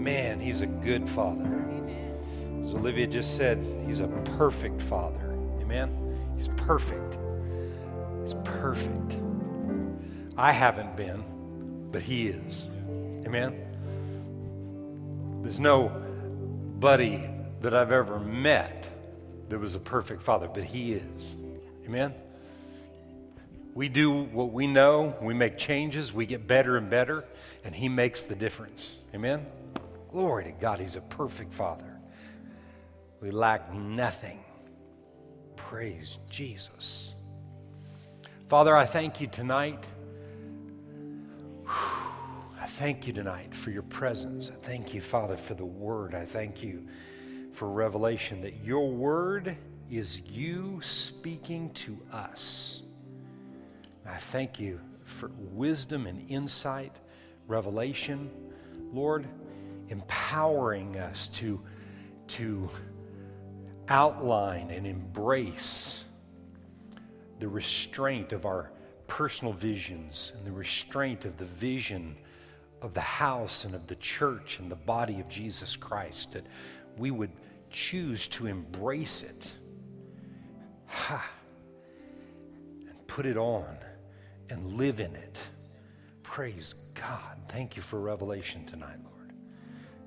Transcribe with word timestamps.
Man, 0.00 0.40
He's 0.40 0.62
a 0.62 0.66
good 0.66 1.06
Father. 1.06 1.44
As 2.62 2.72
Olivia 2.72 3.06
just 3.06 3.36
said, 3.36 3.58
He's 3.86 4.00
a 4.00 4.08
perfect 4.08 4.80
Father. 4.80 5.32
Amen? 5.60 6.18
He's 6.36 6.48
perfect. 6.56 7.18
He's 8.22 8.32
perfect. 8.44 9.16
I 10.38 10.52
haven't 10.52 10.96
been, 10.96 11.22
but 11.92 12.00
He 12.00 12.28
is. 12.28 12.66
Amen? 13.26 13.60
There's 15.42 15.60
no 15.60 15.88
buddy 16.78 17.28
that 17.60 17.74
I've 17.74 17.92
ever 17.92 18.18
met 18.18 18.88
that 19.50 19.58
was 19.58 19.74
a 19.74 19.80
perfect 19.80 20.22
father, 20.22 20.48
but 20.48 20.64
He 20.64 20.94
is. 20.94 21.34
Amen? 21.84 22.14
We 23.74 23.90
do 23.90 24.10
what 24.10 24.50
we 24.50 24.66
know, 24.66 25.14
we 25.20 25.34
make 25.34 25.58
changes, 25.58 26.10
we 26.10 26.24
get 26.24 26.46
better 26.46 26.78
and 26.78 26.88
better, 26.88 27.24
and 27.64 27.74
He 27.74 27.90
makes 27.90 28.22
the 28.22 28.34
difference. 28.34 28.98
Amen? 29.14 29.44
Glory 30.10 30.44
to 30.44 30.50
God, 30.52 30.80
He's 30.80 30.96
a 30.96 31.00
perfect 31.02 31.54
Father. 31.54 32.00
We 33.20 33.30
lack 33.30 33.72
nothing. 33.72 34.42
Praise 35.54 36.18
Jesus. 36.28 37.14
Father, 38.48 38.76
I 38.76 38.86
thank 38.86 39.20
you 39.20 39.28
tonight. 39.28 39.86
I 41.68 42.66
thank 42.66 43.06
you 43.06 43.12
tonight 43.12 43.54
for 43.54 43.70
your 43.70 43.84
presence. 43.84 44.50
I 44.50 44.58
thank 44.66 44.94
you, 44.94 45.00
Father, 45.00 45.36
for 45.36 45.54
the 45.54 45.64
word. 45.64 46.16
I 46.16 46.24
thank 46.24 46.60
you 46.60 46.88
for 47.52 47.68
revelation 47.68 48.40
that 48.40 48.64
your 48.64 48.90
word 48.90 49.56
is 49.88 50.22
you 50.22 50.80
speaking 50.82 51.70
to 51.74 51.96
us. 52.12 52.82
I 54.04 54.16
thank 54.16 54.58
you 54.58 54.80
for 55.04 55.30
wisdom 55.36 56.08
and 56.08 56.28
insight, 56.28 56.96
revelation, 57.46 58.28
Lord, 58.92 59.28
empowering 59.90 60.96
us 60.96 61.28
to, 61.28 61.60
to 62.28 62.68
outline 63.88 64.70
and 64.70 64.86
embrace 64.86 66.04
the 67.40 67.48
restraint 67.48 68.32
of 68.32 68.46
our 68.46 68.70
personal 69.06 69.52
visions 69.52 70.32
and 70.36 70.46
the 70.46 70.52
restraint 70.52 71.24
of 71.24 71.36
the 71.36 71.44
vision 71.44 72.16
of 72.80 72.94
the 72.94 73.00
house 73.00 73.64
and 73.64 73.74
of 73.74 73.86
the 73.86 73.96
church 73.96 74.58
and 74.58 74.70
the 74.70 74.76
body 74.76 75.20
of 75.20 75.28
Jesus 75.28 75.76
Christ, 75.76 76.32
that 76.32 76.46
we 76.96 77.10
would 77.10 77.32
choose 77.70 78.28
to 78.28 78.46
embrace 78.46 79.22
it 79.22 79.52
ha, 80.86 81.30
and 82.88 83.06
put 83.06 83.26
it 83.26 83.36
on 83.36 83.76
and 84.48 84.74
live 84.74 85.00
in 85.00 85.14
it. 85.14 85.40
Praise 86.22 86.74
God. 86.94 87.38
Thank 87.48 87.76
you 87.76 87.82
for 87.82 88.00
revelation 88.00 88.64
tonight, 88.66 88.98
Lord. 89.02 89.19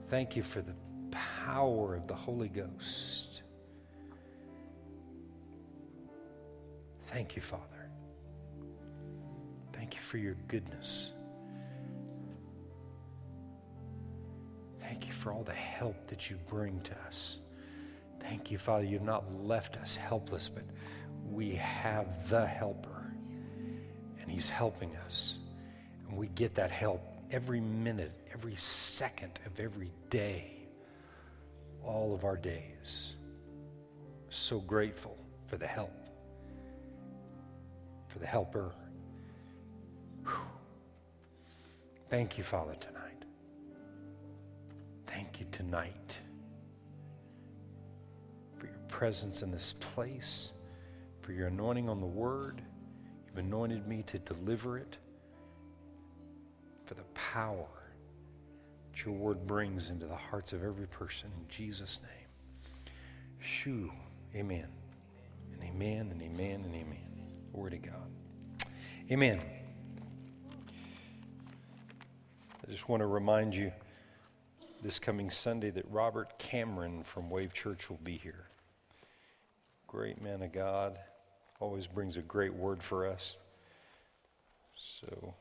Thank 0.10 0.36
you 0.36 0.44
for 0.44 0.62
the 0.62 0.76
power 1.12 1.96
of 1.96 2.08
the 2.08 2.14
Holy 2.14 2.50
Ghost. 2.50 3.42
Thank 7.08 7.36
you, 7.36 7.42
Father. 7.42 7.64
Thank 9.72 9.96
you 9.96 10.02
for 10.02 10.18
your 10.18 10.36
goodness. 10.48 11.12
Thank 14.80 15.08
you 15.08 15.14
for 15.14 15.32
all 15.32 15.44
the 15.44 15.54
help 15.54 16.08
that 16.08 16.30
you 16.30 16.38
bring 16.48 16.82
to 16.82 16.94
us. 17.08 17.38
Thank 18.20 18.52
you, 18.52 18.58
Father. 18.58 18.86
You've 18.86 19.02
not 19.02 19.26
left 19.44 19.78
us 19.78 19.96
helpless, 19.96 20.50
but 20.50 20.64
we 21.30 21.52
have 21.56 22.30
the 22.30 22.46
helper, 22.46 23.14
and 24.22 24.32
he's 24.32 24.50
helping 24.50 24.96
us. 25.06 25.38
And 26.08 26.18
we 26.18 26.28
get 26.30 26.56
that 26.56 26.72
help 26.72 27.02
every 27.32 27.62
minute, 27.62 28.12
every 28.34 28.56
second 28.56 29.40
of 29.46 29.60
every 29.60 29.92
day, 30.10 30.52
all 31.84 32.14
of 32.14 32.24
our 32.24 32.38
days. 32.38 33.16
So 34.30 34.60
grateful 34.60 35.18
for 35.48 35.58
the 35.58 35.68
help, 35.68 35.94
for 38.08 38.20
the 38.20 38.26
helper. 38.26 38.72
Whew. 40.24 40.34
Thank 42.10 42.38
you, 42.38 42.44
Father, 42.44 42.76
tonight. 42.76 43.26
Thank 45.06 45.40
you 45.40 45.46
tonight 45.52 46.18
for 48.58 48.66
your 48.68 48.76
presence 48.88 49.42
in 49.42 49.52
this 49.52 49.74
place, 49.80 50.52
for 51.22 51.34
your 51.34 51.48
anointing 51.48 51.90
on 51.90 52.00
the 52.00 52.08
word. 52.08 52.62
You've 53.28 53.38
anointed 53.38 53.88
me 53.88 54.04
to 54.08 54.20
deliver 54.20 54.78
it, 54.78 54.98
for 56.94 57.02
the 57.02 57.08
power 57.14 57.68
that 58.92 59.06
your 59.06 59.14
word 59.14 59.48
brings 59.48 59.90
into 59.90 60.06
the 60.06 60.16
hearts 60.16 60.54
of 60.54 60.64
every 60.64 60.88
person. 60.88 61.30
In 61.40 61.48
Jesus' 61.48 62.02
name. 62.04 62.94
Shoo. 63.40 63.92
Amen. 64.36 64.68
And 65.54 65.64
amen 65.64 66.10
and 66.12 66.22
amen 66.22 66.64
and 66.66 66.76
amen. 66.76 67.08
Glory 67.54 67.72
to 67.72 67.78
God. 67.78 68.68
Amen. 69.12 69.42
I 72.68 72.72
just 72.72 72.88
want 72.88 73.02
to 73.02 73.08
remind 73.08 73.56
you 73.56 73.72
this 74.84 75.00
coming 75.00 75.30
Sunday 75.30 75.72
that 75.72 75.86
Robert 75.90 76.38
Cameron 76.38 77.04
from 77.04 77.30
Wave 77.30 77.54
Church 77.54 77.90
will 77.90 78.00
be 78.04 78.18
here. 78.18 78.46
Great 79.88 80.22
man 80.22 80.42
of 80.42 80.52
God, 80.52 81.00
always 81.60 81.88
brings 81.88 82.18
a 82.18 82.22
great 82.22 82.54
word 82.54 82.84
for 82.84 83.08
us. 83.08 83.36
So 84.76 85.34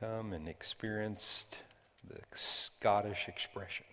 come 0.00 0.32
and 0.32 0.48
experienced 0.48 1.56
the 2.08 2.18
Scottish 2.34 3.28
expression. 3.28 3.86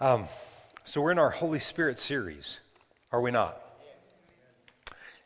Um, 0.00 0.26
so 0.84 1.02
we're 1.02 1.12
in 1.12 1.18
our 1.18 1.30
Holy 1.30 1.58
Spirit 1.58 2.00
series, 2.00 2.60
are 3.12 3.20
we 3.20 3.30
not? 3.30 3.60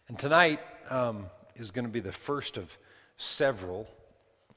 And 0.08 0.18
tonight 0.18 0.60
um, 0.90 1.26
is 1.54 1.70
going 1.70 1.84
to 1.84 1.90
be 1.90 2.00
the 2.00 2.12
first 2.12 2.56
of 2.56 2.76
several. 3.16 3.88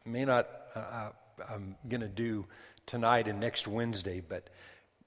May 0.06 0.26
not, 0.26 0.50
uh, 0.76 0.80
uh 0.80 1.10
I'm 1.48 1.76
going 1.88 2.02
to 2.02 2.08
do 2.08 2.46
tonight 2.86 3.28
and 3.28 3.40
next 3.40 3.68
Wednesday, 3.68 4.20
but 4.20 4.50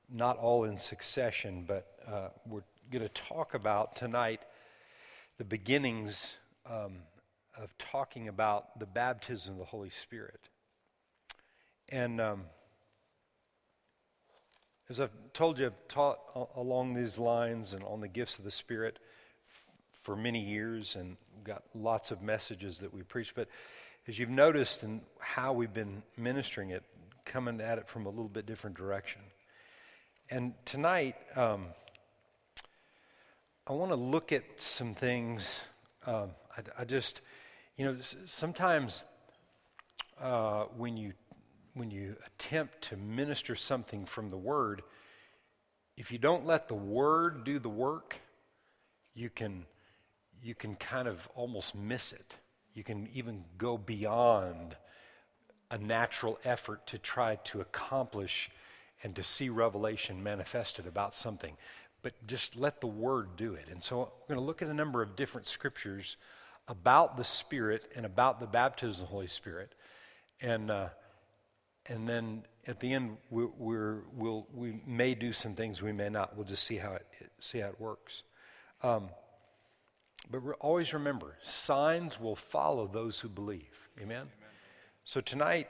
not 0.08 0.38
all 0.38 0.64
in 0.64 0.78
succession. 0.78 1.64
But 1.66 1.86
uh, 2.06 2.28
we're 2.46 2.62
going 2.90 3.02
to 3.02 3.08
talk 3.10 3.54
about 3.54 3.96
tonight 3.96 4.42
the 5.38 5.44
beginnings 5.44 6.36
um, 6.64 6.92
of 7.60 7.76
talking 7.78 8.28
about 8.28 8.78
the 8.78 8.86
baptism 8.86 9.54
of 9.54 9.58
the 9.58 9.64
Holy 9.64 9.90
Spirit. 9.90 10.48
And 11.88 12.20
um, 12.20 12.44
as 14.88 15.00
I've 15.00 15.10
told 15.32 15.58
you, 15.58 15.66
I've 15.66 15.88
taught 15.88 16.18
along 16.56 16.94
these 16.94 17.18
lines 17.18 17.72
and 17.72 17.84
on 17.84 18.00
the 18.00 18.08
gifts 18.08 18.38
of 18.38 18.44
the 18.44 18.50
Spirit 18.50 18.98
f- 19.48 19.70
for 20.02 20.16
many 20.16 20.40
years 20.40 20.96
and 20.96 21.16
got 21.44 21.62
lots 21.74 22.10
of 22.10 22.22
messages 22.22 22.78
that 22.78 22.92
we 22.92 23.02
preach. 23.02 23.34
But 23.34 23.48
as 24.08 24.18
you've 24.18 24.30
noticed 24.30 24.82
in 24.82 25.00
how 25.18 25.52
we've 25.52 25.72
been 25.72 26.02
ministering 26.16 26.70
it, 26.70 26.82
coming 27.24 27.60
at 27.60 27.78
it 27.78 27.88
from 27.88 28.06
a 28.06 28.08
little 28.08 28.28
bit 28.28 28.46
different 28.46 28.76
direction. 28.76 29.20
And 30.28 30.54
tonight, 30.64 31.16
um, 31.36 31.66
I 33.66 33.72
want 33.72 33.92
to 33.92 33.96
look 33.96 34.32
at 34.32 34.42
some 34.60 34.94
things. 34.94 35.60
Um, 36.06 36.30
I, 36.56 36.82
I, 36.82 36.84
just, 36.84 37.20
you 37.82 37.88
know, 37.88 37.96
sometimes 38.26 39.02
uh, 40.20 40.66
when 40.76 40.96
you 40.96 41.14
when 41.74 41.90
you 41.90 42.14
attempt 42.24 42.80
to 42.80 42.96
minister 42.96 43.56
something 43.56 44.06
from 44.06 44.28
the 44.30 44.36
Word, 44.36 44.82
if 45.96 46.12
you 46.12 46.18
don't 46.18 46.46
let 46.46 46.68
the 46.68 46.76
Word 46.76 47.42
do 47.42 47.58
the 47.58 47.68
work, 47.68 48.14
you 49.14 49.30
can 49.30 49.66
you 50.40 50.54
can 50.54 50.76
kind 50.76 51.08
of 51.08 51.28
almost 51.34 51.74
miss 51.74 52.12
it. 52.12 52.36
You 52.72 52.84
can 52.84 53.08
even 53.14 53.42
go 53.58 53.76
beyond 53.76 54.76
a 55.72 55.76
natural 55.76 56.38
effort 56.44 56.86
to 56.86 56.98
try 56.98 57.34
to 57.46 57.62
accomplish 57.62 58.48
and 59.02 59.16
to 59.16 59.24
see 59.24 59.48
revelation 59.48 60.22
manifested 60.22 60.86
about 60.86 61.16
something. 61.16 61.56
But 62.02 62.12
just 62.28 62.54
let 62.54 62.80
the 62.80 62.86
Word 62.86 63.30
do 63.36 63.54
it. 63.54 63.66
And 63.72 63.82
so 63.82 63.98
we're 63.98 64.36
going 64.36 64.40
to 64.40 64.46
look 64.46 64.62
at 64.62 64.68
a 64.68 64.74
number 64.74 65.02
of 65.02 65.16
different 65.16 65.48
scriptures 65.48 66.16
about 66.72 67.18
the 67.18 67.24
Spirit 67.24 67.92
and 67.94 68.06
about 68.06 68.40
the 68.40 68.46
baptism 68.46 69.04
of 69.04 69.08
the 69.08 69.12
Holy 69.12 69.26
Spirit. 69.26 69.74
And, 70.40 70.70
uh, 70.70 70.88
and 71.84 72.08
then 72.08 72.44
at 72.66 72.80
the 72.80 72.94
end, 72.94 73.18
we 73.30 73.44
we'll, 73.44 74.46
we 74.54 74.80
may 74.86 75.14
do 75.14 75.34
some 75.34 75.54
things, 75.54 75.82
we 75.82 75.92
may 75.92 76.08
not. 76.08 76.34
We'll 76.34 76.46
just 76.46 76.64
see 76.64 76.76
how 76.76 76.94
it, 76.94 77.06
see 77.40 77.58
how 77.58 77.68
it 77.68 77.78
works. 77.78 78.22
Um, 78.82 79.10
but 80.30 80.38
re- 80.38 80.54
always 80.60 80.94
remember, 80.94 81.36
signs 81.42 82.18
will 82.18 82.36
follow 82.36 82.86
those 82.86 83.20
who 83.20 83.28
believe. 83.28 83.88
Amen? 83.98 84.16
Amen. 84.16 84.28
So 85.04 85.20
tonight, 85.20 85.68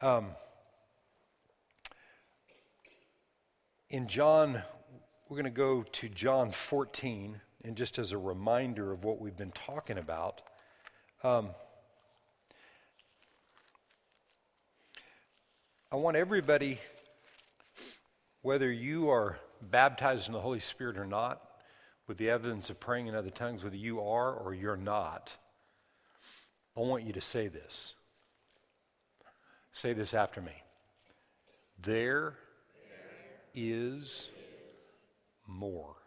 um, 0.00 0.30
in 3.88 4.08
John, 4.08 4.62
we're 5.28 5.36
going 5.36 5.44
to 5.44 5.50
go 5.50 5.84
to 5.84 6.08
John 6.08 6.50
14, 6.50 7.40
and 7.64 7.76
just 7.76 7.98
as 7.98 8.12
a 8.12 8.18
reminder 8.18 8.92
of 8.92 9.04
what 9.04 9.20
we've 9.20 9.36
been 9.36 9.52
talking 9.52 9.98
about. 9.98 10.40
Um, 11.22 11.50
I 15.92 15.96
want 15.96 16.16
everybody, 16.16 16.78
whether 18.42 18.70
you 18.70 19.10
are 19.10 19.38
baptized 19.60 20.26
in 20.26 20.32
the 20.32 20.40
Holy 20.40 20.60
Spirit 20.60 20.96
or 20.96 21.04
not, 21.04 21.42
with 22.06 22.16
the 22.16 22.30
evidence 22.30 22.70
of 22.70 22.80
praying 22.80 23.06
in 23.06 23.14
other 23.14 23.30
tongues, 23.30 23.62
whether 23.62 23.76
you 23.76 24.00
are 24.00 24.32
or 24.32 24.54
you're 24.54 24.76
not, 24.76 25.36
I 26.76 26.80
want 26.80 27.04
you 27.04 27.12
to 27.12 27.20
say 27.20 27.48
this. 27.48 27.94
Say 29.72 29.92
this 29.92 30.14
after 30.14 30.40
me. 30.40 30.52
There 31.82 32.34
is 33.54 34.30
more. 35.46 35.99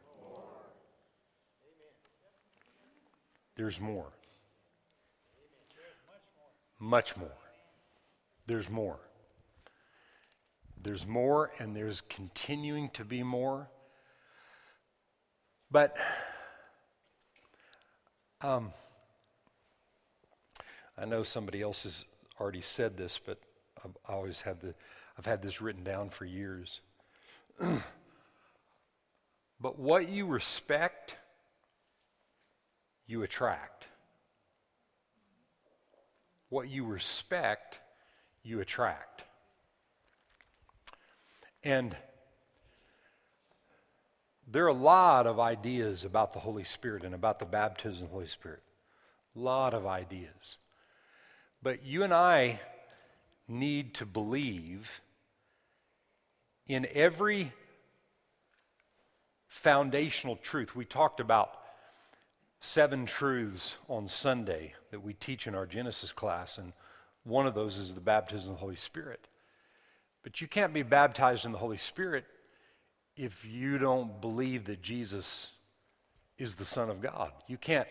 There's 3.63 3.79
more. 3.79 4.11
Much 6.81 7.15
more. 7.15 7.31
There's 8.45 8.69
more. 8.69 8.99
There's 10.81 11.07
more, 11.07 11.49
and 11.59 11.73
there's 11.73 12.01
continuing 12.01 12.89
to 12.89 13.05
be 13.05 13.23
more. 13.23 13.69
But 15.71 15.95
um, 18.41 18.73
I 20.97 21.05
know 21.05 21.23
somebody 21.23 21.61
else 21.61 21.83
has 21.83 22.03
already 22.41 22.61
said 22.61 22.97
this, 22.97 23.17
but 23.17 23.37
I've 23.81 23.95
always 24.09 24.41
had 24.41 24.59
the, 24.59 24.75
I've 25.17 25.25
had 25.25 25.41
this 25.41 25.61
written 25.61 25.85
down 25.85 26.09
for 26.09 26.25
years. 26.25 26.81
but 29.61 29.79
what 29.79 30.09
you 30.09 30.25
respect, 30.25 31.15
you 33.13 33.21
attract. 33.21 33.85
What 36.49 36.67
you 36.67 36.83
respect, 36.83 37.77
you 38.41 38.59
attract. 38.59 39.23
And 41.63 41.95
there 44.47 44.65
are 44.65 44.69
a 44.69 44.73
lot 44.73 45.27
of 45.27 45.39
ideas 45.39 46.03
about 46.03 46.33
the 46.33 46.39
Holy 46.39 46.63
Spirit 46.63 47.03
and 47.03 47.13
about 47.13 47.37
the 47.37 47.45
baptism 47.45 48.05
of 48.05 48.09
the 48.09 48.13
Holy 48.15 48.27
Spirit. 48.27 48.63
A 49.35 49.39
lot 49.39 49.75
of 49.75 49.85
ideas. 49.85 50.57
But 51.61 51.85
you 51.85 52.01
and 52.01 52.13
I 52.13 52.61
need 53.47 53.93
to 53.95 54.07
believe 54.07 55.01
in 56.65 56.87
every 56.95 57.53
foundational 59.47 60.35
truth. 60.35 60.75
We 60.75 60.85
talked 60.85 61.19
about 61.19 61.59
seven 62.63 63.05
truths 63.05 63.75
on 63.89 64.07
Sunday 64.07 64.73
that 64.89 65.03
we 65.03 65.13
teach 65.13 65.47
in 65.47 65.53
our 65.53 65.65
Genesis 65.65 66.13
class, 66.13 66.57
and 66.57 66.71
one 67.25 67.45
of 67.45 67.53
those 67.53 67.75
is 67.75 67.93
the 67.93 67.99
baptism 67.99 68.53
of 68.53 68.55
the 68.55 68.61
Holy 68.61 68.77
Spirit. 68.77 69.27
But 70.23 70.39
you 70.39 70.47
can't 70.47 70.73
be 70.73 70.81
baptized 70.81 71.45
in 71.45 71.51
the 71.51 71.57
Holy 71.57 71.77
Spirit 71.77 72.23
if 73.17 73.45
you 73.45 73.77
don't 73.77 74.21
believe 74.21 74.63
that 74.65 74.81
Jesus 74.81 75.51
is 76.37 76.55
the 76.55 76.63
Son 76.63 76.89
of 76.89 77.01
God. 77.01 77.33
You 77.47 77.57
can't 77.57 77.87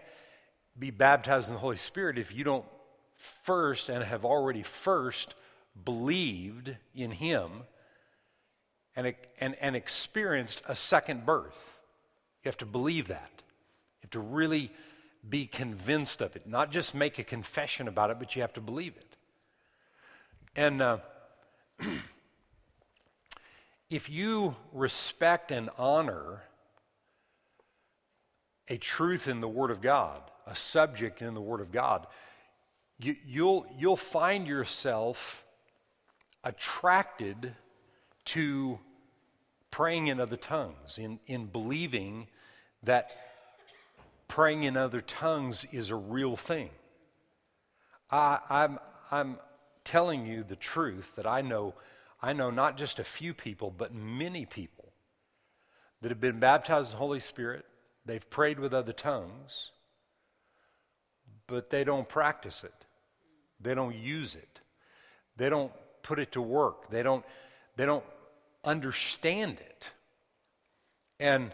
be 0.78 0.90
baptized 0.90 1.48
in 1.48 1.54
the 1.54 1.60
Holy 1.60 1.76
Spirit 1.76 2.16
if 2.16 2.34
you 2.34 2.42
don't 2.42 2.64
first 3.14 3.90
and 3.90 4.02
have 4.02 4.24
already 4.24 4.62
first 4.62 5.34
believed 5.84 6.74
in 6.94 7.10
Him 7.10 7.50
and, 8.96 9.14
and, 9.38 9.54
and 9.56 9.76
experienced 9.76 10.62
a 10.66 10.74
second 10.74 11.26
birth. 11.26 11.78
You 12.42 12.48
have 12.48 12.56
to 12.56 12.66
believe 12.66 13.08
that. 13.08 13.41
Have 14.02 14.10
to 14.10 14.20
really 14.20 14.70
be 15.28 15.46
convinced 15.46 16.20
of 16.20 16.34
it, 16.36 16.46
not 16.46 16.70
just 16.70 16.94
make 16.94 17.18
a 17.18 17.24
confession 17.24 17.88
about 17.88 18.10
it, 18.10 18.18
but 18.18 18.34
you 18.34 18.42
have 18.42 18.52
to 18.54 18.60
believe 18.60 18.96
it. 18.96 19.16
And 20.56 20.82
uh, 20.82 20.98
if 23.90 24.10
you 24.10 24.56
respect 24.72 25.52
and 25.52 25.70
honor 25.78 26.42
a 28.68 28.76
truth 28.76 29.28
in 29.28 29.40
the 29.40 29.48
Word 29.48 29.70
of 29.70 29.80
God, 29.80 30.20
a 30.46 30.56
subject 30.56 31.22
in 31.22 31.34
the 31.34 31.40
Word 31.40 31.60
of 31.60 31.70
God, 31.70 32.06
you, 32.98 33.16
you'll, 33.26 33.66
you'll 33.78 33.96
find 33.96 34.46
yourself 34.46 35.44
attracted 36.44 37.54
to 38.24 38.78
praying 39.70 40.08
in 40.08 40.20
other 40.20 40.36
tongues, 40.36 40.98
in, 40.98 41.18
in 41.26 41.46
believing 41.46 42.26
that 42.82 43.16
praying 44.32 44.62
in 44.62 44.78
other 44.78 45.02
tongues 45.02 45.66
is 45.72 45.90
a 45.90 45.94
real 45.94 46.36
thing. 46.36 46.70
I, 48.10 48.38
I'm, 48.48 48.78
I'm 49.10 49.38
telling 49.84 50.24
you 50.24 50.42
the 50.42 50.56
truth 50.56 51.16
that 51.16 51.26
I 51.26 51.42
know 51.42 51.74
I 52.22 52.32
know 52.32 52.50
not 52.50 52.78
just 52.78 52.98
a 52.98 53.04
few 53.04 53.34
people, 53.34 53.70
but 53.76 53.92
many 53.92 54.46
people 54.46 54.86
that 56.00 56.10
have 56.10 56.20
been 56.20 56.38
baptized 56.38 56.92
in 56.92 56.94
the 56.94 56.98
Holy 56.98 57.20
Spirit. 57.20 57.66
They've 58.06 58.30
prayed 58.30 58.58
with 58.58 58.72
other 58.72 58.94
tongues, 58.94 59.70
but 61.46 61.68
they 61.68 61.84
don't 61.84 62.08
practice 62.08 62.64
it. 62.64 62.86
They 63.60 63.74
don't 63.74 63.94
use 63.94 64.34
it. 64.34 64.60
They 65.36 65.50
don't 65.50 65.72
put 66.02 66.18
it 66.18 66.32
to 66.32 66.40
work. 66.40 66.88
They 66.90 67.02
don't, 67.02 67.24
they 67.76 67.84
don't 67.84 68.04
understand 68.64 69.60
it. 69.60 69.90
And 71.20 71.52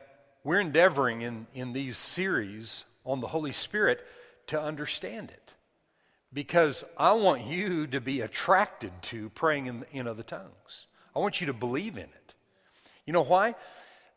we're 0.49 0.61
endeavoring 0.61 1.21
in, 1.21 1.47
in 1.53 1.75
these 1.75 1.99
series 1.99 2.85
on 3.05 3.21
the 3.21 3.27
Holy 3.27 3.53
Spirit 3.53 4.03
to 4.47 4.59
understand 4.59 5.31
it 5.31 5.53
because 6.33 6.85
I 6.97 7.13
want 7.13 7.45
you 7.45 7.87
to 7.89 8.01
be 8.01 8.23
attracted 8.23 8.91
to 9.03 9.29
praying 9.29 9.67
in, 9.67 9.85
in 9.93 10.09
other 10.09 10.23
tongues. 10.23 10.87
I 11.15 11.19
want 11.19 11.43
you 11.43 11.49
to 11.49 11.53
believe 11.53 11.99
in 11.99 12.05
it. 12.05 12.35
You 13.05 13.13
know 13.13 13.25
why? 13.25 13.57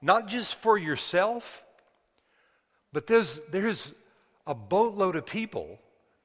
Not 0.02 0.30
just 0.30 0.56
for 0.56 0.78
yourself, 0.78 1.66
but 2.94 3.08
there's, 3.08 3.42
there's 3.52 3.94
a 4.48 4.56
boatload 4.56 5.18
of 5.18 5.26
people 5.26 5.80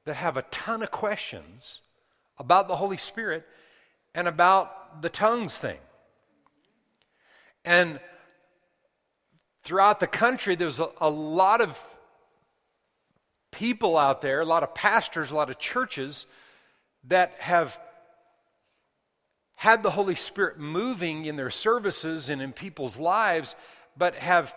that 0.05 0.15
have 0.15 0.37
a 0.37 0.43
ton 0.43 0.83
of 0.83 0.89
questions 0.89 1.81
about 2.37 2.69
the 2.69 2.77
Holy 2.77 2.95
Spirit 2.95 3.45
and 4.15 4.25
about 4.25 5.01
the 5.01 5.09
tongues 5.09 5.57
thing. 5.57 5.79
And 7.65 7.99
throughout 9.67 9.99
the 9.99 10.07
country, 10.07 10.55
there's 10.55 10.79
a, 10.79 10.87
a 11.01 11.09
lot 11.09 11.59
of 11.59 11.77
people 13.51 13.97
out 13.97 14.21
there, 14.21 14.39
a 14.39 14.45
lot 14.45 14.63
of 14.63 14.73
pastors, 14.73 15.29
a 15.29 15.35
lot 15.35 15.49
of 15.49 15.59
churches 15.59 16.25
that 17.03 17.33
have 17.39 17.77
had 19.55 19.83
the 19.83 19.89
Holy 19.89 20.15
Spirit 20.15 20.57
moving 20.57 21.25
in 21.25 21.35
their 21.35 21.49
services 21.49 22.29
and 22.29 22.41
in 22.41 22.53
people's 22.53 22.97
lives, 22.97 23.57
but 23.97 24.15
have 24.15 24.55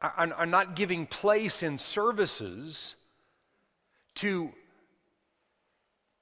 are, 0.00 0.32
are 0.32 0.46
not 0.46 0.74
giving 0.74 1.04
place 1.04 1.62
in 1.62 1.76
services 1.76 2.94
to 4.14 4.50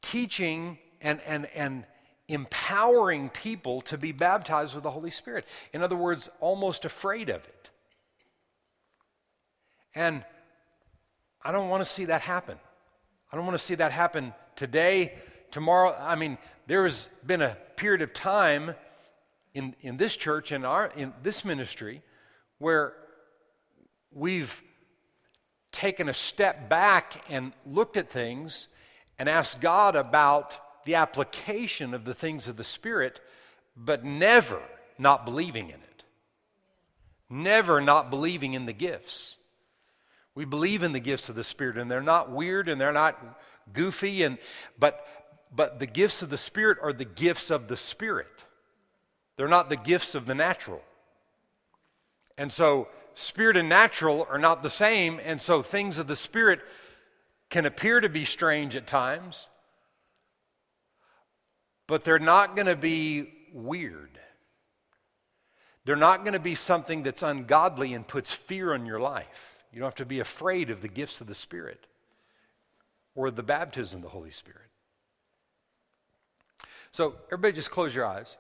teaching 0.03 0.79
and, 1.01 1.21
and, 1.21 1.47
and 1.55 1.85
empowering 2.27 3.29
people 3.29 3.81
to 3.83 3.97
be 3.97 4.11
baptized 4.11 4.75
with 4.75 4.83
the 4.83 4.91
Holy 4.91 5.11
Spirit. 5.11 5.47
In 5.73 5.85
other 5.85 5.95
words, 5.95 6.29
almost 6.41 6.85
afraid 6.85 7.29
of 7.29 7.45
it. 7.45 7.58
And 9.99 10.23
I 11.43 11.51
don't 11.51 11.69
want 11.69 11.81
to 11.81 11.91
see 11.91 12.05
that 12.05 12.21
happen. 12.21 12.57
I 13.33 13.37
don't 13.37 13.45
want 13.45 13.59
to 13.59 13.65
see 13.65 13.75
that 13.75 13.91
happen 13.91 14.33
today, 14.55 15.15
tomorrow. 15.51 15.93
I 15.99 16.15
mean, 16.15 16.39
there 16.69 16.85
has 16.85 17.09
been 17.27 17.43
a 17.43 17.57
period 17.75 18.01
of 18.03 18.13
time 18.13 18.77
in, 19.55 19.75
in 19.81 19.97
this 19.97 20.15
church, 20.15 20.53
in, 20.53 20.65
our, 20.65 20.87
in 20.97 21.13
this 21.25 21.45
ministry, 21.45 22.01
where 22.59 22.95
we've 24.13 24.63
taken 25.73 26.09
a 26.09 26.15
step 26.15 26.69
back 26.69 27.25
and 27.29 27.53
looked 27.67 27.97
at 27.97 28.09
things 28.09 28.69
and 29.19 29.29
asked 29.29 29.61
God 29.61 29.97
about 29.97 30.61
the 30.85 30.95
application 30.95 31.93
of 31.93 32.05
the 32.05 32.15
things 32.15 32.47
of 32.47 32.57
the 32.57 32.63
Spirit, 32.63 33.21
but 33.77 34.05
never 34.05 34.63
not 34.97 35.25
believing 35.25 35.71
in 35.71 35.75
it. 35.75 36.05
Never 37.29 37.81
not 37.81 38.11
believing 38.11 38.53
in 38.53 38.65
the 38.65 38.73
gifts. 38.73 39.39
We 40.39 40.45
believe 40.45 40.85
in 40.85 40.93
the 40.93 41.01
gifts 41.01 41.29
of 41.29 41.35
the 41.35 41.43
Spirit, 41.43 41.79
and 41.79 41.91
they're 41.91 42.01
not 42.01 42.31
weird 42.31 42.69
and 42.69 42.81
they're 42.81 42.93
not 42.93 43.19
goofy, 43.73 44.23
and, 44.23 44.39
but, 44.79 45.05
but 45.53 45.81
the 45.81 45.87
gifts 45.87 46.23
of 46.23 46.31
the 46.31 46.39
Spirit 46.39 46.79
are 46.81 46.93
the 46.93 47.05
gifts 47.05 47.51
of 47.51 47.67
the 47.67 47.77
Spirit. 47.77 48.45
They're 49.37 49.49
not 49.49 49.69
the 49.69 49.77
gifts 49.77 50.15
of 50.15 50.27
the 50.27 50.37
natural. 50.37 50.81
And 52.37 52.53
so, 52.53 52.87
spirit 53.15 53.57
and 53.57 53.69
natural 53.69 54.29
are 54.31 54.39
not 54.39 54.63
the 54.63 54.71
same, 54.71 55.19
and 55.25 55.43
so 55.43 55.61
things 55.61 55.99
of 55.99 56.07
the 56.07 56.15
Spirit 56.15 56.61
can 57.51 57.67
appear 57.67 57.99
to 57.99 58.09
be 58.09 58.25
strange 58.25 58.77
at 58.77 58.87
times, 58.87 59.49
but 61.89 62.05
they're 62.05 62.21
not 62.21 62.55
going 62.55 62.69
to 62.69 62.77
be 62.77 63.29
weird. 63.53 64.21
They're 65.85 65.97
not 65.97 66.21
going 66.21 66.35
to 66.35 66.39
be 66.39 66.55
something 66.55 67.03
that's 67.03 67.25
ungodly 67.25 67.93
and 67.93 68.07
puts 68.07 68.31
fear 68.31 68.73
on 68.73 68.87
your 68.87 69.01
life. 69.01 69.58
You 69.73 69.81
don't 69.81 69.87
have 69.87 69.95
to 69.97 70.07
be 70.07 70.21
afraid 70.21 70.71
of 70.71 70.81
the 70.81 70.89
gifts 70.89 71.21
of 71.21 71.27
the 71.27 71.35
Spirit 71.35 71.87
or 73.15 73.31
the 73.31 73.43
baptism 73.43 73.99
of 73.99 74.03
the 74.03 74.09
Holy 74.09 74.31
Spirit. 74.31 74.69
So, 76.91 77.17
everybody 77.27 77.55
just 77.55 77.71
close 77.71 77.95
your 77.95 78.07
eyes. 78.07 78.37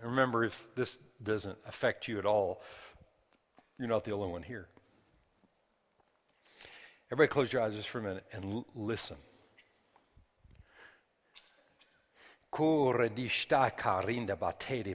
And 0.00 0.10
remember, 0.10 0.44
if 0.44 0.68
this 0.74 0.98
doesn't 1.22 1.56
affect 1.66 2.08
you 2.08 2.18
at 2.18 2.26
all, 2.26 2.60
you're 3.78 3.88
not 3.88 4.04
the 4.04 4.12
only 4.12 4.28
one 4.28 4.42
here. 4.42 4.68
Everybody, 7.10 7.28
close 7.28 7.52
your 7.52 7.62
eyes 7.62 7.74
just 7.74 7.88
for 7.88 8.00
a 8.00 8.02
minute 8.02 8.24
and 8.32 8.44
l- 8.44 8.66
listen. 8.74 9.16
Di 12.52 13.28
stakarinda 13.28 14.36
bateri 14.36 14.94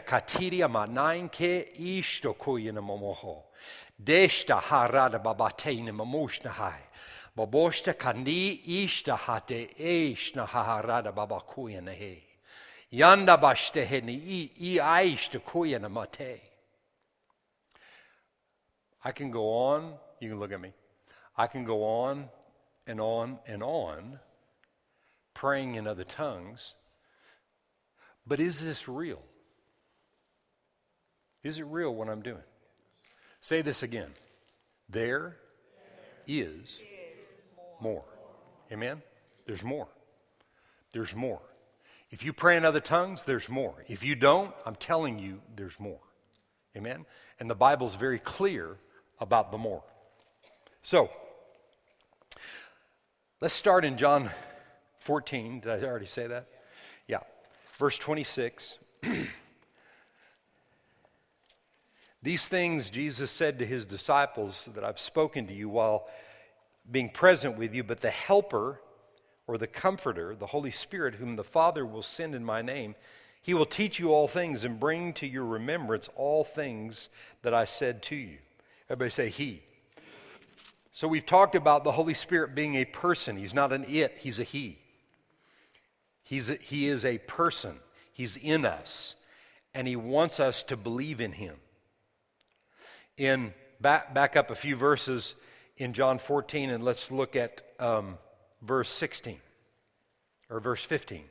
katiria 0.00 0.68
harada 4.60 5.18
babateina 5.18 5.92
mamushna 5.92 6.50
hai. 6.50 6.80
Ishta 7.36 9.16
eishna 9.78 10.46
he. 11.92 12.22
Yanda 12.92 13.36
i 13.36 14.78
aishta 14.80 15.40
kuyana 15.40 15.90
mate. 15.90 16.40
I 19.04 19.12
can 19.12 19.30
go 19.30 19.50
on. 19.50 19.94
You 20.20 20.30
can 20.30 20.38
look 20.38 20.52
at 20.52 20.60
me. 20.60 20.72
I 21.36 21.48
can 21.48 21.64
go 21.64 21.84
on 21.84 22.30
and 22.86 23.00
on 23.00 23.38
and 23.46 23.62
on 23.62 24.20
praying 25.34 25.74
in 25.74 25.86
other 25.86 26.04
tongues. 26.04 26.74
But 28.26 28.40
is 28.40 28.64
this 28.64 28.88
real? 28.88 29.22
Is 31.44 31.58
it 31.58 31.64
real 31.64 31.94
what 31.94 32.08
I'm 32.08 32.22
doing? 32.22 32.42
Say 33.42 33.60
this 33.60 33.82
again. 33.82 34.08
There 34.88 35.36
is 36.26 36.80
more. 37.80 38.04
Amen? 38.72 39.02
There's 39.46 39.62
more. 39.62 39.86
There's 40.92 41.14
more. 41.14 41.42
If 42.10 42.24
you 42.24 42.32
pray 42.32 42.56
in 42.56 42.64
other 42.64 42.80
tongues, 42.80 43.24
there's 43.24 43.48
more. 43.48 43.84
If 43.88 44.02
you 44.02 44.14
don't, 44.14 44.54
I'm 44.64 44.76
telling 44.76 45.18
you, 45.18 45.42
there's 45.54 45.78
more. 45.78 46.00
Amen? 46.76 47.04
And 47.38 47.50
the 47.50 47.54
Bible's 47.54 47.94
very 47.94 48.18
clear 48.18 48.76
about 49.20 49.52
the 49.52 49.58
more. 49.58 49.82
So, 50.82 51.10
let's 53.40 53.54
start 53.54 53.84
in 53.84 53.98
John 53.98 54.30
14. 55.00 55.60
Did 55.60 55.70
I 55.70 55.86
already 55.86 56.06
say 56.06 56.26
that? 56.26 56.46
Yeah. 57.06 57.20
Verse 57.78 57.98
26. 57.98 58.78
These 62.24 62.48
things 62.48 62.88
Jesus 62.88 63.30
said 63.30 63.58
to 63.58 63.66
his 63.66 63.84
disciples 63.84 64.70
that 64.74 64.82
I've 64.82 64.98
spoken 64.98 65.46
to 65.46 65.52
you 65.52 65.68
while 65.68 66.08
being 66.90 67.10
present 67.10 67.58
with 67.58 67.74
you, 67.74 67.84
but 67.84 68.00
the 68.00 68.08
Helper 68.08 68.80
or 69.46 69.58
the 69.58 69.66
Comforter, 69.66 70.34
the 70.34 70.46
Holy 70.46 70.70
Spirit, 70.70 71.16
whom 71.16 71.36
the 71.36 71.44
Father 71.44 71.84
will 71.84 72.02
send 72.02 72.34
in 72.34 72.42
my 72.42 72.62
name, 72.62 72.94
he 73.42 73.52
will 73.52 73.66
teach 73.66 73.98
you 73.98 74.14
all 74.14 74.26
things 74.26 74.64
and 74.64 74.80
bring 74.80 75.12
to 75.14 75.26
your 75.26 75.44
remembrance 75.44 76.08
all 76.16 76.44
things 76.44 77.10
that 77.42 77.52
I 77.52 77.66
said 77.66 78.02
to 78.04 78.16
you. 78.16 78.38
Everybody 78.88 79.10
say, 79.10 79.28
He. 79.28 79.62
So 80.92 81.06
we've 81.06 81.26
talked 81.26 81.54
about 81.54 81.84
the 81.84 81.92
Holy 81.92 82.14
Spirit 82.14 82.54
being 82.54 82.76
a 82.76 82.86
person. 82.86 83.36
He's 83.36 83.52
not 83.52 83.70
an 83.70 83.84
it, 83.86 84.16
He's 84.18 84.38
a 84.38 84.44
He. 84.44 84.78
He's 86.22 86.48
a, 86.48 86.54
he 86.54 86.88
is 86.88 87.04
a 87.04 87.18
person, 87.18 87.80
He's 88.14 88.38
in 88.38 88.64
us, 88.64 89.14
and 89.74 89.86
He 89.86 89.96
wants 89.96 90.40
us 90.40 90.62
to 90.62 90.76
believe 90.78 91.20
in 91.20 91.32
Him 91.32 91.56
in 93.16 93.52
back, 93.80 94.14
back 94.14 94.36
up 94.36 94.50
a 94.50 94.54
few 94.54 94.76
verses 94.76 95.34
in 95.76 95.92
John 95.92 96.18
14 96.18 96.70
and 96.70 96.84
let's 96.84 97.10
look 97.10 97.36
at 97.36 97.62
um, 97.78 98.18
verse 98.62 98.90
16 98.90 99.38
or 100.50 100.60
verse 100.60 100.84
15. 100.84 101.24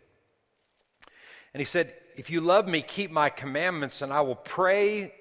And 1.53 1.61
he 1.61 1.65
said, 1.65 1.93
If 2.15 2.29
you 2.29 2.41
love 2.41 2.67
me, 2.67 2.81
keep 2.81 3.11
my 3.11 3.29
commandments, 3.29 4.01
and 4.01 4.11
I 4.11 4.21
will 4.21 4.35
pray 4.35 5.13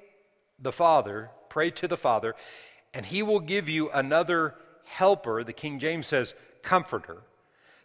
the 0.59 0.73
Father, 0.73 1.31
pray 1.49 1.71
to 1.73 1.89
the 1.89 1.97
Father, 1.97 2.35
and 2.95 3.05
he 3.05 3.23
will 3.23 3.41
give 3.41 3.69
you 3.69 3.91
another 3.91 4.55
helper, 4.85 5.45
the 5.45 5.53
King 5.53 5.79
James 5.79 6.07
says, 6.07 6.35
comforter, 6.63 7.23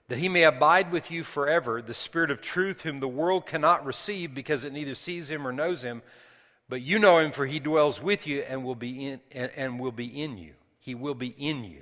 that 0.07 0.17
he 0.17 0.29
may 0.29 0.43
abide 0.43 0.91
with 0.91 1.11
you 1.11 1.23
forever, 1.23 1.81
the 1.81 1.93
Spirit 1.93 2.31
of 2.31 2.41
truth, 2.41 2.83
whom 2.83 2.99
the 2.99 3.07
world 3.07 3.45
cannot 3.45 3.85
receive 3.85 4.33
because 4.33 4.63
it 4.63 4.71
neither 4.71 4.95
sees 4.95 5.29
him 5.29 5.45
or 5.45 5.51
knows 5.51 5.83
him 5.83 6.01
but 6.69 6.81
you 6.81 6.99
know 6.99 7.19
him, 7.19 7.31
for 7.31 7.45
he 7.45 7.59
dwells 7.59 8.01
with 8.01 8.27
you 8.27 8.41
and 8.41 8.63
will 8.63 8.75
be 8.75 9.05
in, 9.05 9.19
and, 9.31 9.51
and 9.55 9.79
will 9.79 9.91
be 9.91 10.21
in 10.21 10.37
you. 10.37 10.53
He 10.79 10.95
will 10.95 11.15
be 11.15 11.33
in 11.37 11.63
you. 11.63 11.81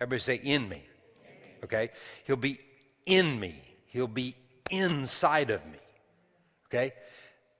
Everybody 0.00 0.20
say, 0.20 0.34
in 0.36 0.68
me. 0.68 0.82
Okay? 1.62 1.90
He'll 2.24 2.36
be 2.36 2.58
in 3.06 3.38
me. 3.38 3.62
He'll 3.86 4.08
be 4.08 4.34
inside 4.70 5.50
of 5.50 5.64
me. 5.66 5.78
Okay? 6.68 6.94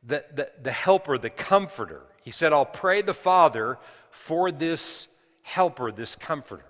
The, 0.07 0.25
the, 0.35 0.51
the 0.63 0.73
helper, 0.73 1.17
the 1.17 1.31
comforter. 1.31 2.03
He 2.23 2.31
said, 2.31 2.53
I'll 2.53 2.67
pray 2.67 3.03
the 3.03 3.15
Father 3.15 3.79
for 4.11 4.51
this 4.51 5.09
helper, 5.43 5.93
this 5.93 6.17
comforter. 6.17 6.67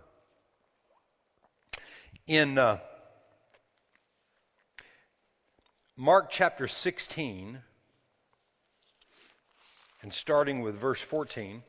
In 2.27 2.59
uh, 2.59 2.79
Mark 5.97 6.29
chapter 6.31 6.67
16, 6.67 7.59
and 10.05 10.13
starting 10.13 10.61
with 10.61 10.79
verse 10.79 11.01
14, 11.01 11.63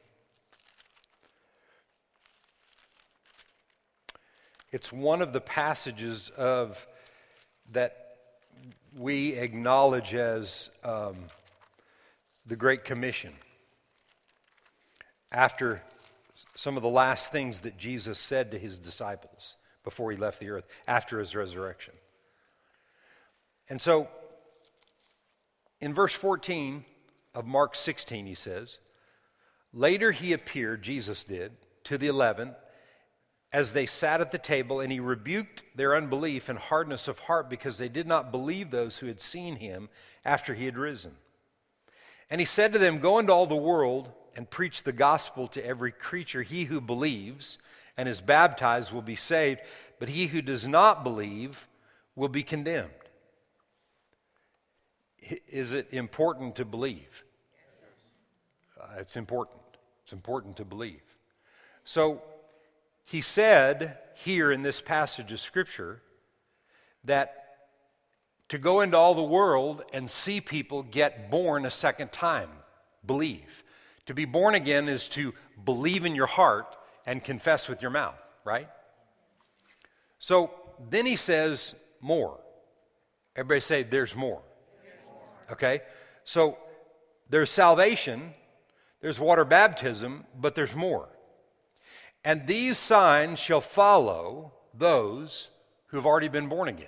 it's 4.73 4.91
one 4.91 5.21
of 5.21 5.31
the 5.31 5.39
passages 5.39 6.29
of 6.37 6.85
that 7.71 8.17
we 8.97 9.33
acknowledge 9.35 10.13
as 10.13 10.69
um, 10.83 11.15
the 12.45 12.57
Great 12.57 12.83
Commission. 12.83 13.31
After 15.31 15.81
some 16.55 16.75
of 16.75 16.83
the 16.83 16.89
last 16.89 17.31
things 17.31 17.61
that 17.61 17.77
Jesus 17.77 18.19
said 18.19 18.51
to 18.51 18.59
his 18.59 18.79
disciples 18.79 19.55
before 19.85 20.11
he 20.11 20.17
left 20.17 20.41
the 20.41 20.49
earth, 20.49 20.67
after 20.89 21.19
his 21.19 21.37
resurrection. 21.37 21.93
And 23.69 23.81
so, 23.81 24.09
in 25.79 25.93
verse 25.93 26.13
14, 26.13 26.83
of 27.35 27.45
Mark 27.45 27.75
16, 27.75 28.25
he 28.25 28.35
says, 28.35 28.79
Later 29.73 30.11
he 30.11 30.33
appeared, 30.33 30.81
Jesus 30.81 31.23
did, 31.23 31.51
to 31.83 31.97
the 31.97 32.07
eleven 32.07 32.55
as 33.55 33.71
they 33.71 33.85
sat 33.85 34.19
at 34.19 34.31
the 34.31 34.37
table, 34.37 34.81
and 34.81 34.91
he 34.91 34.99
rebuked 34.99 35.63
their 35.75 35.95
unbelief 35.95 36.49
and 36.49 36.59
hardness 36.59 37.07
of 37.07 37.19
heart 37.19 37.49
because 37.49 37.77
they 37.77 37.87
did 37.87 38.05
not 38.05 38.31
believe 38.31 38.69
those 38.69 38.97
who 38.97 39.07
had 39.07 39.21
seen 39.21 39.55
him 39.55 39.87
after 40.25 40.53
he 40.53 40.65
had 40.65 40.77
risen. 40.77 41.13
And 42.29 42.41
he 42.41 42.45
said 42.45 42.73
to 42.73 42.79
them, 42.79 42.99
Go 42.99 43.17
into 43.17 43.31
all 43.31 43.45
the 43.45 43.55
world 43.55 44.11
and 44.35 44.49
preach 44.49 44.83
the 44.83 44.91
gospel 44.91 45.47
to 45.47 45.65
every 45.65 45.93
creature. 45.93 46.41
He 46.41 46.65
who 46.65 46.81
believes 46.81 47.57
and 47.95 48.09
is 48.09 48.19
baptized 48.19 48.91
will 48.91 49.01
be 49.01 49.15
saved, 49.15 49.61
but 49.99 50.09
he 50.09 50.27
who 50.27 50.41
does 50.41 50.67
not 50.67 51.05
believe 51.05 51.65
will 52.13 52.27
be 52.27 52.43
condemned. 52.43 52.91
Is 55.47 55.73
it 55.73 55.87
important 55.91 56.55
to 56.57 56.65
believe? 56.65 57.23
Uh, 58.79 58.99
it's 58.99 59.15
important. 59.15 59.59
It's 60.03 60.13
important 60.13 60.57
to 60.57 60.65
believe. 60.65 61.01
So 61.83 62.21
he 63.07 63.21
said 63.21 63.97
here 64.15 64.51
in 64.51 64.61
this 64.61 64.81
passage 64.81 65.31
of 65.31 65.39
Scripture 65.39 66.01
that 67.03 67.45
to 68.49 68.57
go 68.57 68.81
into 68.81 68.97
all 68.97 69.15
the 69.15 69.23
world 69.23 69.83
and 69.93 70.09
see 70.09 70.41
people 70.41 70.83
get 70.83 71.31
born 71.31 71.65
a 71.65 71.71
second 71.71 72.11
time, 72.11 72.49
believe. 73.05 73.63
To 74.05 74.13
be 74.13 74.25
born 74.25 74.53
again 74.53 74.87
is 74.87 75.07
to 75.09 75.33
believe 75.63 76.05
in 76.05 76.13
your 76.13 76.27
heart 76.27 76.75
and 77.07 77.23
confess 77.23 77.67
with 77.67 77.81
your 77.81 77.91
mouth, 77.91 78.19
right? 78.43 78.69
So 80.19 80.51
then 80.89 81.05
he 81.05 81.15
says 81.15 81.75
more. 82.01 82.39
Everybody 83.35 83.61
say, 83.61 83.83
there's 83.83 84.15
more. 84.15 84.41
Okay? 85.51 85.81
So 86.23 86.57
there's 87.29 87.51
salvation, 87.51 88.33
there's 89.01 89.19
water 89.19 89.45
baptism, 89.45 90.25
but 90.39 90.55
there's 90.55 90.75
more. 90.75 91.09
And 92.23 92.47
these 92.47 92.77
signs 92.77 93.39
shall 93.39 93.61
follow 93.61 94.53
those 94.73 95.49
who 95.87 95.97
have 95.97 96.05
already 96.05 96.27
been 96.27 96.49
born 96.49 96.67
again. 96.67 96.87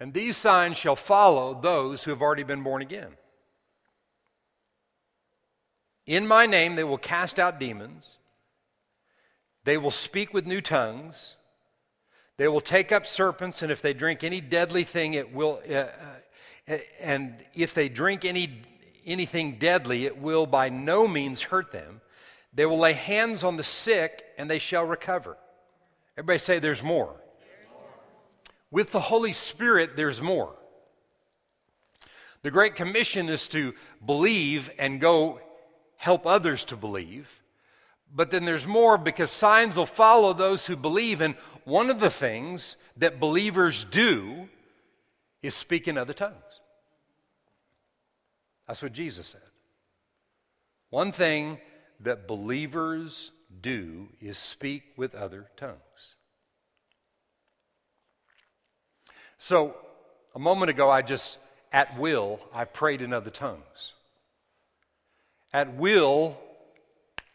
And 0.00 0.14
these 0.14 0.36
signs 0.36 0.78
shall 0.78 0.96
follow 0.96 1.60
those 1.60 2.04
who 2.04 2.10
have 2.10 2.22
already 2.22 2.42
been 2.42 2.62
born 2.62 2.80
again. 2.80 3.16
In 6.06 6.26
my 6.26 6.46
name 6.46 6.74
they 6.74 6.84
will 6.84 6.98
cast 6.98 7.38
out 7.38 7.60
demons. 7.60 8.16
They 9.64 9.76
will 9.76 9.90
speak 9.90 10.32
with 10.32 10.46
new 10.46 10.62
tongues. 10.62 11.36
They 12.38 12.48
will 12.48 12.62
take 12.62 12.90
up 12.90 13.06
serpents, 13.06 13.60
and 13.60 13.70
if 13.70 13.82
they 13.82 13.92
drink 13.92 14.24
any 14.24 14.40
deadly 14.40 14.84
thing, 14.84 15.12
it 15.12 15.34
will. 15.34 15.60
Uh, 15.68 15.74
uh, 15.74 15.86
and 17.00 17.34
if 17.54 17.74
they 17.74 17.88
drink 17.88 18.24
any 18.24 18.62
anything 19.06 19.58
deadly, 19.58 20.06
it 20.06 20.18
will 20.18 20.46
by 20.46 20.68
no 20.68 21.08
means 21.08 21.40
hurt 21.42 21.72
them. 21.72 22.00
They 22.52 22.66
will 22.66 22.78
lay 22.78 22.92
hands 22.92 23.44
on 23.44 23.56
the 23.56 23.62
sick 23.62 24.24
and 24.36 24.50
they 24.50 24.58
shall 24.58 24.84
recover. 24.84 25.36
Everybody 26.16 26.38
say, 26.38 26.58
There's 26.58 26.82
more. 26.82 27.14
With 28.70 28.92
the 28.92 29.00
Holy 29.00 29.32
Spirit, 29.32 29.96
there's 29.96 30.22
more. 30.22 30.54
The 32.42 32.50
Great 32.50 32.76
Commission 32.76 33.28
is 33.28 33.48
to 33.48 33.74
believe 34.04 34.70
and 34.78 35.00
go 35.00 35.40
help 35.96 36.26
others 36.26 36.64
to 36.66 36.76
believe. 36.76 37.42
But 38.12 38.30
then 38.30 38.44
there's 38.44 38.66
more 38.66 38.96
because 38.96 39.30
signs 39.30 39.76
will 39.76 39.86
follow 39.86 40.32
those 40.32 40.66
who 40.66 40.76
believe. 40.76 41.20
And 41.20 41.34
one 41.64 41.90
of 41.90 42.00
the 42.00 42.10
things 42.10 42.76
that 42.96 43.20
believers 43.20 43.84
do 43.84 44.48
is 45.42 45.54
speak 45.54 45.86
in 45.86 45.98
other 45.98 46.12
tongues. 46.12 46.34
That's 48.70 48.82
what 48.82 48.92
Jesus 48.92 49.26
said. 49.26 49.40
One 50.90 51.10
thing 51.10 51.58
that 51.98 52.28
believers 52.28 53.32
do 53.60 54.06
is 54.20 54.38
speak 54.38 54.84
with 54.96 55.12
other 55.16 55.48
tongues. 55.56 56.14
So, 59.38 59.74
a 60.36 60.38
moment 60.38 60.70
ago, 60.70 60.88
I 60.88 61.02
just, 61.02 61.38
at 61.72 61.98
will, 61.98 62.38
I 62.54 62.64
prayed 62.64 63.02
in 63.02 63.12
other 63.12 63.30
tongues. 63.30 63.94
At 65.52 65.74
will, 65.74 66.38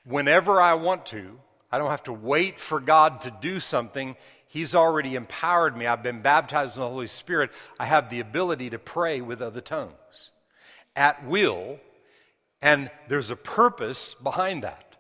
whenever 0.06 0.62
I 0.62 0.76
want 0.76 1.06
to, 1.08 1.38
I 1.70 1.80
don't 1.80 1.92
have 1.92 2.04
to 2.04 2.14
wait 2.14 2.62
for 2.62 2.80
God 2.80 3.20
to 3.24 3.32
do 3.42 3.60
something. 3.60 4.16
He's 4.48 4.74
already 4.74 5.16
empowered 5.16 5.76
me. 5.76 5.86
I've 5.86 6.02
been 6.02 6.22
baptized 6.22 6.78
in 6.78 6.82
the 6.82 6.88
Holy 6.88 7.08
Spirit. 7.08 7.52
I 7.78 7.88
have 7.88 8.10
the 8.10 8.22
ability 8.22 8.70
to 8.70 8.80
pray 8.80 9.20
with 9.20 9.42
other 9.42 9.60
tongues 9.60 10.32
at 10.96 11.26
will, 11.26 11.80
and 12.62 12.90
there's 13.08 13.32
a 13.32 13.36
purpose 13.36 14.14
behind 14.16 14.64
that. 14.64 14.96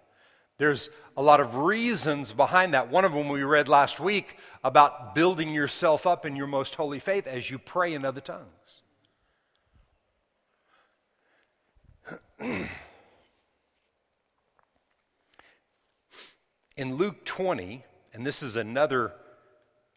There's 0.57 0.89
a 1.17 1.21
lot 1.21 1.39
of 1.39 1.55
reasons 1.55 2.31
behind 2.31 2.73
that. 2.73 2.89
One 2.89 3.05
of 3.05 3.13
them 3.13 3.29
we 3.29 3.43
read 3.43 3.67
last 3.67 3.99
week 3.99 4.37
about 4.63 5.13
building 5.15 5.53
yourself 5.53 6.07
up 6.07 6.25
in 6.25 6.35
your 6.35 6.47
most 6.47 6.75
holy 6.75 6.99
faith 6.99 7.27
as 7.27 7.49
you 7.49 7.57
pray 7.57 7.93
in 7.93 8.05
other 8.05 8.21
tongues. 8.21 8.45
in 16.77 16.95
Luke 16.95 17.25
20, 17.25 17.83
and 18.13 18.25
this 18.25 18.43
is 18.43 18.55
another 18.55 19.13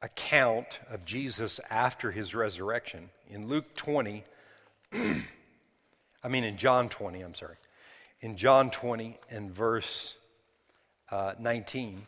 account 0.02 0.80
of 0.88 1.04
Jesus 1.04 1.60
after 1.70 2.10
his 2.12 2.34
resurrection, 2.34 3.10
in 3.28 3.48
Luke 3.48 3.74
20, 3.74 4.24
I 6.22 6.28
mean 6.28 6.44
in 6.44 6.56
John 6.56 6.88
20, 6.88 7.20
I'm 7.20 7.34
sorry, 7.34 7.56
in 8.20 8.36
John 8.36 8.70
20 8.70 9.18
and 9.30 9.50
verse 9.50 10.16
uh, 11.10 11.34
19. 11.38 12.06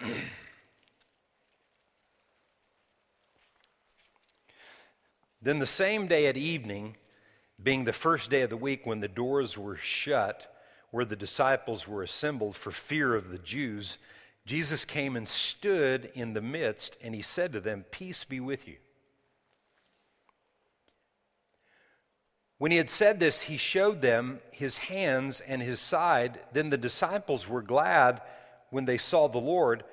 then 5.42 5.58
the 5.58 5.66
same 5.66 6.06
day 6.06 6.26
at 6.26 6.36
evening, 6.36 6.96
being 7.62 7.84
the 7.84 7.92
first 7.92 8.30
day 8.30 8.42
of 8.42 8.50
the 8.50 8.56
week 8.56 8.86
when 8.86 9.00
the 9.00 9.08
doors 9.08 9.58
were 9.58 9.76
shut, 9.76 10.54
where 10.90 11.04
the 11.04 11.16
disciples 11.16 11.86
were 11.86 12.02
assembled 12.02 12.56
for 12.56 12.70
fear 12.70 13.14
of 13.14 13.28
the 13.28 13.38
Jews, 13.38 13.98
Jesus 14.46 14.86
came 14.86 15.14
and 15.16 15.28
stood 15.28 16.10
in 16.14 16.32
the 16.32 16.40
midst, 16.40 16.96
and 17.02 17.14
he 17.14 17.20
said 17.20 17.52
to 17.52 17.60
them, 17.60 17.84
Peace 17.90 18.24
be 18.24 18.40
with 18.40 18.66
you. 18.66 18.76
When 22.58 22.72
he 22.72 22.76
had 22.76 22.90
said 22.90 23.20
this, 23.20 23.42
he 23.42 23.56
showed 23.56 24.02
them 24.02 24.40
his 24.50 24.78
hands 24.78 25.40
and 25.40 25.62
his 25.62 25.80
side. 25.80 26.40
Then 26.52 26.70
the 26.70 26.76
disciples 26.76 27.48
were 27.48 27.62
glad 27.62 28.20
when 28.70 28.84
they 28.84 28.98
saw 28.98 29.28
the 29.28 29.38
Lord. 29.38 29.84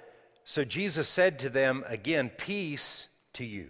So 0.43 0.63
Jesus 0.63 1.07
said 1.07 1.39
to 1.39 1.49
them 1.49 1.83
again, 1.87 2.29
Peace 2.29 3.07
to 3.33 3.45
you. 3.45 3.69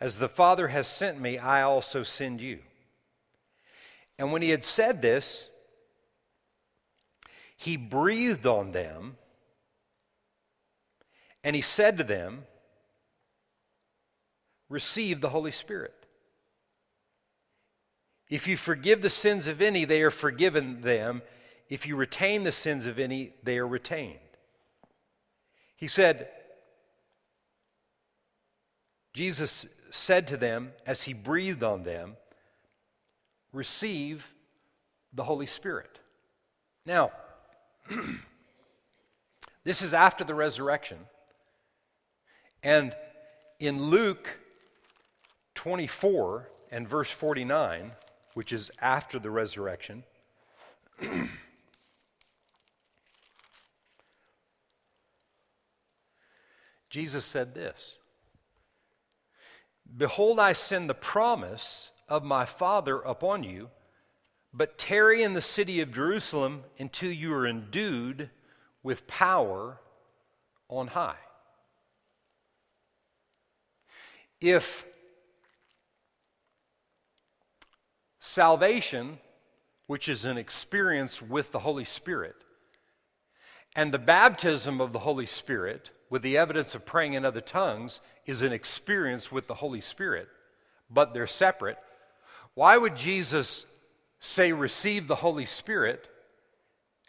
As 0.00 0.18
the 0.18 0.28
Father 0.28 0.68
has 0.68 0.86
sent 0.86 1.20
me, 1.20 1.38
I 1.38 1.62
also 1.62 2.02
send 2.02 2.40
you. 2.40 2.60
And 4.18 4.32
when 4.32 4.42
he 4.42 4.50
had 4.50 4.64
said 4.64 5.02
this, 5.02 5.48
he 7.56 7.76
breathed 7.76 8.46
on 8.46 8.72
them 8.72 9.16
and 11.44 11.56
he 11.56 11.62
said 11.62 11.98
to 11.98 12.04
them, 12.04 12.44
Receive 14.68 15.20
the 15.20 15.28
Holy 15.28 15.50
Spirit. 15.50 16.01
If 18.32 18.48
you 18.48 18.56
forgive 18.56 19.02
the 19.02 19.10
sins 19.10 19.46
of 19.46 19.60
any, 19.60 19.84
they 19.84 20.00
are 20.00 20.10
forgiven 20.10 20.80
them. 20.80 21.20
If 21.68 21.86
you 21.86 21.96
retain 21.96 22.44
the 22.44 22.50
sins 22.50 22.86
of 22.86 22.98
any, 22.98 23.34
they 23.42 23.58
are 23.58 23.68
retained. 23.68 24.16
He 25.76 25.86
said, 25.86 26.30
Jesus 29.12 29.66
said 29.90 30.28
to 30.28 30.38
them 30.38 30.72
as 30.86 31.02
he 31.02 31.12
breathed 31.12 31.62
on 31.62 31.82
them, 31.82 32.16
Receive 33.52 34.32
the 35.12 35.24
Holy 35.24 35.44
Spirit. 35.44 36.00
Now, 36.86 37.12
this 39.64 39.82
is 39.82 39.92
after 39.92 40.24
the 40.24 40.34
resurrection. 40.34 41.00
And 42.62 42.96
in 43.60 43.90
Luke 43.90 44.38
24 45.54 46.48
and 46.70 46.88
verse 46.88 47.10
49, 47.10 47.92
which 48.34 48.52
is 48.52 48.70
after 48.80 49.18
the 49.18 49.30
resurrection, 49.30 50.04
Jesus 56.90 57.24
said 57.24 57.54
this 57.54 57.98
Behold, 59.96 60.38
I 60.38 60.52
send 60.52 60.88
the 60.88 60.94
promise 60.94 61.90
of 62.08 62.22
my 62.24 62.44
Father 62.44 63.00
upon 63.00 63.42
you. 63.42 63.70
But 64.54 64.76
tarry 64.76 65.22
in 65.22 65.32
the 65.32 65.40
city 65.40 65.80
of 65.80 65.92
Jerusalem 65.92 66.64
until 66.78 67.10
you 67.10 67.32
are 67.32 67.46
endued 67.46 68.28
with 68.82 69.06
power 69.06 69.80
on 70.68 70.88
high. 70.88 71.16
If 74.42 74.84
salvation, 78.24 79.18
which 79.88 80.08
is 80.08 80.24
an 80.24 80.38
experience 80.38 81.20
with 81.20 81.50
the 81.50 81.58
Holy 81.58 81.84
Spirit, 81.84 82.36
and 83.74 83.90
the 83.90 83.98
baptism 83.98 84.80
of 84.80 84.92
the 84.92 85.00
Holy 85.00 85.26
Spirit, 85.26 85.90
with 86.08 86.22
the 86.22 86.38
evidence 86.38 86.76
of 86.76 86.86
praying 86.86 87.14
in 87.14 87.24
other 87.24 87.40
tongues, 87.40 87.98
is 88.24 88.40
an 88.40 88.52
experience 88.52 89.32
with 89.32 89.48
the 89.48 89.54
Holy 89.54 89.80
Spirit, 89.80 90.28
but 90.88 91.12
they're 91.12 91.26
separate, 91.26 91.78
why 92.54 92.76
would 92.76 92.96
Jesus 92.96 93.66
say, 94.20 94.52
receive 94.52 95.08
the 95.08 95.16
Holy 95.16 95.46
Spirit, 95.46 96.06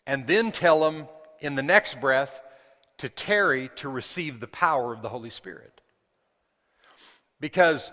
and 0.08 0.26
then 0.26 0.52
tell 0.52 0.80
them 0.80 1.08
in 1.42 1.54
the 1.54 1.62
next 1.62 2.02
breath 2.02 2.42
to 2.98 3.08
tarry 3.08 3.70
to 3.76 3.88
receive 3.88 4.40
the 4.40 4.48
power 4.48 4.92
of 4.92 5.04
the 5.04 5.10
Holy 5.10 5.30
Spirit. 5.30 5.80
Because 7.40 7.92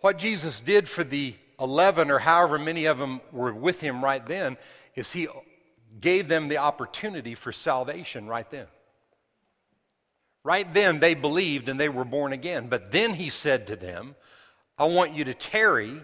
what 0.00 0.18
Jesus 0.18 0.60
did 0.60 0.88
for 0.88 1.04
the 1.04 1.36
11 1.60 2.10
or 2.10 2.18
however 2.18 2.58
many 2.58 2.84
of 2.84 2.98
them 2.98 3.20
were 3.32 3.52
with 3.52 3.80
him 3.80 4.04
right 4.04 4.24
then 4.24 4.56
is 4.94 5.12
he 5.12 5.28
gave 6.00 6.28
them 6.28 6.48
the 6.48 6.58
opportunity 6.58 7.34
for 7.34 7.52
salvation 7.52 8.26
right 8.26 8.48
then. 8.50 8.66
Right 10.44 10.72
then, 10.72 11.00
they 11.00 11.14
believed 11.14 11.68
and 11.68 11.78
they 11.78 11.88
were 11.88 12.04
born 12.04 12.32
again. 12.32 12.68
But 12.68 12.90
then 12.90 13.14
he 13.14 13.28
said 13.28 13.66
to 13.66 13.76
them, 13.76 14.14
I 14.78 14.84
want 14.84 15.12
you 15.12 15.24
to 15.24 15.34
tarry 15.34 16.00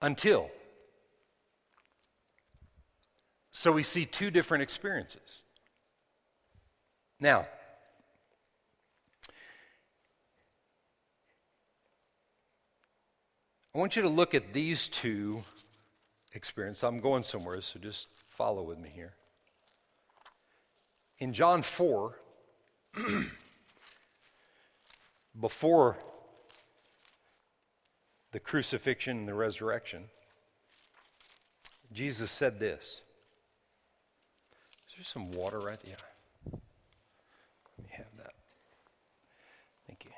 until. 0.00 0.50
So 3.52 3.72
we 3.72 3.82
see 3.82 4.06
two 4.06 4.30
different 4.30 4.62
experiences. 4.62 5.42
Now, 7.18 7.46
I 13.74 13.78
want 13.78 13.94
you 13.94 14.02
to 14.02 14.08
look 14.08 14.34
at 14.34 14.52
these 14.52 14.88
two 14.88 15.44
experiences. 16.32 16.82
I'm 16.82 17.00
going 17.00 17.22
somewhere, 17.22 17.60
so 17.60 17.78
just 17.78 18.08
follow 18.26 18.62
with 18.62 18.78
me 18.78 18.90
here. 18.92 19.14
In 21.18 21.32
John 21.32 21.62
4, 21.62 22.16
before 25.40 25.98
the 28.32 28.40
crucifixion 28.40 29.18
and 29.18 29.28
the 29.28 29.34
resurrection, 29.34 30.04
Jesus 31.92 32.30
said 32.30 32.58
this 32.58 33.02
Is 34.88 34.94
there 34.96 35.04
some 35.04 35.30
water 35.32 35.60
right 35.60 35.80
there? 35.84 35.96
Let 36.52 37.86
me 37.86 37.90
have 37.96 38.06
that. 38.18 38.32
Thank 39.86 40.04
you. 40.04 40.10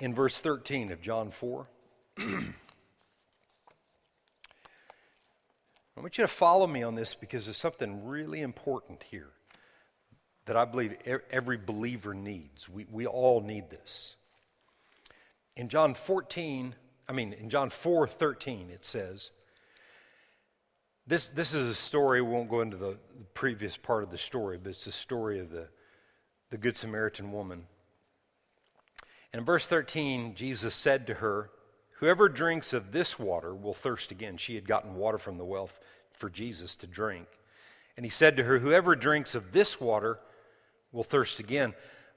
In 0.00 0.14
verse 0.14 0.40
13 0.40 0.92
of 0.92 1.02
John 1.02 1.30
4, 1.30 1.66
I 2.18 2.22
want 5.96 6.16
you 6.16 6.22
to 6.22 6.28
follow 6.28 6.66
me 6.66 6.84
on 6.84 6.94
this 6.94 7.14
because 7.14 7.46
there's 7.46 7.56
something 7.56 8.06
really 8.06 8.40
important 8.42 9.02
here 9.10 9.30
that 10.46 10.56
I 10.56 10.64
believe 10.64 10.96
every 11.30 11.58
believer 11.58 12.14
needs. 12.14 12.68
We, 12.68 12.86
we 12.90 13.06
all 13.06 13.40
need 13.40 13.70
this. 13.70 14.14
In 15.56 15.68
John 15.68 15.94
14, 15.94 16.74
I 17.08 17.12
mean, 17.12 17.32
in 17.32 17.50
John 17.50 17.68
4 17.68 18.06
13, 18.06 18.70
it 18.70 18.84
says, 18.84 19.32
this, 21.08 21.28
this 21.30 21.54
is 21.54 21.68
a 21.68 21.74
story, 21.74 22.22
we 22.22 22.30
won't 22.30 22.50
go 22.50 22.60
into 22.60 22.76
the 22.76 22.96
previous 23.34 23.76
part 23.76 24.04
of 24.04 24.10
the 24.10 24.18
story, 24.18 24.58
but 24.62 24.70
it's 24.70 24.84
the 24.84 24.92
story 24.92 25.40
of 25.40 25.50
the, 25.50 25.66
the 26.50 26.58
Good 26.58 26.76
Samaritan 26.76 27.32
woman. 27.32 27.64
And 29.32 29.40
in 29.40 29.44
verse 29.46 29.66
13, 29.66 30.34
Jesus 30.34 30.74
said 30.74 31.06
to 31.06 31.14
her, 31.14 31.50
Whoever 31.98 32.28
drinks 32.28 32.72
of 32.72 32.92
this 32.92 33.18
water 33.18 33.54
will 33.54 33.74
thirst 33.74 34.12
again. 34.12 34.36
She 34.36 34.54
had 34.54 34.68
gotten 34.68 34.94
water 34.94 35.18
from 35.18 35.36
the 35.36 35.44
well 35.44 35.68
for 36.12 36.30
Jesus 36.30 36.76
to 36.76 36.86
drink. 36.86 37.26
And 37.96 38.06
he 38.06 38.10
said 38.10 38.36
to 38.36 38.44
her, 38.44 38.58
Whoever 38.58 38.94
drinks 38.94 39.34
of 39.34 39.52
this 39.52 39.80
water 39.80 40.20
will 40.92 41.02
thirst 41.02 41.40
again. 41.40 41.74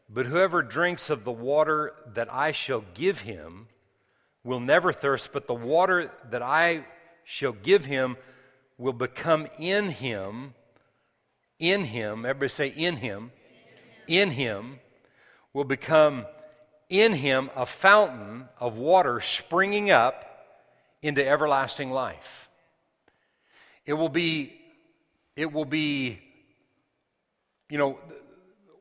But 0.08 0.28
whoever 0.28 0.62
drinks 0.62 1.10
of 1.10 1.24
the 1.24 1.32
water 1.32 1.94
that 2.14 2.32
I 2.32 2.52
shall 2.52 2.84
give 2.94 3.22
him 3.22 3.68
will 4.44 4.60
never 4.60 4.92
thirst, 4.92 5.32
but 5.34 5.48
the 5.48 5.54
water 5.54 6.12
that 6.30 6.42
I 6.42 6.86
shall 7.24 7.54
give 7.54 7.86
him 7.86 8.18
will 8.78 8.94
become 8.94 9.48
in 9.58 9.90
him, 9.90 10.54
in 11.60 11.86
him, 11.86 12.26
everybody 12.26 12.50
say 12.50 12.68
in 12.68 12.98
him, 12.98 13.32
in 14.08 14.32
him, 14.32 14.80
will 15.54 15.64
become 15.64 16.26
in 16.92 17.14
him 17.14 17.50
a 17.56 17.66
fountain 17.66 18.50
of 18.60 18.76
water 18.76 19.20
springing 19.22 19.90
up 19.90 20.26
into 21.02 21.28
everlasting 21.28 21.90
life. 21.90 22.50
It 23.86 23.94
will 23.94 24.10
be, 24.10 24.54
it 25.36 25.52
will 25.52 25.66
be, 25.66 26.20
you 27.70 27.80
know, 27.80 27.98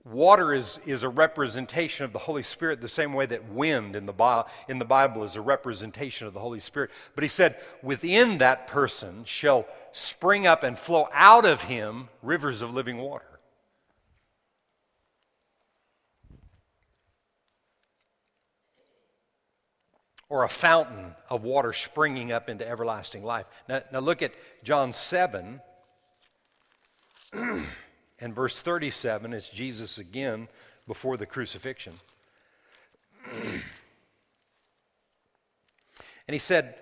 water 0.05 0.53
is, 0.53 0.81
is 0.87 1.05
a 1.05 1.09
representation 1.09 2.05
of 2.05 2.12
the 2.12 2.18
Holy 2.18 2.42
Spirit 2.42 2.81
the 2.81 2.88
same 2.88 3.14
way 3.14 3.27
that 3.27 3.49
wind 3.49 3.94
in 3.94 4.07
the, 4.07 4.46
in 4.68 4.79
the 4.79 4.85
Bible 4.85 5.23
is 5.23 5.37
a 5.37 5.40
representation 5.40 6.27
of 6.27 6.35
the 6.35 6.40
Holy 6.40 6.61
Spirit. 6.61 6.90
But 7.14 7.23
he 7.23 7.29
said, 7.29 7.57
within 7.83 8.38
that 8.38 8.66
person 8.66 9.25
shall 9.25 9.66
spring 9.92 10.46
up 10.46 10.64
and 10.64 10.79
flow 10.79 11.09
out 11.12 11.44
of 11.44 11.62
him 11.62 12.09
rivers 12.23 12.61
of 12.61 12.75
living 12.75 12.99
water. 12.99 13.30
Or 20.31 20.45
a 20.45 20.49
fountain 20.49 21.14
of 21.29 21.45
water 21.45 21.75
springing 21.75 22.33
up 22.33 22.49
into 22.49 22.66
everlasting 22.66 23.23
life. 23.23 23.45
Now, 23.69 23.83
now 23.93 23.99
look 23.99 24.23
at 24.23 24.33
John 24.62 24.95
7. 24.95 25.61
And 28.21 28.35
verse 28.35 28.61
37, 28.61 29.33
it's 29.33 29.49
Jesus 29.49 29.97
again 29.99 30.49
before 30.87 31.16
the 31.16 31.25
crucifixion. 31.25 31.95
and 33.33 33.62
he 36.29 36.38
said, 36.38 36.75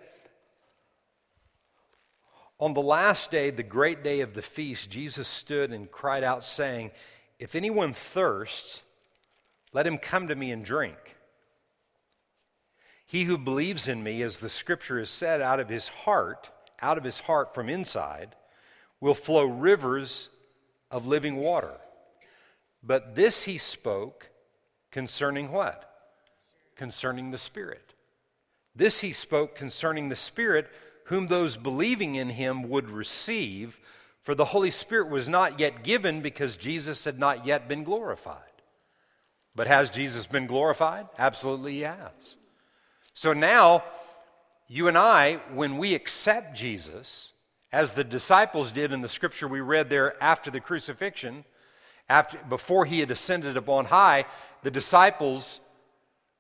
On 2.58 2.74
the 2.74 2.82
last 2.82 3.30
day, 3.30 3.50
the 3.50 3.62
great 3.62 4.02
day 4.02 4.20
of 4.20 4.34
the 4.34 4.42
feast, 4.42 4.90
Jesus 4.90 5.28
stood 5.28 5.72
and 5.72 5.90
cried 5.90 6.24
out, 6.24 6.44
saying, 6.44 6.90
If 7.38 7.54
anyone 7.54 7.92
thirsts, 7.92 8.82
let 9.72 9.86
him 9.86 9.96
come 9.96 10.26
to 10.28 10.34
me 10.34 10.50
and 10.50 10.64
drink. 10.64 11.16
He 13.08 13.24
who 13.24 13.38
believes 13.38 13.88
in 13.88 14.02
me, 14.02 14.20
as 14.20 14.38
the 14.38 14.50
scripture 14.50 14.98
has 14.98 15.08
said, 15.08 15.40
out 15.40 15.60
of 15.60 15.70
his 15.70 15.88
heart, 15.88 16.50
out 16.82 16.98
of 16.98 17.04
his 17.04 17.20
heart 17.20 17.54
from 17.54 17.70
inside, 17.70 18.36
will 19.00 19.14
flow 19.14 19.46
rivers 19.46 20.28
of 20.90 21.06
living 21.06 21.36
water. 21.36 21.72
But 22.82 23.14
this 23.14 23.44
he 23.44 23.56
spoke 23.56 24.28
concerning 24.90 25.50
what? 25.50 25.90
Concerning 26.76 27.30
the 27.30 27.38
Spirit. 27.38 27.94
This 28.76 29.00
he 29.00 29.12
spoke 29.14 29.56
concerning 29.56 30.10
the 30.10 30.14
Spirit, 30.14 30.68
whom 31.04 31.28
those 31.28 31.56
believing 31.56 32.16
in 32.16 32.28
him 32.28 32.68
would 32.68 32.90
receive, 32.90 33.80
for 34.20 34.34
the 34.34 34.44
Holy 34.44 34.70
Spirit 34.70 35.08
was 35.08 35.30
not 35.30 35.58
yet 35.58 35.82
given 35.82 36.20
because 36.20 36.58
Jesus 36.58 37.06
had 37.06 37.18
not 37.18 37.46
yet 37.46 37.68
been 37.68 37.84
glorified. 37.84 38.42
But 39.54 39.66
has 39.66 39.88
Jesus 39.88 40.26
been 40.26 40.46
glorified? 40.46 41.06
Absolutely, 41.16 41.72
he 41.72 41.80
has. 41.80 42.36
So 43.18 43.32
now, 43.32 43.82
you 44.68 44.86
and 44.86 44.96
I, 44.96 45.40
when 45.52 45.76
we 45.76 45.96
accept 45.96 46.56
Jesus, 46.56 47.32
as 47.72 47.92
the 47.92 48.04
disciples 48.04 48.70
did 48.70 48.92
in 48.92 49.00
the 49.00 49.08
scripture 49.08 49.48
we 49.48 49.60
read 49.60 49.90
there 49.90 50.14
after 50.22 50.52
the 50.52 50.60
crucifixion, 50.60 51.44
after, 52.08 52.38
before 52.48 52.84
he 52.84 53.00
had 53.00 53.10
ascended 53.10 53.56
upon 53.56 53.86
high, 53.86 54.24
the 54.62 54.70
disciples 54.70 55.58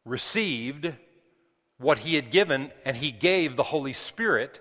received 0.04 0.92
what 1.78 1.98
he 1.98 2.14
had 2.14 2.30
given, 2.30 2.70
and 2.84 2.96
he 2.96 3.10
gave 3.10 3.56
the 3.56 3.64
Holy 3.64 3.92
Spirit. 3.92 4.60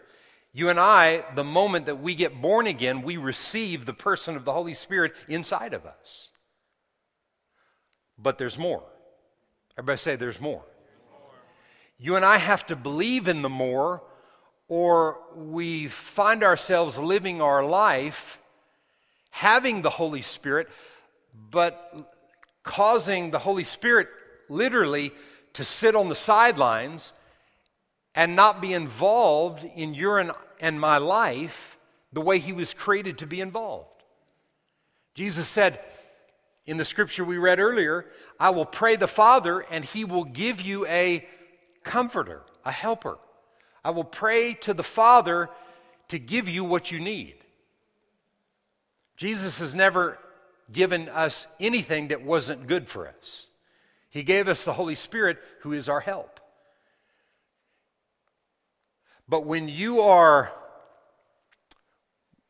You 0.54 0.70
and 0.70 0.80
I, 0.80 1.24
the 1.36 1.44
moment 1.44 1.86
that 1.86 2.02
we 2.02 2.16
get 2.16 2.42
born 2.42 2.66
again, 2.66 3.04
we 3.04 3.18
receive 3.18 3.86
the 3.86 3.94
person 3.94 4.36
of 4.36 4.44
the 4.44 4.54
Holy 4.54 4.74
Spirit 4.74 5.14
inside 5.30 5.76
of 5.76 5.86
us. 5.86 6.32
But 8.18 8.40
there's 8.40 8.58
more. 8.58 8.82
Everybody 9.78 10.00
say, 10.00 10.16
there's 10.16 10.42
more. 10.42 10.64
You 12.00 12.16
and 12.16 12.24
I 12.24 12.38
have 12.38 12.66
to 12.68 12.76
believe 12.76 13.28
in 13.28 13.42
the 13.42 13.50
more 13.50 14.04
or 14.68 15.20
we 15.36 15.88
find 15.88 16.44
ourselves 16.44 17.00
living 17.00 17.42
our 17.42 17.66
life 17.66 18.40
having 19.32 19.84
the 19.84 19.90
Holy 19.90 20.22
Spirit, 20.22 20.68
but 21.52 22.12
causing 22.64 23.32
the 23.32 23.40
Holy 23.40 23.64
Spirit 23.64 24.10
literally 24.50 25.12
to 25.54 25.64
sit 25.64 25.96
on 25.96 26.10
the 26.10 26.16
sidelines 26.16 27.14
and 28.16 28.36
not 28.36 28.62
be 28.62 28.74
involved 28.74 29.64
in 29.76 29.94
your 29.94 30.34
and 30.60 30.80
my 30.80 30.98
life 30.98 31.78
the 32.14 32.22
way 32.22 32.40
he 32.40 32.52
was 32.52 32.74
created 32.74 33.20
to 33.20 33.28
be 33.28 33.42
involved. 33.42 34.04
Jesus 35.14 35.48
said 35.48 35.80
in 36.66 36.78
the 36.78 36.86
scripture 36.86 37.24
we 37.24 37.38
read 37.38 37.60
earlier, 37.60 38.06
I 38.40 38.50
will 38.50 38.66
pray 38.66 38.96
the 38.96 39.08
Father, 39.08 39.60
and 39.60 39.86
he 39.86 40.04
will 40.04 40.26
give 40.26 40.62
you 40.62 40.86
a 40.88 41.26
comforter, 41.88 42.44
a 42.64 42.72
helper 42.72 43.18
I 43.88 43.92
will 43.92 44.04
pray 44.04 44.54
to 44.54 44.74
the 44.74 44.84
Father 44.84 45.50
to 46.10 46.20
give 46.20 46.50
you 46.50 46.66
what 46.66 46.92
you 46.92 47.00
need. 47.00 47.36
Jesus 49.16 49.60
has 49.60 49.76
never 49.76 50.20
given 50.70 51.08
us 51.08 51.48
anything 51.58 52.10
that 52.10 52.22
wasn't 52.22 52.68
good 52.68 52.90
for 52.90 53.08
us. 53.08 53.48
He 54.10 54.24
gave 54.24 54.50
us 54.50 54.66
the 54.66 54.74
Holy 54.74 54.96
Spirit, 54.96 55.38
who 55.62 55.72
is 55.72 55.88
our 55.88 56.02
help. 56.02 56.42
But 59.30 59.46
when 59.46 59.70
you 59.70 60.02
are, 60.02 60.52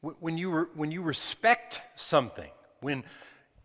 when 0.02 0.39
you, 0.39 0.69
when 0.73 0.89
you 0.89 1.04
respect 1.04 1.82
something, 1.95 2.50
when, 2.82 3.04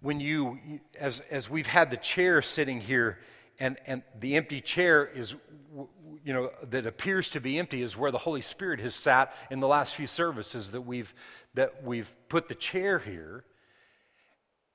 when 0.03 0.21
you, 0.21 0.59
as, 1.01 1.21
as 1.31 1.49
we've 1.49 1.67
had 1.67 1.91
the 1.91 1.97
chair 1.97 2.43
sitting 2.43 2.83
here, 2.83 3.19
and, 3.59 3.79
and 3.87 4.03
the 4.21 4.37
empty 4.37 4.61
chair 4.61 5.07
is 5.07 5.35
you 6.25 6.33
know, 6.33 6.51
that 6.71 6.87
appears 6.87 7.31
to 7.31 7.41
be 7.41 7.59
empty 7.59 7.83
is 7.83 7.97
where 7.97 8.11
the 8.11 8.19
Holy 8.19 8.41
Spirit 8.41 8.81
has 8.81 8.95
sat 8.95 9.35
in 9.51 9.61
the 9.61 9.69
last 9.69 9.95
few 9.95 10.07
services 10.07 10.71
that 10.71 10.83
we've, 10.83 11.13
that 11.55 11.83
we've 11.83 12.13
put 12.29 12.49
the 12.49 12.55
chair 12.55 12.99
here. 12.99 13.45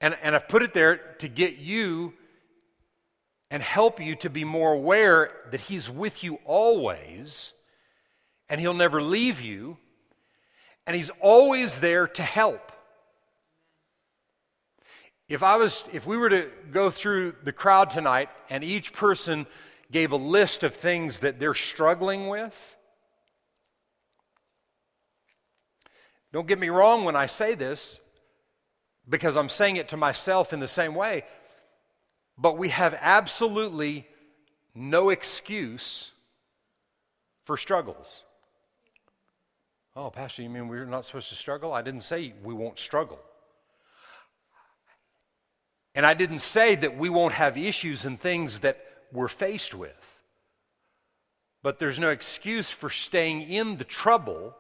And, 0.02 0.18
and 0.22 0.36
I've 0.36 0.48
put 0.48 0.64
it 0.64 0.74
there 0.74 0.98
to 1.20 1.28
get 1.28 1.58
you 1.58 2.14
and 3.50 3.64
help 3.64 4.02
you 4.02 4.16
to 4.18 4.30
be 4.30 4.44
more 4.44 4.74
aware 4.74 5.32
that 5.52 5.62
He's 5.62 5.90
with 5.90 6.24
you 6.24 6.40
always 6.46 7.54
and 8.50 8.60
He'll 8.60 8.74
never 8.74 9.02
leave 9.02 9.42
you 9.42 9.78
and 10.86 10.96
He's 10.96 11.12
always 11.22 11.80
there 11.80 12.08
to 12.08 12.24
help. 12.24 12.72
If 15.30 15.44
I 15.44 15.58
was 15.58 15.88
if 15.92 16.06
we 16.06 16.18
were 16.18 16.30
to 16.30 16.50
go 16.72 16.90
through 16.90 17.36
the 17.44 17.52
crowd 17.52 17.90
tonight 17.90 18.30
and 18.50 18.64
each 18.64 18.94
person 18.94 19.46
gave 19.92 20.12
a 20.12 20.18
list 20.18 20.64
of 20.64 20.76
things 20.76 21.20
that 21.20 21.40
they're 21.40 21.54
struggling 21.54 22.28
with. 22.28 22.76
Don't 26.34 26.48
get 26.48 26.60
me 26.60 26.70
wrong 26.70 27.06
when 27.06 27.16
I 27.16 27.26
say 27.26 27.56
this, 27.56 28.02
because 29.08 29.38
I'm 29.38 29.50
saying 29.50 29.78
it 29.78 29.88
to 29.90 29.98
myself 29.98 30.52
in 30.52 30.60
the 30.60 30.68
same 30.68 30.94
way, 30.94 31.24
but 32.38 32.58
we 32.58 32.70
have 32.70 32.98
absolutely 33.00 34.06
no 34.76 35.10
excuse 35.10 36.12
for 37.46 37.56
struggles. 37.56 38.24
Oh, 39.96 40.12
Pastor, 40.12 40.44
you 40.44 40.50
mean 40.50 40.68
we're 40.68 40.86
not 40.86 41.06
supposed 41.06 41.30
to 41.30 41.36
struggle? 41.36 41.74
I 41.74 41.82
didn't 41.82 42.02
say 42.02 42.34
we 42.44 42.54
won't 42.54 42.78
struggle. 42.78 43.20
And 45.96 46.06
I 46.06 46.14
didn't 46.14 46.40
say 46.40 46.76
that 46.76 46.96
we 46.98 47.10
won't 47.10 47.34
have 47.34 47.58
issues 47.58 48.06
and 48.06 48.20
things 48.20 48.60
that 48.60 48.78
we're 49.12 49.28
faced 49.28 49.74
with. 49.74 50.18
But 51.64 51.80
there's 51.80 52.00
no 52.00 52.10
excuse 52.10 52.72
for 52.72 52.90
staying 52.90 53.42
in 53.42 53.78
the 53.78 53.84
trouble 53.84 54.56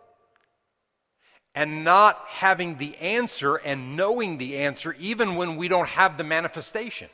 and 1.58 1.84
not 1.84 2.22
having 2.28 2.78
the 2.78 2.96
answer 2.98 3.56
and 3.56 3.96
knowing 3.96 4.38
the 4.38 4.58
answer 4.58 4.96
even 5.00 5.36
when 5.36 5.56
we 5.56 5.68
don't 5.68 5.88
have 5.88 6.18
the 6.18 6.24
manifestation. 6.24 7.10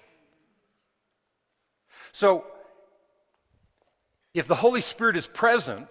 So, 2.11 2.45
if 4.33 4.47
the 4.47 4.55
Holy 4.55 4.81
Spirit 4.81 5.15
is 5.15 5.27
present 5.27 5.87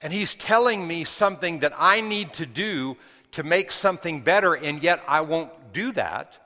and 0.00 0.12
He's 0.12 0.34
telling 0.34 0.86
me 0.86 1.04
something 1.04 1.60
that 1.60 1.72
I 1.78 2.00
need 2.00 2.32
to 2.34 2.46
do 2.46 2.96
to 3.32 3.42
make 3.42 3.70
something 3.70 4.22
better, 4.22 4.54
and 4.54 4.82
yet 4.82 5.02
I 5.06 5.20
won't 5.20 5.50
do 5.72 5.92
that, 5.92 6.38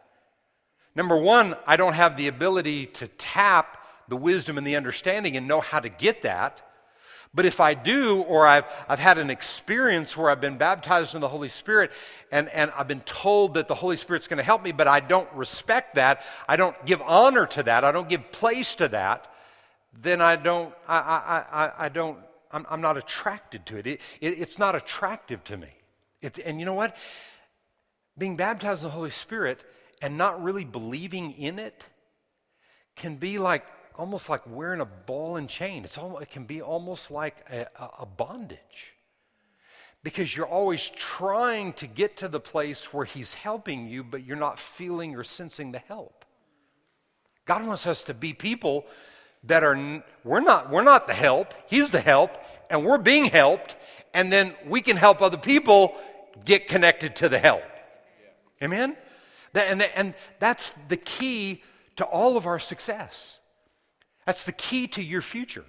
number 0.94 1.16
one, 1.16 1.56
I 1.66 1.76
don't 1.76 1.94
have 1.94 2.16
the 2.16 2.28
ability 2.28 2.86
to 2.86 3.08
tap 3.08 3.79
the 4.10 4.16
wisdom 4.16 4.58
and 4.58 4.66
the 4.66 4.76
understanding 4.76 5.36
and 5.36 5.48
know 5.48 5.60
how 5.60 5.80
to 5.80 5.88
get 5.88 6.22
that. 6.22 6.60
But 7.32 7.46
if 7.46 7.60
I 7.60 7.74
do, 7.74 8.22
or 8.22 8.44
I've, 8.44 8.64
I've 8.88 8.98
had 8.98 9.18
an 9.18 9.30
experience 9.30 10.16
where 10.16 10.30
I've 10.30 10.40
been 10.40 10.58
baptized 10.58 11.14
in 11.14 11.20
the 11.20 11.28
Holy 11.28 11.48
Spirit 11.48 11.92
and, 12.32 12.48
and 12.48 12.72
I've 12.76 12.88
been 12.88 13.02
told 13.02 13.54
that 13.54 13.68
the 13.68 13.74
Holy 13.74 13.96
Spirit's 13.96 14.26
going 14.26 14.38
to 14.38 14.42
help 14.42 14.64
me, 14.64 14.72
but 14.72 14.88
I 14.88 14.98
don't 14.98 15.32
respect 15.32 15.94
that, 15.94 16.22
I 16.48 16.56
don't 16.56 16.74
give 16.84 17.00
honor 17.02 17.46
to 17.46 17.62
that, 17.62 17.84
I 17.84 17.92
don't 17.92 18.08
give 18.08 18.32
place 18.32 18.74
to 18.76 18.88
that, 18.88 19.32
then 20.02 20.20
I 20.20 20.34
don't, 20.34 20.74
I, 20.88 20.98
I, 20.98 21.64
I, 21.64 21.72
I 21.86 21.88
don't, 21.88 22.18
I'm, 22.50 22.66
I'm, 22.68 22.80
not 22.80 22.96
attracted 22.96 23.64
to 23.66 23.76
it. 23.76 23.86
It, 23.86 24.00
it. 24.20 24.40
It's 24.40 24.58
not 24.58 24.74
attractive 24.74 25.44
to 25.44 25.56
me. 25.56 25.68
It's, 26.20 26.40
and 26.40 26.58
you 26.58 26.66
know 26.66 26.74
what? 26.74 26.96
Being 28.18 28.36
baptized 28.36 28.82
in 28.82 28.88
the 28.88 28.94
Holy 28.94 29.10
Spirit 29.10 29.60
and 30.02 30.18
not 30.18 30.42
really 30.42 30.64
believing 30.64 31.30
in 31.32 31.60
it 31.60 31.86
can 32.96 33.14
be 33.16 33.38
like 33.38 33.68
almost 33.96 34.28
like 34.28 34.42
wearing 34.46 34.80
a 34.80 34.86
ball 34.86 35.36
and 35.36 35.48
chain. 35.48 35.84
It's 35.84 35.98
almost, 35.98 36.22
it 36.22 36.30
can 36.30 36.44
be 36.44 36.62
almost 36.62 37.10
like 37.10 37.44
a, 37.50 37.66
a 38.00 38.06
bondage. 38.06 38.94
Because 40.02 40.34
you're 40.34 40.46
always 40.46 40.88
trying 40.96 41.74
to 41.74 41.86
get 41.86 42.16
to 42.18 42.28
the 42.28 42.40
place 42.40 42.92
where 42.92 43.04
He's 43.04 43.34
helping 43.34 43.88
you, 43.88 44.02
but 44.02 44.24
you're 44.24 44.36
not 44.36 44.58
feeling 44.58 45.14
or 45.14 45.24
sensing 45.24 45.72
the 45.72 45.78
help. 45.78 46.24
God 47.44 47.66
wants 47.66 47.86
us 47.86 48.04
to 48.04 48.14
be 48.14 48.32
people 48.32 48.86
that 49.44 49.64
are 49.64 50.02
we're 50.22 50.40
not 50.40 50.70
we're 50.70 50.84
not 50.84 51.06
the 51.06 51.14
help. 51.14 51.52
He's 51.66 51.90
the 51.90 52.00
help 52.00 52.38
and 52.70 52.84
we're 52.84 52.98
being 52.98 53.24
helped 53.24 53.76
and 54.14 54.32
then 54.32 54.54
we 54.66 54.80
can 54.80 54.96
help 54.96 55.20
other 55.20 55.36
people 55.36 55.96
get 56.44 56.68
connected 56.68 57.16
to 57.16 57.28
the 57.28 57.38
help. 57.38 57.64
Amen? 58.62 58.96
And, 59.54 59.82
and 59.82 60.14
that's 60.38 60.72
the 60.88 60.96
key 60.96 61.62
to 61.96 62.04
all 62.04 62.36
of 62.36 62.46
our 62.46 62.58
success 62.58 63.39
that's 64.30 64.44
the 64.44 64.52
key 64.52 64.86
to 64.86 65.02
your 65.02 65.20
future 65.20 65.64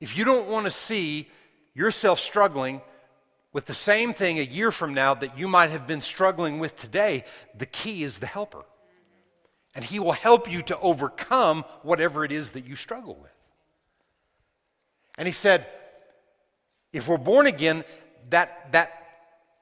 if 0.00 0.16
you 0.16 0.24
don't 0.24 0.48
want 0.48 0.64
to 0.64 0.70
see 0.70 1.28
yourself 1.74 2.18
struggling 2.18 2.80
with 3.52 3.66
the 3.66 3.74
same 3.74 4.14
thing 4.14 4.38
a 4.38 4.42
year 4.42 4.72
from 4.72 4.94
now 4.94 5.12
that 5.12 5.36
you 5.38 5.46
might 5.46 5.68
have 5.68 5.86
been 5.86 6.00
struggling 6.00 6.58
with 6.58 6.74
today 6.76 7.24
the 7.58 7.66
key 7.66 8.02
is 8.02 8.20
the 8.20 8.26
helper 8.26 8.64
and 9.74 9.84
He 9.84 9.98
will 9.98 10.12
help 10.12 10.50
you 10.50 10.62
to 10.62 10.78
overcome 10.78 11.64
whatever 11.82 12.24
it 12.24 12.32
is 12.32 12.52
that 12.52 12.64
you 12.64 12.76
struggle 12.76 13.18
with. 13.20 13.32
And 15.16 15.28
He 15.28 15.32
said, 15.32 15.66
if 16.92 17.06
we're 17.06 17.18
born 17.18 17.46
again, 17.46 17.84
that, 18.30 18.72
that 18.72 18.92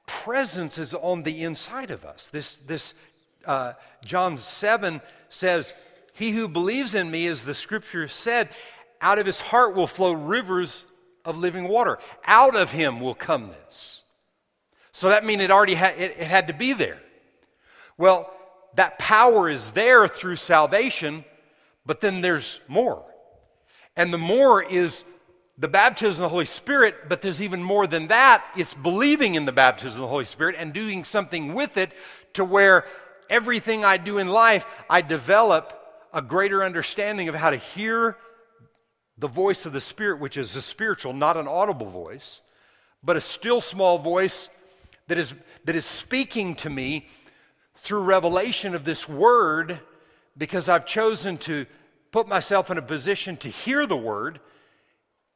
presence 0.07 0.77
is 0.77 0.93
on 0.93 1.23
the 1.23 1.43
inside 1.43 1.91
of 1.91 2.05
us. 2.05 2.29
This, 2.29 2.57
this 2.57 2.95
uh, 3.45 3.73
John 4.03 4.37
7 4.37 5.01
says, 5.29 5.73
He 6.19 6.31
who 6.31 6.49
believes 6.49 6.95
in 6.95 7.09
me, 7.09 7.27
as 7.27 7.43
the 7.43 7.53
scripture 7.53 8.09
said, 8.09 8.49
out 8.99 9.19
of 9.19 9.25
his 9.25 9.39
heart 9.39 9.73
will 9.73 9.87
flow 9.87 10.11
rivers 10.11 10.83
of 11.23 11.37
living 11.37 11.69
water. 11.69 11.97
Out 12.25 12.57
of 12.57 12.73
him 12.73 12.99
will 12.99 13.15
come 13.15 13.47
this. 13.47 14.03
So 14.91 15.07
that 15.07 15.23
means 15.23 15.41
it 15.41 15.49
already 15.49 15.75
had, 15.75 15.97
it, 15.97 16.17
it 16.19 16.27
had 16.27 16.47
to 16.47 16.53
be 16.53 16.73
there. 16.73 16.97
Well, 17.97 18.29
that 18.75 18.99
power 18.99 19.49
is 19.49 19.71
there 19.71 20.09
through 20.09 20.35
salvation, 20.35 21.23
but 21.85 22.01
then 22.01 22.19
there's 22.19 22.59
more. 22.67 23.05
And 23.95 24.11
the 24.11 24.17
more 24.17 24.61
is 24.61 25.05
the 25.57 25.69
baptism 25.69 26.25
of 26.25 26.31
the 26.31 26.33
Holy 26.33 26.43
Spirit, 26.43 27.07
but 27.07 27.21
there's 27.21 27.41
even 27.41 27.63
more 27.63 27.87
than 27.87 28.07
that. 28.07 28.43
It's 28.57 28.73
believing 28.73 29.35
in 29.35 29.45
the 29.45 29.53
baptism 29.53 30.01
of 30.01 30.07
the 30.07 30.11
Holy 30.11 30.25
Spirit 30.25 30.57
and 30.59 30.73
doing 30.73 31.05
something 31.05 31.53
with 31.53 31.77
it 31.77 31.93
to 32.33 32.43
where 32.43 32.83
everything 33.29 33.85
I 33.85 33.95
do 33.95 34.17
in 34.17 34.27
life, 34.27 34.65
I 34.89 34.99
develop 34.99 35.78
a 36.13 36.21
greater 36.21 36.63
understanding 36.63 37.27
of 37.29 37.35
how 37.35 37.49
to 37.49 37.57
hear 37.57 38.17
the 39.17 39.27
voice 39.27 39.65
of 39.65 39.73
the 39.73 39.81
Spirit, 39.81 40.19
which 40.19 40.37
is 40.37 40.55
a 40.55 40.61
spiritual, 40.61 41.13
not 41.13 41.37
an 41.37 41.47
audible 41.47 41.87
voice, 41.87 42.41
but 43.03 43.17
a 43.17 43.21
still 43.21 43.61
small 43.61 43.97
voice 43.97 44.49
that 45.07 45.17
is, 45.17 45.33
that 45.65 45.75
is 45.75 45.85
speaking 45.85 46.55
to 46.55 46.69
me 46.69 47.07
through 47.77 48.01
revelation 48.01 48.75
of 48.75 48.85
this 48.85 49.07
word 49.07 49.79
because 50.37 50.69
I've 50.69 50.85
chosen 50.85 51.37
to 51.39 51.65
put 52.11 52.27
myself 52.27 52.71
in 52.71 52.77
a 52.77 52.81
position 52.81 53.37
to 53.37 53.49
hear 53.49 53.85
the 53.85 53.97
word 53.97 54.39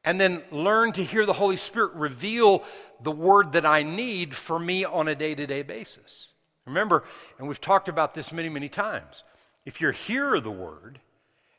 and 0.06 0.20
then 0.20 0.44
learn 0.52 0.92
to 0.94 1.04
hear 1.04 1.26
the 1.26 1.34
Holy 1.34 1.58
Spirit 1.58 1.94
reveal 1.94 2.64
the 3.02 3.12
word 3.12 3.54
that 3.54 3.66
I 3.66 3.84
need 3.84 4.36
for 4.36 4.60
me 4.60 4.84
on 4.86 5.08
a 5.08 5.16
day 5.16 5.36
to 5.36 5.46
day 5.46 5.62
basis. 5.62 6.34
Remember, 6.66 7.04
and 7.38 7.48
we've 7.48 7.62
talked 7.62 7.90
about 7.90 8.14
this 8.14 8.32
many, 8.32 8.50
many 8.50 8.70
times. 8.70 9.24
If 9.66 9.80
you're 9.80 9.92
a 9.92 9.96
hearer 9.96 10.36
of 10.36 10.44
the 10.44 10.52
word 10.52 11.00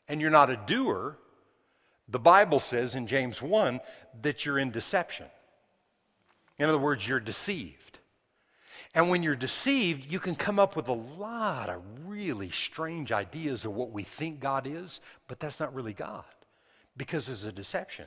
and 0.07 0.21
you're 0.21 0.29
not 0.29 0.49
a 0.49 0.57
doer, 0.57 1.17
the 2.07 2.19
Bible 2.19 2.59
says 2.59 2.95
in 2.95 3.07
James 3.07 3.41
1 3.41 3.79
that 4.21 4.45
you're 4.45 4.59
in 4.59 4.71
deception. 4.71 5.25
In 6.57 6.69
other 6.69 6.77
words, 6.77 7.07
you're 7.07 7.19
deceived. 7.19 7.99
And 8.93 9.09
when 9.09 9.23
you're 9.23 9.35
deceived, 9.35 10.09
you 10.09 10.19
can 10.19 10.35
come 10.35 10.57
up 10.57 10.75
with 10.75 10.87
a 10.87 10.93
lot 10.93 11.69
of 11.69 11.81
really 12.05 12.49
strange 12.49 13.11
ideas 13.11 13.65
of 13.65 13.73
what 13.73 13.91
we 13.91 14.03
think 14.03 14.39
God 14.39 14.67
is, 14.67 15.01
but 15.27 15.39
that's 15.39 15.59
not 15.59 15.73
really 15.73 15.93
God 15.93 16.23
because 16.95 17.27
it's 17.27 17.43
a 17.43 17.51
deception. 17.51 18.05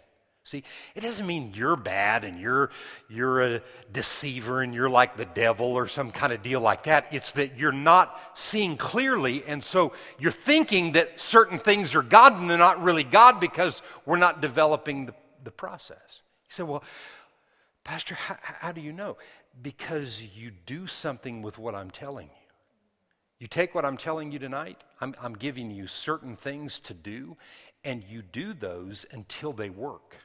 See, 0.48 0.64
it 0.94 1.02
doesn't 1.02 1.26
mean 1.26 1.52
you're 1.54 1.76
bad 1.76 2.24
and 2.24 2.40
you're, 2.40 2.70
you're 3.06 3.42
a 3.42 3.61
deceiver 3.92 4.62
and 4.62 4.72
you're 4.72 4.88
like 4.88 5.18
the 5.18 5.26
devil 5.26 5.66
or 5.74 5.87
some 5.87 6.11
kind 6.11 6.32
of 6.32 6.42
deal 6.42 6.62
like 6.62 6.84
that. 6.84 7.06
It's 7.12 7.32
that 7.32 7.58
you're 7.58 7.70
not 7.70 8.18
seeing 8.32 8.78
clearly, 8.78 9.44
and 9.46 9.62
so 9.62 9.92
you're 10.18 10.32
thinking 10.32 10.92
that 10.92 11.20
certain 11.20 11.58
things 11.58 11.94
are 11.94 12.00
God 12.00 12.40
and 12.40 12.48
they're 12.48 12.56
not 12.56 12.82
really 12.82 13.04
God 13.04 13.40
because 13.40 13.82
we're 14.06 14.16
not 14.16 14.40
developing 14.40 15.04
the, 15.04 15.14
the 15.44 15.50
process. 15.50 16.22
You 16.48 16.54
say, 16.54 16.62
well, 16.62 16.82
Pastor, 17.84 18.14
how, 18.14 18.38
how 18.40 18.72
do 18.72 18.80
you 18.80 18.94
know? 18.94 19.18
Because 19.61 20.22
you 20.34 20.50
do 20.64 20.87
something 20.87 21.42
with 21.42 21.58
what 21.58 21.74
I'm 21.74 21.90
telling 21.90 22.28
you. 22.28 22.32
You 23.38 23.48
take 23.48 23.74
what 23.74 23.84
I'm 23.84 23.98
telling 23.98 24.32
you 24.32 24.38
tonight, 24.38 24.82
I'm, 24.98 25.14
I'm 25.20 25.34
giving 25.34 25.70
you 25.70 25.87
certain 25.87 26.37
things 26.37 26.78
to 26.80 26.94
do, 26.94 27.37
and 27.84 28.02
you 28.02 28.22
do 28.22 28.54
those 28.54 29.04
until 29.12 29.52
they 29.52 29.68
work. 29.68 30.16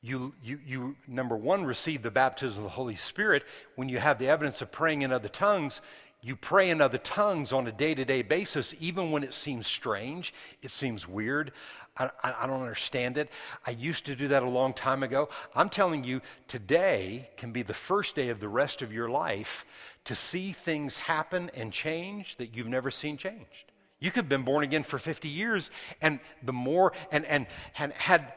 You, 0.00 0.32
you, 0.42 0.60
you, 0.64 0.96
number 1.08 1.36
one, 1.36 1.64
receive 1.64 2.02
the 2.02 2.10
baptism 2.10 2.58
of 2.58 2.70
the 2.70 2.76
Holy 2.76 2.94
Spirit. 2.94 3.44
When 3.74 3.88
you 3.88 3.98
have 3.98 4.18
the 4.18 4.28
evidence 4.28 4.62
of 4.62 4.70
praying 4.70 5.02
in 5.02 5.12
other 5.12 5.28
tongues, 5.28 5.80
you 6.20 6.34
pray 6.34 6.70
in 6.70 6.80
other 6.80 6.98
tongues 6.98 7.52
on 7.52 7.66
a 7.66 7.72
day 7.72 7.94
to 7.94 8.04
day 8.04 8.22
basis, 8.22 8.74
even 8.80 9.12
when 9.12 9.22
it 9.22 9.32
seems 9.32 9.66
strange, 9.66 10.34
it 10.62 10.70
seems 10.70 11.06
weird. 11.06 11.52
I, 11.96 12.10
I, 12.22 12.34
I, 12.40 12.46
don't 12.46 12.60
understand 12.60 13.18
it. 13.18 13.30
I 13.64 13.70
used 13.70 14.06
to 14.06 14.16
do 14.16 14.28
that 14.28 14.42
a 14.42 14.48
long 14.48 14.72
time 14.72 15.04
ago. 15.04 15.28
I'm 15.54 15.68
telling 15.68 16.02
you, 16.02 16.20
today 16.48 17.30
can 17.36 17.52
be 17.52 17.62
the 17.62 17.74
first 17.74 18.16
day 18.16 18.30
of 18.30 18.40
the 18.40 18.48
rest 18.48 18.82
of 18.82 18.92
your 18.92 19.08
life 19.08 19.64
to 20.04 20.16
see 20.16 20.50
things 20.50 20.98
happen 20.98 21.50
and 21.54 21.72
change 21.72 22.36
that 22.36 22.54
you've 22.54 22.66
never 22.66 22.90
seen 22.90 23.16
changed. 23.16 23.72
You 24.00 24.10
could 24.10 24.24
have 24.24 24.28
been 24.28 24.44
born 24.44 24.64
again 24.64 24.84
for 24.84 24.98
50 24.98 25.28
years, 25.28 25.70
and 26.00 26.20
the 26.42 26.52
more, 26.52 26.92
and, 27.10 27.24
and, 27.26 27.46
and 27.78 27.92
had 27.92 28.32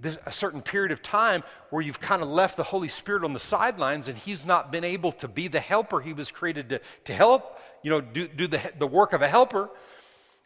this, 0.00 0.18
a 0.26 0.32
certain 0.32 0.62
period 0.62 0.92
of 0.92 1.02
time 1.02 1.42
where 1.70 1.82
you've 1.82 2.00
kind 2.00 2.22
of 2.22 2.28
left 2.28 2.56
the 2.56 2.62
Holy 2.62 2.88
Spirit 2.88 3.24
on 3.24 3.32
the 3.32 3.40
sidelines 3.40 4.08
and 4.08 4.16
He's 4.16 4.46
not 4.46 4.70
been 4.70 4.84
able 4.84 5.12
to 5.12 5.28
be 5.28 5.48
the 5.48 5.60
helper 5.60 6.00
He 6.00 6.12
was 6.12 6.30
created 6.30 6.68
to, 6.68 6.80
to 7.04 7.14
help, 7.14 7.58
you 7.82 7.90
know, 7.90 8.00
do, 8.00 8.28
do 8.28 8.46
the, 8.46 8.72
the 8.78 8.86
work 8.86 9.12
of 9.12 9.22
a 9.22 9.28
helper. 9.28 9.70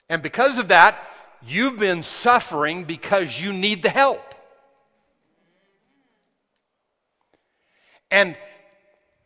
And 0.08 0.22
because 0.22 0.58
of 0.58 0.68
that, 0.68 0.96
you've 1.42 1.78
been 1.78 2.02
suffering 2.02 2.84
because 2.84 3.40
you 3.40 3.52
need 3.52 3.82
the 3.82 3.90
help. 3.90 4.34
And 8.10 8.36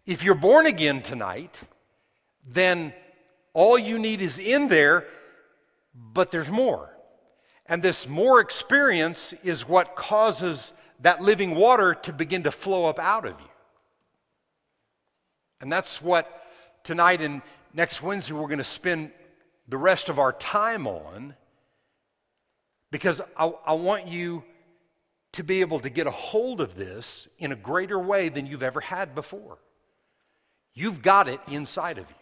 if 0.06 0.22
you're 0.22 0.36
born 0.36 0.66
again 0.66 1.02
tonight, 1.02 1.60
then 2.46 2.92
all 3.52 3.78
you 3.78 3.98
need 3.98 4.20
is 4.20 4.38
in 4.38 4.68
there, 4.68 5.06
but 5.94 6.30
there's 6.30 6.48
more. 6.48 6.95
And 7.68 7.82
this 7.82 8.08
more 8.08 8.40
experience 8.40 9.32
is 9.44 9.68
what 9.68 9.96
causes 9.96 10.72
that 11.00 11.22
living 11.22 11.54
water 11.54 11.94
to 11.94 12.12
begin 12.12 12.44
to 12.44 12.50
flow 12.50 12.86
up 12.86 12.98
out 12.98 13.26
of 13.26 13.38
you. 13.40 13.46
And 15.60 15.72
that's 15.72 16.00
what 16.00 16.42
tonight 16.84 17.20
and 17.20 17.42
next 17.74 18.02
Wednesday 18.02 18.32
we're 18.32 18.46
going 18.46 18.58
to 18.58 18.64
spend 18.64 19.10
the 19.68 19.78
rest 19.78 20.08
of 20.08 20.18
our 20.18 20.32
time 20.32 20.86
on 20.86 21.34
because 22.90 23.20
I, 23.36 23.52
I 23.66 23.72
want 23.72 24.06
you 24.06 24.44
to 25.32 25.42
be 25.42 25.60
able 25.60 25.80
to 25.80 25.90
get 25.90 26.06
a 26.06 26.10
hold 26.10 26.60
of 26.60 26.76
this 26.76 27.28
in 27.38 27.52
a 27.52 27.56
greater 27.56 27.98
way 27.98 28.28
than 28.28 28.46
you've 28.46 28.62
ever 28.62 28.80
had 28.80 29.14
before. 29.14 29.58
You've 30.72 31.02
got 31.02 31.28
it 31.28 31.40
inside 31.48 31.98
of 31.98 32.08
you, 32.08 32.16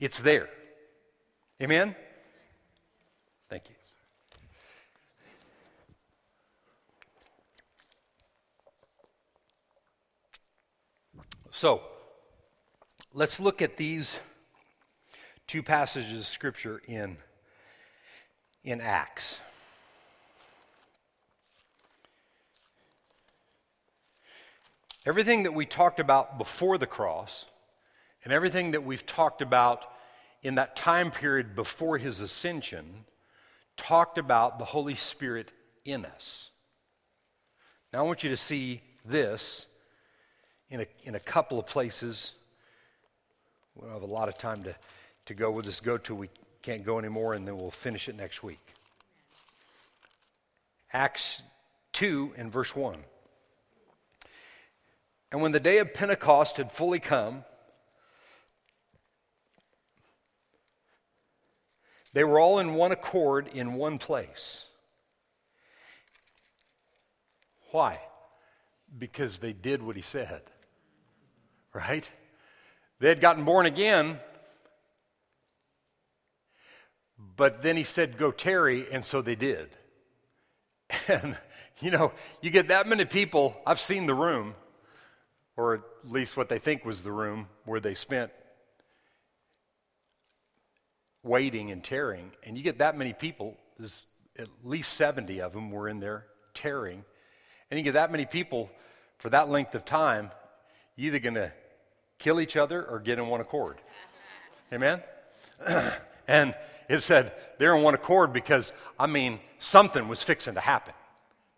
it's 0.00 0.20
there. 0.20 0.48
Amen? 1.60 1.94
Thank 3.48 3.68
you. 3.68 3.77
So, 11.58 11.82
let's 13.12 13.40
look 13.40 13.62
at 13.62 13.76
these 13.76 14.20
two 15.48 15.60
passages 15.60 16.20
of 16.20 16.26
Scripture 16.26 16.80
in, 16.86 17.16
in 18.62 18.80
Acts. 18.80 19.40
Everything 25.04 25.42
that 25.42 25.52
we 25.52 25.66
talked 25.66 25.98
about 25.98 26.38
before 26.38 26.78
the 26.78 26.86
cross 26.86 27.44
and 28.22 28.32
everything 28.32 28.70
that 28.70 28.84
we've 28.84 29.04
talked 29.04 29.42
about 29.42 29.84
in 30.44 30.54
that 30.54 30.76
time 30.76 31.10
period 31.10 31.56
before 31.56 31.98
his 31.98 32.20
ascension 32.20 33.04
talked 33.76 34.16
about 34.16 34.60
the 34.60 34.64
Holy 34.64 34.94
Spirit 34.94 35.50
in 35.84 36.04
us. 36.04 36.50
Now, 37.92 37.98
I 37.98 38.02
want 38.02 38.22
you 38.22 38.30
to 38.30 38.36
see 38.36 38.80
this 39.04 39.66
in 40.70 40.80
a, 40.80 40.86
in 41.04 41.14
a 41.14 41.20
couple 41.20 41.58
of 41.58 41.66
places. 41.66 42.32
We 43.74 43.82
don't 43.82 43.92
have 43.92 44.02
a 44.02 44.06
lot 44.06 44.28
of 44.28 44.36
time 44.38 44.64
to, 44.64 44.74
to 45.26 45.34
go. 45.34 45.50
We'll 45.50 45.62
just 45.62 45.82
go 45.82 45.98
till 45.98 46.16
we 46.16 46.28
can't 46.62 46.84
go 46.84 46.98
anymore, 46.98 47.34
and 47.34 47.46
then 47.46 47.56
we'll 47.56 47.70
finish 47.70 48.08
it 48.08 48.16
next 48.16 48.42
week. 48.42 48.74
Acts 50.92 51.42
2 51.92 52.34
and 52.36 52.52
verse 52.52 52.74
1. 52.74 52.98
And 55.30 55.42
when 55.42 55.52
the 55.52 55.60
day 55.60 55.78
of 55.78 55.92
Pentecost 55.92 56.56
had 56.56 56.72
fully 56.72 56.98
come, 56.98 57.44
they 62.14 62.24
were 62.24 62.40
all 62.40 62.58
in 62.58 62.74
one 62.74 62.92
accord 62.92 63.48
in 63.48 63.74
one 63.74 63.98
place. 63.98 64.66
Why? 67.70 68.00
Because 68.98 69.38
they 69.38 69.52
did 69.52 69.82
what 69.82 69.96
he 69.96 70.02
said. 70.02 70.42
Right? 71.78 72.10
They 72.98 73.08
had 73.08 73.20
gotten 73.20 73.44
born 73.44 73.66
again, 73.66 74.18
but 77.36 77.62
then 77.62 77.76
he 77.76 77.84
said, 77.84 78.18
Go 78.18 78.32
tarry, 78.32 78.90
and 78.90 79.04
so 79.04 79.22
they 79.22 79.36
did. 79.36 79.68
And, 81.06 81.36
you 81.80 81.90
know, 81.90 82.12
you 82.42 82.50
get 82.50 82.68
that 82.68 82.88
many 82.88 83.04
people, 83.04 83.56
I've 83.66 83.80
seen 83.80 84.06
the 84.06 84.14
room 84.14 84.54
or 85.58 85.74
at 85.74 85.80
least 86.04 86.36
what 86.36 86.48
they 86.48 86.58
think 86.58 86.84
was 86.84 87.02
the 87.02 87.12
room 87.12 87.48
where 87.64 87.80
they 87.80 87.94
spent 87.94 88.30
waiting 91.22 91.70
and 91.72 91.82
tearing. 91.82 92.30
And 92.44 92.56
you 92.56 92.62
get 92.62 92.78
that 92.78 92.96
many 92.96 93.12
people, 93.12 93.56
there's 93.76 94.06
at 94.38 94.48
least 94.62 94.92
70 94.94 95.40
of 95.40 95.52
them 95.52 95.70
were 95.70 95.88
in 95.88 95.98
there 95.98 96.26
tearing. 96.54 97.04
And 97.70 97.78
you 97.78 97.84
get 97.84 97.94
that 97.94 98.12
many 98.12 98.24
people 98.24 98.70
for 99.18 99.30
that 99.30 99.48
length 99.48 99.74
of 99.74 99.84
time, 99.84 100.30
you're 100.94 101.08
either 101.08 101.18
going 101.18 101.34
to 101.34 101.52
kill 102.18 102.40
each 102.40 102.56
other 102.56 102.84
or 102.84 102.98
get 102.98 103.18
in 103.18 103.28
one 103.28 103.40
accord. 103.40 103.76
Amen? 104.72 105.02
and 106.28 106.54
it 106.88 107.00
said 107.00 107.32
they're 107.58 107.76
in 107.76 107.82
one 107.82 107.94
accord 107.94 108.32
because, 108.32 108.72
I 108.98 109.06
mean, 109.06 109.40
something 109.58 110.08
was 110.08 110.22
fixing 110.22 110.54
to 110.54 110.60
happen. 110.60 110.94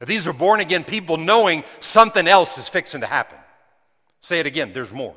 These 0.07 0.27
are 0.27 0.33
born 0.33 0.61
again 0.61 0.85
people 0.85 1.17
knowing 1.19 1.65
something 1.81 2.27
else 2.27 2.57
is 2.57 2.69
fixing 2.69 3.03
to 3.03 3.07
happen. 3.07 3.39
Say 4.21 4.41
it 4.41 4.47
again 4.47 4.73
there's 4.73 4.93
more. 4.93 5.15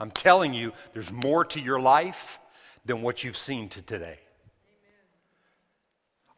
I'm 0.00 0.10
telling 0.10 0.52
you, 0.52 0.72
there's 0.92 1.10
more 1.10 1.44
to 1.46 1.60
your 1.60 1.80
life 1.80 2.38
than 2.84 3.02
what 3.02 3.24
you've 3.24 3.36
seen 3.36 3.68
to 3.70 3.82
today. 3.82 4.18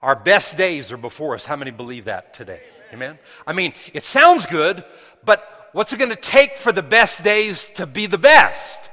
Our 0.02 0.16
best 0.16 0.56
days 0.56 0.92
are 0.92 0.96
before 0.96 1.34
us. 1.34 1.44
How 1.44 1.56
many 1.56 1.70
believe 1.70 2.06
that 2.06 2.32
today? 2.32 2.62
Amen? 2.92 3.18
I 3.46 3.52
mean, 3.52 3.74
it 3.92 4.04
sounds 4.04 4.46
good, 4.46 4.82
but 5.24 5.59
what's 5.72 5.92
it 5.92 5.98
going 5.98 6.10
to 6.10 6.16
take 6.16 6.56
for 6.56 6.72
the 6.72 6.82
best 6.82 7.24
days 7.24 7.64
to 7.76 7.86
be 7.86 8.06
the 8.06 8.18
best? 8.18 8.88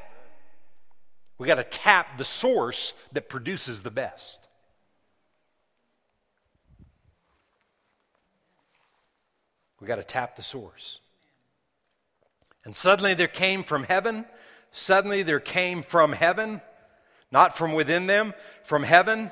We 1.38 1.48
got 1.48 1.56
to 1.56 1.64
tap 1.64 2.18
the 2.18 2.26
source 2.26 2.94
that 3.12 3.30
produces 3.30 3.82
the 3.82 3.92
best. 3.92 4.48
We 9.80 9.88
got 9.88 9.98
to 9.98 10.04
tap 10.04 10.36
the 10.36 10.42
source. 10.42 11.00
And 12.66 12.76
suddenly 12.76 13.14
there 13.14 13.28
came 13.28 13.64
from 13.64 13.84
heaven, 13.84 14.26
suddenly 14.72 15.24
there 15.24 15.40
came 15.40 15.84
from 15.84 16.14
heaven, 16.14 16.62
not 17.32 17.56
from 17.56 17.74
within 17.74 18.08
them, 18.08 18.34
from 18.64 18.84
heaven, 18.84 19.32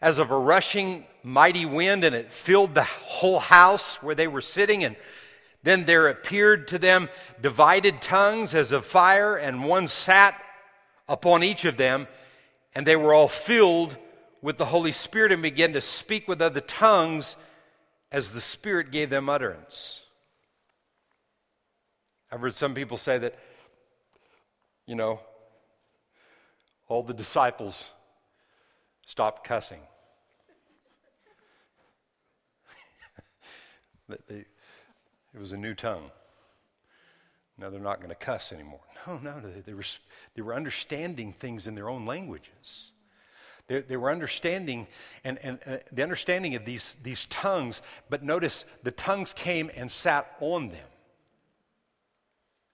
as 0.00 0.18
of 0.18 0.30
a 0.30 0.38
rushing 0.38 1.04
mighty 1.22 1.66
wind, 1.66 2.04
and 2.04 2.14
it 2.14 2.32
filled 2.32 2.74
the 2.74 2.84
whole 2.84 3.40
house 3.40 4.02
where 4.02 4.14
they 4.14 4.28
were 4.28 4.40
sitting. 4.40 4.84
And 4.84 4.96
then 5.62 5.84
there 5.84 6.08
appeared 6.08 6.68
to 6.68 6.78
them 6.78 7.08
divided 7.40 8.00
tongues 8.00 8.54
as 8.54 8.72
of 8.72 8.86
fire, 8.86 9.36
and 9.36 9.64
one 9.64 9.88
sat 9.88 10.40
upon 11.08 11.42
each 11.42 11.64
of 11.64 11.76
them, 11.76 12.06
and 12.74 12.86
they 12.86 12.96
were 12.96 13.14
all 13.14 13.28
filled 13.28 13.96
with 14.42 14.58
the 14.58 14.66
Holy 14.66 14.92
Spirit 14.92 15.32
and 15.32 15.42
began 15.42 15.72
to 15.72 15.80
speak 15.80 16.28
with 16.28 16.40
other 16.40 16.60
tongues 16.60 17.36
as 18.12 18.30
the 18.30 18.40
Spirit 18.40 18.90
gave 18.90 19.10
them 19.10 19.28
utterance. 19.28 20.02
I've 22.30 22.40
heard 22.40 22.54
some 22.54 22.74
people 22.74 22.96
say 22.96 23.18
that, 23.18 23.36
you 24.86 24.94
know, 24.94 25.20
all 26.88 27.02
the 27.02 27.14
disciples 27.14 27.90
stopped 29.04 29.44
cussing. 29.44 29.80
it 35.36 35.38
was 35.38 35.52
a 35.52 35.56
new 35.56 35.74
tongue. 35.74 36.10
Now 37.58 37.68
they're 37.70 37.80
not 37.80 37.98
going 37.98 38.08
to 38.08 38.16
cuss 38.16 38.52
anymore. 38.52 38.80
No, 39.06 39.18
no, 39.18 39.40
they, 39.40 39.60
they, 39.60 39.72
were, 39.72 39.84
they 40.34 40.42
were 40.42 40.52
understanding 40.52 41.32
things 41.32 41.68
in 41.68 41.76
their 41.76 41.88
own 41.88 42.06
languages. 42.06 42.90
They, 43.68 43.80
they 43.82 43.96
were 43.96 44.10
understanding 44.10 44.88
and, 45.22 45.38
and 45.44 45.60
uh, 45.64 45.76
the 45.92 46.02
understanding 46.02 46.56
of 46.56 46.64
these, 46.64 46.96
these 47.04 47.26
tongues, 47.26 47.82
but 48.10 48.24
notice 48.24 48.64
the 48.82 48.90
tongues 48.90 49.32
came 49.32 49.70
and 49.76 49.88
sat 49.88 50.26
on 50.40 50.70
them. 50.70 50.88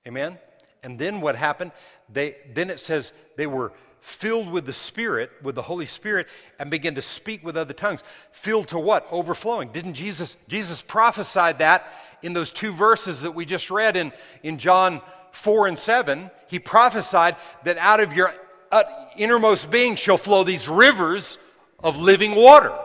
Amen? 0.06 0.38
And 0.82 0.98
then 0.98 1.20
what 1.20 1.36
happened? 1.36 1.72
They, 2.10 2.36
then 2.54 2.70
it 2.70 2.80
says 2.80 3.12
they 3.36 3.46
were 3.46 3.74
filled 4.02 4.50
with 4.50 4.66
the 4.66 4.72
Spirit, 4.72 5.30
with 5.42 5.54
the 5.54 5.62
Holy 5.62 5.86
Spirit, 5.86 6.28
and 6.58 6.70
begin 6.70 6.96
to 6.96 7.02
speak 7.02 7.42
with 7.44 7.56
other 7.56 7.72
tongues. 7.72 8.02
Filled 8.32 8.68
to 8.68 8.78
what? 8.78 9.06
Overflowing. 9.10 9.70
Didn't 9.70 9.94
Jesus, 9.94 10.36
Jesus 10.48 10.82
prophesied 10.82 11.60
that 11.60 11.90
in 12.20 12.34
those 12.34 12.50
two 12.50 12.72
verses 12.72 13.22
that 13.22 13.32
we 13.32 13.46
just 13.46 13.70
read 13.70 13.96
in, 13.96 14.12
in 14.42 14.58
John 14.58 15.00
4 15.30 15.68
and 15.68 15.78
7? 15.78 16.30
He 16.48 16.58
prophesied 16.58 17.36
that 17.64 17.78
out 17.78 18.00
of 18.00 18.12
your 18.12 18.34
uh, 18.70 18.82
innermost 19.16 19.70
being 19.70 19.96
shall 19.96 20.18
flow 20.18 20.44
these 20.44 20.68
rivers 20.68 21.38
of 21.82 21.96
living 21.96 22.34
water, 22.34 22.76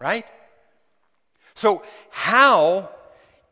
right? 0.00 0.26
So, 1.54 1.82
how 2.10 2.88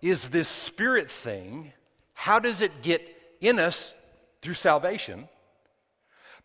is 0.01 0.31
this 0.31 0.49
spirit 0.49 1.11
thing 1.11 1.73
how 2.15 2.39
does 2.39 2.63
it 2.63 2.83
get 2.83 3.03
in 3.41 3.59
us 3.59 3.93
through 4.43 4.55
salvation? 4.55 5.29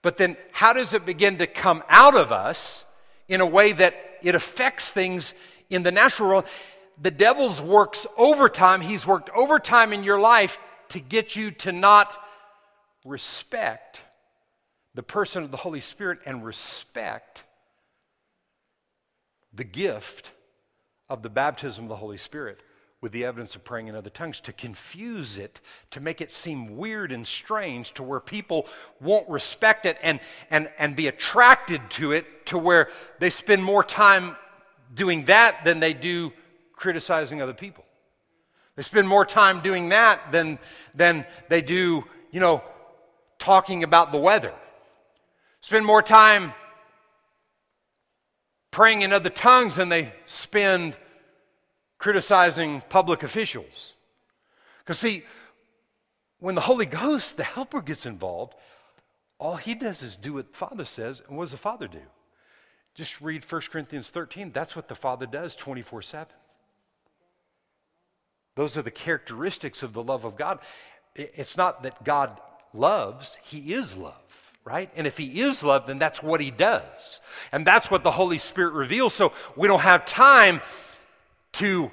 But 0.07 0.15
then, 0.15 0.37
how 0.53 0.71
does 0.71 0.93
it 0.93 1.05
begin 1.05 1.39
to 1.39 1.47
come 1.47 1.83
out 1.89 2.15
of 2.15 2.31
us 2.31 2.85
in 3.27 3.41
a 3.41 3.45
way 3.45 3.73
that 3.73 3.93
it 4.23 4.35
affects 4.35 4.89
things 4.89 5.33
in 5.69 5.83
the 5.83 5.91
natural 5.91 6.29
world? 6.29 6.45
The 7.01 7.11
devil's 7.11 7.59
works 7.61 8.07
overtime. 8.15 8.79
He's 8.79 9.05
worked 9.05 9.29
overtime 9.35 9.91
in 9.91 10.05
your 10.05 10.17
life 10.17 10.59
to 10.91 11.01
get 11.01 11.35
you 11.35 11.51
to 11.51 11.73
not 11.73 12.17
respect 13.03 14.01
the 14.95 15.03
person 15.03 15.43
of 15.43 15.51
the 15.51 15.57
Holy 15.57 15.81
Spirit 15.81 16.19
and 16.25 16.45
respect 16.45 17.43
the 19.53 19.65
gift 19.65 20.31
of 21.09 21.21
the 21.21 21.29
baptism 21.29 21.83
of 21.83 21.89
the 21.89 21.97
Holy 21.97 22.15
Spirit 22.17 22.61
with 22.99 23.11
the 23.11 23.25
evidence 23.25 23.55
of 23.55 23.63
praying 23.63 23.87
in 23.87 23.95
other 23.95 24.09
tongues 24.09 24.39
to 24.39 24.51
confuse 24.51 25.37
it, 25.37 25.61
to 25.91 25.99
make 25.99 26.19
it 26.19 26.31
seem 26.31 26.77
weird 26.77 27.11
and 27.11 27.27
strange, 27.27 27.93
to 27.93 28.01
where 28.01 28.19
people 28.19 28.67
won't 28.99 29.29
respect 29.29 29.85
it 29.85 29.97
and, 30.01 30.19
and, 30.49 30.69
and 30.79 30.95
be 30.95 31.07
attracted 31.07 31.81
to 31.91 32.11
it, 32.11 32.45
to 32.47 32.57
where 32.57 32.89
they 33.19 33.29
spend 33.29 33.63
more 33.63 33.83
time 33.83 34.35
doing 34.95 35.25
that 35.25 35.63
than 35.63 35.79
they 35.79 35.93
do 35.93 36.31
criticizing 36.73 37.41
other 37.41 37.53
people. 37.53 37.83
They 38.75 38.83
spend 38.83 39.07
more 39.07 39.25
time 39.25 39.61
doing 39.61 39.89
that 39.89 40.31
than, 40.31 40.57
than 40.93 41.25
they 41.49 41.61
do, 41.61 42.03
you 42.31 42.39
know, 42.39 42.63
talking 43.37 43.83
about 43.83 44.11
the 44.11 44.19
weather. 44.19 44.53
Spend 45.61 45.85
more 45.85 46.01
time 46.01 46.53
praying 48.71 49.01
in 49.01 49.13
other 49.13 49.29
tongues 49.29 49.75
than 49.75 49.89
they 49.89 50.13
spend 50.25 50.97
criticizing 51.97 52.81
public 52.89 53.23
officials. 53.23 53.95
Because, 54.79 54.99
see, 54.99 55.23
when 56.39 56.55
the 56.55 56.61
Holy 56.61 56.85
Ghost, 56.85 57.37
the 57.37 57.43
helper, 57.43 57.81
gets 57.81 58.05
involved, 58.05 58.53
all 59.39 59.55
he 59.55 59.75
does 59.75 60.01
is 60.01 60.17
do 60.17 60.33
what 60.33 60.51
the 60.51 60.57
Father 60.57 60.85
says. 60.85 61.21
And 61.27 61.37
what 61.37 61.45
does 61.45 61.51
the 61.51 61.57
Father 61.57 61.87
do? 61.87 62.01
Just 62.95 63.21
read 63.21 63.43
1 63.43 63.61
Corinthians 63.71 64.09
13. 64.09 64.51
That's 64.51 64.75
what 64.75 64.87
the 64.87 64.95
Father 64.95 65.25
does 65.25 65.55
24 65.55 66.01
7. 66.01 66.27
Those 68.55 68.75
are 68.75 68.81
the 68.81 68.91
characteristics 68.91 69.83
of 69.83 69.93
the 69.93 70.01
love 70.01 70.25
of 70.25 70.35
God. 70.35 70.59
It's 71.15 71.57
not 71.57 71.83
that 71.83 72.03
God 72.03 72.39
loves, 72.73 73.37
He 73.43 73.73
is 73.73 73.95
love, 73.95 74.57
right? 74.65 74.89
And 74.95 75.05
if 75.05 75.17
He 75.17 75.41
is 75.41 75.63
love, 75.63 75.85
then 75.85 75.99
that's 75.99 76.23
what 76.23 76.41
He 76.41 76.49
does. 76.49 77.21
And 77.51 77.67
that's 77.67 77.91
what 77.91 78.03
the 78.03 78.11
Holy 78.11 78.39
Spirit 78.39 78.73
reveals. 78.73 79.13
So 79.13 79.31
we 79.55 79.67
don't 79.67 79.81
have 79.81 80.05
time 80.05 80.61
to 81.57 81.91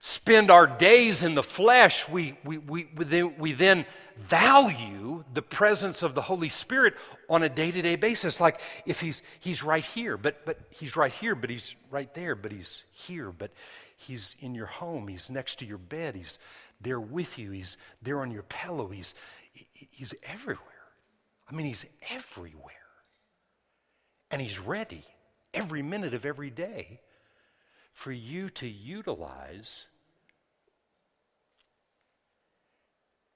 spend 0.00 0.50
our 0.50 0.66
days 0.66 1.22
in 1.22 1.34
the 1.36 1.42
flesh, 1.42 2.08
we, 2.08 2.36
we, 2.44 2.58
we, 2.58 2.88
we, 2.96 3.04
then, 3.04 3.34
we 3.38 3.52
then 3.52 3.86
value 4.16 5.22
the 5.32 5.42
presence 5.42 6.02
of 6.02 6.14
the 6.14 6.22
Holy 6.22 6.48
Spirit 6.48 6.94
on 7.28 7.44
a 7.44 7.48
day 7.48 7.70
to 7.70 7.82
day 7.82 7.94
basis. 7.94 8.40
Like 8.40 8.60
if 8.84 9.00
he's, 9.00 9.22
he's 9.38 9.62
right 9.62 9.84
here, 9.84 10.16
but, 10.16 10.44
but 10.44 10.58
he's 10.70 10.96
right 10.96 11.12
here, 11.12 11.36
but 11.36 11.50
he's 11.50 11.76
right 11.90 12.12
there, 12.14 12.34
but 12.34 12.50
he's 12.50 12.82
here, 12.92 13.30
but 13.30 13.52
he's 13.96 14.34
in 14.40 14.56
your 14.56 14.66
home, 14.66 15.06
he's 15.06 15.30
next 15.30 15.60
to 15.60 15.64
your 15.64 15.78
bed, 15.78 16.16
he's 16.16 16.38
there 16.80 17.00
with 17.00 17.38
you, 17.38 17.52
he's 17.52 17.76
there 18.02 18.20
on 18.22 18.32
your 18.32 18.42
pillow, 18.42 18.88
he's, 18.88 19.14
he's 19.52 20.14
everywhere. 20.24 20.66
I 21.48 21.54
mean, 21.54 21.66
he's 21.66 21.86
everywhere. 22.10 22.72
And 24.32 24.40
he's 24.40 24.58
ready 24.58 25.04
every 25.54 25.82
minute 25.82 26.14
of 26.14 26.24
every 26.24 26.50
day 26.50 27.00
for 27.92 28.12
you 28.12 28.50
to 28.50 28.66
utilize 28.66 29.86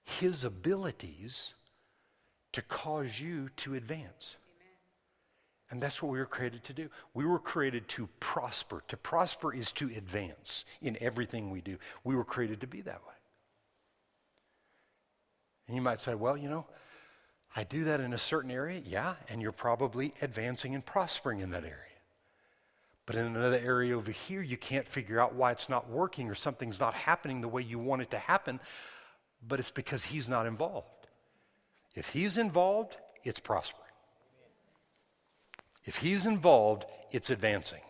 his 0.05 0.45
abilities 0.45 1.55
to 2.53 2.63
cause 2.63 3.21
you 3.21 3.51
to 3.57 3.75
advance. 3.75 4.37
And 5.69 5.83
that's 5.83 6.01
what 6.01 6.13
we 6.13 6.19
were 6.19 6.27
created 6.27 6.63
to 6.65 6.73
do. 6.73 6.89
We 7.13 7.27
were 7.27 7.41
created 7.41 7.89
to 7.89 8.09
prosper. 8.21 8.83
To 8.89 8.97
prosper 8.97 9.53
is 9.53 9.73
to 9.73 9.87
advance 9.87 10.65
in 10.81 10.97
everything 11.01 11.51
we 11.51 11.61
do. 11.61 11.77
We 12.05 12.15
were 12.15 12.25
created 12.25 12.61
to 12.61 12.67
be 12.69 12.83
that 12.83 13.03
way. 13.07 13.15
And 15.67 15.75
you 15.75 15.83
might 15.83 16.01
say, 16.01 16.15
well, 16.15 16.37
you 16.37 16.49
know, 16.49 16.67
I 17.57 17.65
do 17.65 17.85
that 17.85 18.01
in 18.01 18.13
a 18.13 18.19
certain 18.19 18.51
area. 18.51 18.81
Yeah, 18.85 19.17
and 19.29 19.43
you're 19.43 19.51
probably 19.51 20.15
advancing 20.23 20.75
and 20.75 20.87
prospering 20.87 21.41
in 21.41 21.51
that 21.51 21.65
area. 21.65 21.96
But 23.07 23.17
in 23.17 23.27
another 23.27 23.61
area 23.63 23.97
over 23.97 24.11
here, 24.11 24.43
you 24.43 24.57
can't 24.57 24.87
figure 24.87 25.21
out 25.21 25.35
why 25.35 25.53
it's 25.53 25.69
not 25.69 25.89
working 25.89 26.29
or 26.29 26.35
something's 26.35 26.81
not 26.81 26.93
happening 26.93 27.41
the 27.41 27.49
way 27.49 27.63
you 27.63 27.79
want 27.79 28.03
it 28.03 28.11
to 28.11 28.19
happen 28.19 28.61
but 29.47 29.59
it's 29.59 29.71
because 29.71 30.05
he's 30.05 30.29
not 30.29 30.47
involved. 30.47 30.89
If 31.95 32.09
he's 32.09 32.37
involved, 32.37 32.97
it's 33.25 33.41
prospering. 33.41 33.83
If 35.85 35.97
he's 35.97 36.27
involved, 36.27 36.85
it's 37.13 37.31
advancing. 37.31 37.81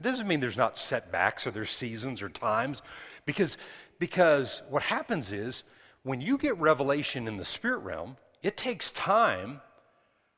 It 0.00 0.04
doesn't 0.04 0.26
mean 0.26 0.40
there's 0.40 0.56
not 0.56 0.78
setbacks 0.78 1.46
or 1.46 1.50
there's 1.50 1.70
seasons 1.70 2.22
or 2.22 2.28
times, 2.28 2.82
because, 3.26 3.56
because 3.98 4.62
what 4.68 4.82
happens 4.82 5.32
is 5.32 5.62
when 6.04 6.20
you 6.20 6.38
get 6.38 6.58
revelation 6.58 7.28
in 7.28 7.36
the 7.36 7.44
spirit 7.44 7.78
realm, 7.78 8.16
it 8.42 8.56
takes 8.56 8.90
time 8.92 9.60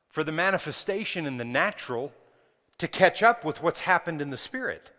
for 0.09 0.23
the 0.23 0.31
manifestation 0.31 1.25
in 1.25 1.37
the 1.37 1.45
natural 1.45 2.11
to 2.77 2.87
catch 2.87 3.23
up 3.23 3.45
with 3.45 3.61
what's 3.61 3.81
happened 3.81 4.21
in 4.21 4.29
the 4.29 4.37
spirit. 4.37 4.91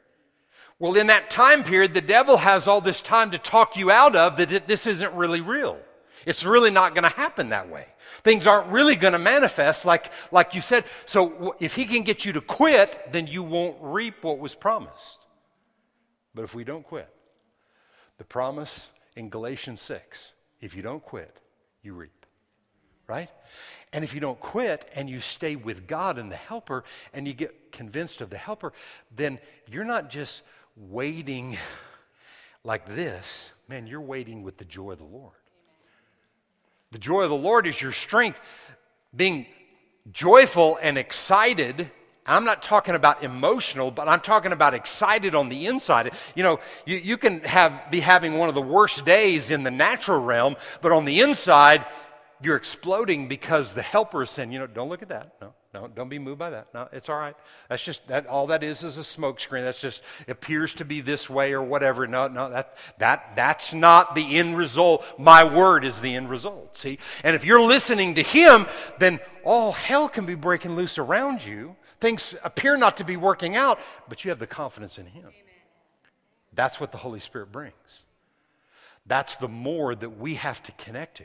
Well, 0.78 0.94
in 0.96 1.06
that 1.06 1.30
time 1.30 1.64
period, 1.64 1.94
the 1.94 2.00
devil 2.00 2.36
has 2.36 2.68
all 2.68 2.80
this 2.80 3.00
time 3.00 3.30
to 3.30 3.38
talk 3.38 3.76
you 3.76 3.90
out 3.90 4.14
of 4.14 4.36
that 4.36 4.66
this 4.66 4.86
isn't 4.86 5.14
really 5.14 5.40
real. 5.40 5.78
It's 6.26 6.44
really 6.44 6.70
not 6.70 6.94
going 6.94 7.04
to 7.04 7.08
happen 7.08 7.50
that 7.50 7.68
way. 7.68 7.86
Things 8.24 8.46
aren't 8.46 8.70
really 8.70 8.96
going 8.96 9.12
to 9.12 9.18
manifest 9.18 9.84
like, 9.84 10.10
like 10.32 10.54
you 10.54 10.60
said. 10.60 10.84
So 11.04 11.54
if 11.60 11.74
he 11.74 11.84
can 11.84 12.02
get 12.02 12.24
you 12.24 12.32
to 12.32 12.40
quit, 12.40 13.12
then 13.12 13.26
you 13.26 13.42
won't 13.42 13.76
reap 13.80 14.22
what 14.24 14.38
was 14.38 14.54
promised. 14.54 15.20
But 16.34 16.42
if 16.42 16.54
we 16.54 16.64
don't 16.64 16.84
quit, 16.84 17.08
the 18.18 18.24
promise 18.24 18.88
in 19.14 19.28
Galatians 19.28 19.80
6 19.82 20.32
if 20.60 20.74
you 20.74 20.82
don't 20.82 21.02
quit, 21.02 21.36
you 21.82 21.92
reap. 21.92 22.15
Right? 23.06 23.30
And 23.92 24.02
if 24.02 24.14
you 24.14 24.20
don't 24.20 24.40
quit 24.40 24.88
and 24.94 25.08
you 25.08 25.20
stay 25.20 25.56
with 25.56 25.86
God 25.86 26.18
and 26.18 26.30
the 26.30 26.36
helper 26.36 26.84
and 27.12 27.26
you 27.26 27.34
get 27.34 27.72
convinced 27.72 28.20
of 28.20 28.30
the 28.30 28.36
helper, 28.36 28.72
then 29.14 29.38
you're 29.70 29.84
not 29.84 30.10
just 30.10 30.42
waiting 30.76 31.56
like 32.64 32.86
this, 32.86 33.50
man, 33.68 33.86
you're 33.86 34.00
waiting 34.00 34.42
with 34.42 34.56
the 34.58 34.64
joy 34.64 34.92
of 34.92 34.98
the 34.98 35.04
Lord. 35.04 35.34
The 36.90 36.98
joy 36.98 37.22
of 37.22 37.30
the 37.30 37.36
Lord 37.36 37.66
is 37.66 37.80
your 37.80 37.92
strength. 37.92 38.40
Being 39.14 39.46
joyful 40.12 40.78
and 40.80 40.98
excited. 40.98 41.90
I'm 42.24 42.44
not 42.44 42.62
talking 42.62 42.94
about 42.94 43.22
emotional, 43.22 43.90
but 43.90 44.08
I'm 44.08 44.20
talking 44.20 44.52
about 44.52 44.74
excited 44.74 45.34
on 45.34 45.48
the 45.48 45.66
inside. 45.66 46.12
You 46.34 46.42
know, 46.42 46.60
you, 46.84 46.96
you 46.96 47.16
can 47.16 47.40
have, 47.40 47.90
be 47.90 48.00
having 48.00 48.36
one 48.36 48.48
of 48.48 48.54
the 48.54 48.62
worst 48.62 49.04
days 49.04 49.50
in 49.50 49.62
the 49.62 49.70
natural 49.70 50.20
realm, 50.20 50.56
but 50.80 50.90
on 50.92 51.04
the 51.04 51.20
inside, 51.20 51.84
you're 52.42 52.56
exploding 52.56 53.28
because 53.28 53.74
the 53.74 53.82
helper 53.82 54.22
is 54.22 54.30
saying, 54.30 54.52
you 54.52 54.58
know, 54.58 54.66
don't 54.66 54.88
look 54.88 55.02
at 55.02 55.08
that. 55.08 55.34
No, 55.40 55.54
no, 55.72 55.88
don't 55.88 56.08
be 56.08 56.18
moved 56.18 56.38
by 56.38 56.50
that. 56.50 56.68
No, 56.74 56.88
it's 56.92 57.08
all 57.08 57.18
right. 57.18 57.36
That's 57.68 57.84
just 57.84 58.06
that 58.08 58.26
all 58.26 58.48
that 58.48 58.62
is 58.62 58.82
is 58.82 58.98
a 58.98 59.04
smoke 59.04 59.40
screen. 59.40 59.64
That's 59.64 59.80
just 59.80 60.02
appears 60.28 60.74
to 60.74 60.84
be 60.84 61.00
this 61.00 61.30
way 61.30 61.52
or 61.52 61.62
whatever. 61.62 62.06
No, 62.06 62.28
no, 62.28 62.50
that 62.50 62.76
that 62.98 63.36
that's 63.36 63.72
not 63.72 64.14
the 64.14 64.36
end 64.36 64.56
result. 64.56 65.04
My 65.18 65.44
word 65.44 65.84
is 65.84 66.00
the 66.00 66.14
end 66.14 66.28
result. 66.28 66.76
See? 66.76 66.98
And 67.24 67.34
if 67.34 67.44
you're 67.44 67.62
listening 67.62 68.14
to 68.14 68.22
him, 68.22 68.66
then 68.98 69.20
all 69.44 69.72
hell 69.72 70.08
can 70.08 70.26
be 70.26 70.34
breaking 70.34 70.76
loose 70.76 70.98
around 70.98 71.44
you. 71.44 71.76
Things 72.00 72.36
appear 72.44 72.76
not 72.76 72.98
to 72.98 73.04
be 73.04 73.16
working 73.16 73.56
out, 73.56 73.78
but 74.08 74.24
you 74.24 74.30
have 74.30 74.38
the 74.38 74.46
confidence 74.46 74.98
in 74.98 75.06
him. 75.06 75.24
Amen. 75.24 75.32
That's 76.52 76.80
what 76.80 76.92
the 76.92 76.98
Holy 76.98 77.20
Spirit 77.20 77.50
brings. 77.50 78.04
That's 79.06 79.36
the 79.36 79.48
more 79.48 79.94
that 79.94 80.18
we 80.18 80.34
have 80.34 80.62
to 80.64 80.72
connect 80.72 81.18
to. 81.18 81.24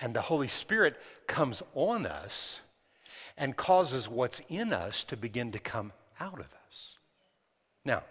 And 0.00 0.14
the 0.14 0.22
Holy 0.22 0.48
Spirit 0.48 0.96
comes 1.26 1.62
on 1.74 2.06
us 2.06 2.60
and 3.36 3.56
causes 3.56 4.08
what's 4.08 4.40
in 4.48 4.72
us 4.72 5.04
to 5.04 5.16
begin 5.16 5.52
to 5.52 5.58
come 5.58 5.92
out 6.20 6.40
of 6.40 6.54
us. 6.68 6.98
Now, 7.84 8.02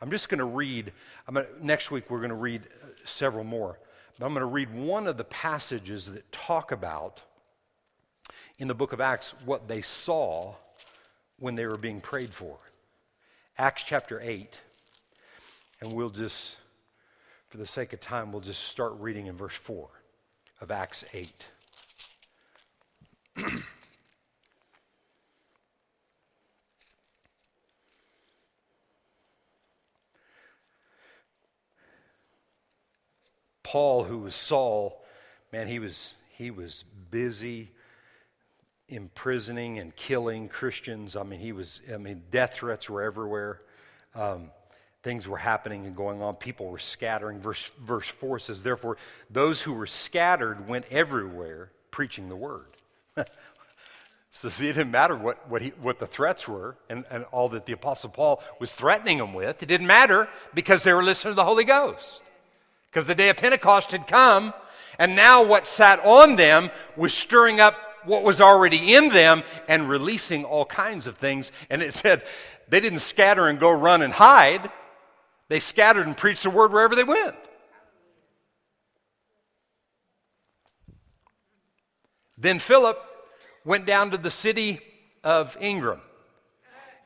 I'm 0.00 0.10
just 0.10 0.28
going 0.28 0.38
to 0.38 0.44
read, 0.44 0.92
gonna, 1.26 1.46
next 1.62 1.90
week 1.90 2.10
we're 2.10 2.18
going 2.18 2.30
to 2.30 2.34
read 2.34 2.62
uh, 2.62 2.88
several 3.04 3.44
more, 3.44 3.78
but 4.18 4.26
I'm 4.26 4.32
going 4.32 4.40
to 4.40 4.46
read 4.46 4.72
one 4.74 5.06
of 5.06 5.16
the 5.16 5.24
passages 5.24 6.10
that 6.10 6.30
talk 6.32 6.72
about 6.72 7.22
in 8.58 8.68
the 8.68 8.74
book 8.74 8.92
of 8.92 9.00
Acts 9.00 9.34
what 9.44 9.68
they 9.68 9.82
saw 9.82 10.54
when 11.38 11.54
they 11.54 11.66
were 11.66 11.78
being 11.78 12.00
prayed 12.00 12.34
for. 12.34 12.58
Acts 13.58 13.84
chapter 13.84 14.20
8, 14.20 14.60
and 15.80 15.92
we'll 15.92 16.10
just, 16.10 16.56
for 17.48 17.56
the 17.56 17.66
sake 17.66 17.92
of 17.92 18.00
time, 18.00 18.32
we'll 18.32 18.42
just 18.42 18.64
start 18.64 18.92
reading 18.98 19.26
in 19.26 19.36
verse 19.36 19.54
4 19.54 19.88
of 20.60 20.70
Acts 20.70 21.04
8. 21.12 21.48
Paul, 33.62 34.04
who 34.04 34.18
was 34.18 34.34
Saul, 34.36 35.04
man, 35.52 35.66
he 35.66 35.78
was, 35.78 36.14
he 36.30 36.50
was 36.50 36.84
busy 37.10 37.72
imprisoning 38.88 39.78
and 39.78 39.94
killing 39.96 40.48
Christians. 40.48 41.16
I 41.16 41.24
mean, 41.24 41.40
he 41.40 41.52
was, 41.52 41.80
I 41.92 41.96
mean, 41.96 42.22
death 42.30 42.54
threats 42.54 42.88
were 42.88 43.02
everywhere. 43.02 43.60
Um, 44.14 44.52
things 45.06 45.28
were 45.28 45.38
happening 45.38 45.86
and 45.86 45.94
going 45.94 46.20
on. 46.20 46.34
People 46.34 46.66
were 46.66 46.80
scattering. 46.80 47.38
Verse, 47.38 47.70
verse 47.80 48.08
4 48.08 48.40
says, 48.40 48.64
Therefore, 48.64 48.96
those 49.30 49.62
who 49.62 49.72
were 49.72 49.86
scattered 49.86 50.66
went 50.66 50.84
everywhere 50.90 51.70
preaching 51.92 52.28
the 52.28 52.34
word. 52.34 52.66
so 54.32 54.48
see, 54.48 54.68
it 54.68 54.72
didn't 54.72 54.90
matter 54.90 55.14
what, 55.14 55.48
what, 55.48 55.62
he, 55.62 55.68
what 55.80 56.00
the 56.00 56.08
threats 56.08 56.48
were 56.48 56.76
and, 56.90 57.04
and 57.08 57.24
all 57.30 57.48
that 57.50 57.66
the 57.66 57.72
Apostle 57.72 58.10
Paul 58.10 58.42
was 58.58 58.72
threatening 58.72 59.18
them 59.18 59.32
with. 59.32 59.62
It 59.62 59.66
didn't 59.66 59.86
matter 59.86 60.28
because 60.54 60.82
they 60.82 60.92
were 60.92 61.04
listening 61.04 61.30
to 61.30 61.36
the 61.36 61.44
Holy 61.44 61.62
Ghost 61.62 62.24
because 62.90 63.06
the 63.06 63.14
day 63.14 63.28
of 63.28 63.36
Pentecost 63.36 63.92
had 63.92 64.08
come, 64.08 64.52
and 64.98 65.14
now 65.14 65.44
what 65.44 65.68
sat 65.68 66.04
on 66.04 66.34
them 66.34 66.68
was 66.96 67.14
stirring 67.14 67.60
up 67.60 67.76
what 68.06 68.24
was 68.24 68.40
already 68.40 68.94
in 68.94 69.10
them 69.10 69.44
and 69.68 69.88
releasing 69.88 70.44
all 70.44 70.64
kinds 70.64 71.06
of 71.06 71.16
things. 71.16 71.52
And 71.70 71.80
it 71.80 71.94
said 71.94 72.24
they 72.68 72.80
didn't 72.80 72.98
scatter 72.98 73.46
and 73.46 73.60
go 73.60 73.70
run 73.70 74.02
and 74.02 74.12
hide, 74.12 74.68
they 75.48 75.60
scattered 75.60 76.06
and 76.06 76.16
preached 76.16 76.42
the 76.42 76.50
word 76.50 76.72
wherever 76.72 76.94
they 76.94 77.04
went. 77.04 77.36
Then 82.38 82.58
Philip 82.58 83.02
went 83.64 83.86
down 83.86 84.10
to 84.10 84.18
the 84.18 84.30
city 84.30 84.80
of 85.24 85.56
Ingram 85.60 86.00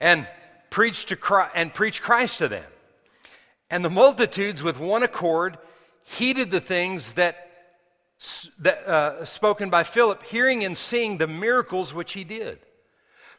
and 0.00 0.26
preached 0.70 1.08
to 1.08 1.16
Christ, 1.16 1.52
and 1.54 1.72
preached 1.72 2.02
Christ 2.02 2.38
to 2.38 2.48
them. 2.48 2.64
And 3.70 3.84
the 3.84 3.90
multitudes, 3.90 4.62
with 4.62 4.80
one 4.80 5.02
accord, 5.02 5.58
heeded 6.02 6.50
the 6.50 6.60
things 6.60 7.12
that, 7.12 7.48
that 8.58 8.78
uh, 8.86 9.24
spoken 9.24 9.70
by 9.70 9.84
Philip, 9.84 10.24
hearing 10.24 10.64
and 10.64 10.76
seeing 10.76 11.18
the 11.18 11.28
miracles 11.28 11.94
which 11.94 12.14
he 12.14 12.24
did. 12.24 12.58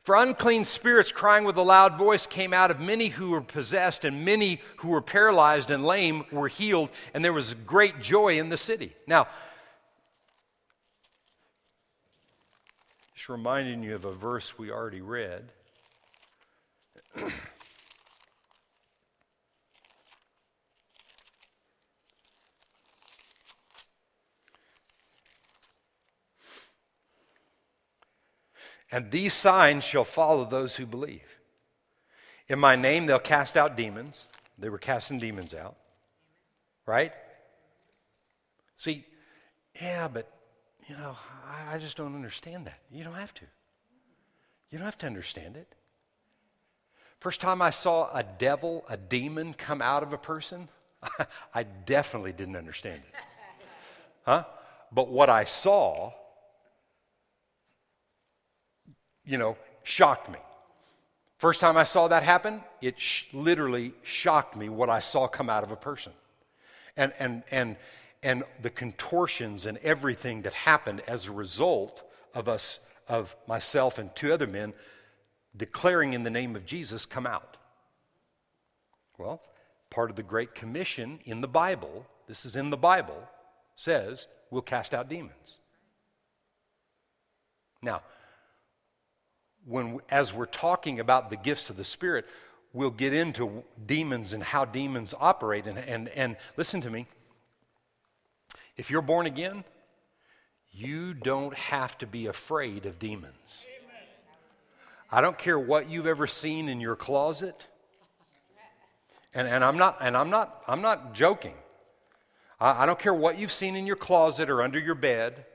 For 0.04 0.16
unclean 0.16 0.64
spirits, 0.64 1.12
crying 1.12 1.44
with 1.44 1.58
a 1.58 1.62
loud 1.62 1.98
voice, 1.98 2.26
came 2.26 2.54
out 2.54 2.72
of 2.72 2.80
many 2.80 3.10
who 3.10 3.32
were 3.32 3.42
possessed, 3.42 4.04
and 4.04 4.26
many 4.26 4.60
who 4.78 4.90
were 4.90 5.02
paralyzed 5.02 5.70
and 5.70 5.86
lame 5.86 6.26
were 6.32 6.48
healed, 6.48 6.90
and 7.14 7.24
there 7.24 7.34
was 7.34 7.54
great 7.54 8.02
joy 8.02 8.40
in 8.40 8.50
the 8.50 8.58
city. 8.58 8.96
Now, 9.06 9.28
just 13.14 13.30
reminding 13.30 13.84
you 13.84 13.94
of 13.94 14.06
a 14.06 14.14
verse 14.14 14.58
we 14.58 14.72
already 14.72 15.02
read. 15.02 15.52
And 28.92 29.10
these 29.10 29.34
signs 29.34 29.84
shall 29.84 30.04
follow 30.04 30.44
those 30.46 30.76
who 30.76 30.86
believe. 30.86 31.38
In 32.48 32.60
my 32.60 32.76
name, 32.76 33.06
they'll 33.06 33.20
cast 33.20 33.56
out 33.56 33.78
demons. 33.78 34.26
They 34.60 34.70
were 34.70 34.78
casting 34.78 35.18
demons 35.18 35.54
out. 35.54 35.78
Right? 36.86 37.14
See, 38.76 39.06
yeah, 39.82 40.08
but, 40.10 40.30
you 40.88 40.96
know, 40.98 41.16
I, 41.48 41.76
I 41.76 41.78
just 41.78 41.96
don't 41.96 42.16
understand 42.16 42.68
that. 42.68 42.80
You 42.92 43.04
don't 43.04 43.14
have 43.14 43.34
to. 43.36 43.46
You 44.70 44.78
don't 44.78 44.86
have 44.86 44.98
to 45.00 45.06
understand 45.06 45.56
it. 45.56 45.74
First 47.20 47.40
time 47.40 47.62
I 47.62 47.70
saw 47.70 48.10
a 48.14 48.24
devil, 48.24 48.84
a 48.90 48.98
demon 48.98 49.54
come 49.54 49.82
out 49.82 50.04
of 50.04 50.12
a 50.12 50.18
person, 50.18 50.68
I 51.54 51.64
definitely 51.64 52.34
didn't 52.34 52.56
understand 52.56 53.02
it. 53.08 53.16
Huh? 54.24 54.44
But 54.92 55.10
what 55.10 55.30
I 55.30 55.46
saw 55.46 56.14
you 59.26 59.38
know, 59.38 59.58
shocked 59.84 60.30
me. 60.30 60.40
First 61.38 61.60
time 61.60 61.76
I 61.76 61.86
saw 61.86 62.08
that 62.08 62.24
happen, 62.24 62.64
it 62.82 63.00
sh- 63.00 63.26
literally 63.34 63.94
shocked 64.04 64.56
me 64.56 64.70
what 64.70 64.90
I 64.90 65.00
saw 65.00 65.28
come 65.28 65.50
out 65.50 65.64
of 65.64 65.72
a 65.72 65.76
person. 65.76 66.14
And, 66.96 67.14
and, 67.18 67.44
and, 67.50 67.78
and 68.22 68.44
the 68.62 68.70
contortions 68.70 69.66
and 69.66 69.78
everything 69.80 70.44
that 70.44 70.54
happened 70.54 71.02
as 71.08 71.28
a 71.28 71.32
result 71.32 72.04
of 72.36 72.48
us, 72.48 72.80
of 73.08 73.36
myself 73.48 73.98
and 73.98 74.16
two 74.16 74.32
other 74.32 74.48
men 74.48 74.74
declaring 75.58 76.14
in 76.14 76.24
the 76.24 76.30
name 76.30 76.56
of 76.56 76.66
Jesus, 76.66 77.06
come 77.06 77.26
out. 77.26 77.58
Well, 79.18 79.42
part 79.90 80.10
of 80.10 80.16
the 80.16 80.24
Great 80.24 80.56
Commission 80.56 81.20
in 81.26 81.42
the 81.42 81.48
Bible, 81.48 82.06
this 82.28 82.46
is 82.46 82.56
in 82.56 82.70
the 82.70 82.78
Bible, 82.78 83.28
says, 83.76 84.28
we'll 84.50 84.62
cast 84.62 84.94
out 84.94 85.10
demons. 85.10 85.58
Now, 87.82 88.02
when, 89.66 90.00
as 90.10 90.34
we're 90.34 90.46
talking 90.46 91.00
about 91.00 91.30
the 91.30 91.38
gifts 91.38 91.70
of 91.70 91.78
the 91.78 91.84
Spirit, 91.84 92.26
we'll 92.74 92.90
get 92.90 93.14
into 93.14 93.64
demons 93.86 94.34
and 94.34 94.44
how 94.44 94.66
demons 94.66 95.14
operate. 95.20 95.68
And, 95.68 95.78
and, 95.78 96.10
and 96.10 96.38
listen 96.58 96.82
to 96.82 96.90
me 96.90 97.08
if 98.78 98.90
you're 98.90 99.02
born 99.02 99.26
again, 99.26 99.64
you 100.72 101.14
don't 101.14 101.54
have 101.54 101.98
to 102.00 102.08
be 102.08 102.28
afraid 102.28 102.86
of 102.86 102.98
demons. 103.00 103.66
I 105.12 105.20
don't 105.20 105.38
care 105.38 105.60
what 105.60 105.90
you've 105.90 106.08
ever 106.08 106.26
seen 106.26 106.70
in 106.70 106.80
your 106.80 106.96
closet. 106.96 107.68
And, 109.34 109.48
and 109.48 109.64
I'm 109.64 109.78
not 109.78 109.98
and 110.02 110.16
I'm 110.16 110.30
not 110.30 110.64
I'm 110.68 110.82
not 110.82 111.14
joking. 111.14 111.56
I, 112.60 112.84
I 112.84 112.86
don't 112.86 113.00
care 113.00 113.14
what 113.14 113.38
you've 113.38 113.52
seen 113.52 113.76
in 113.76 113.86
your 113.86 113.98
closet 113.98 114.50
or 114.50 114.62
under 114.62 114.80
your 114.80 114.96
bed 114.96 115.46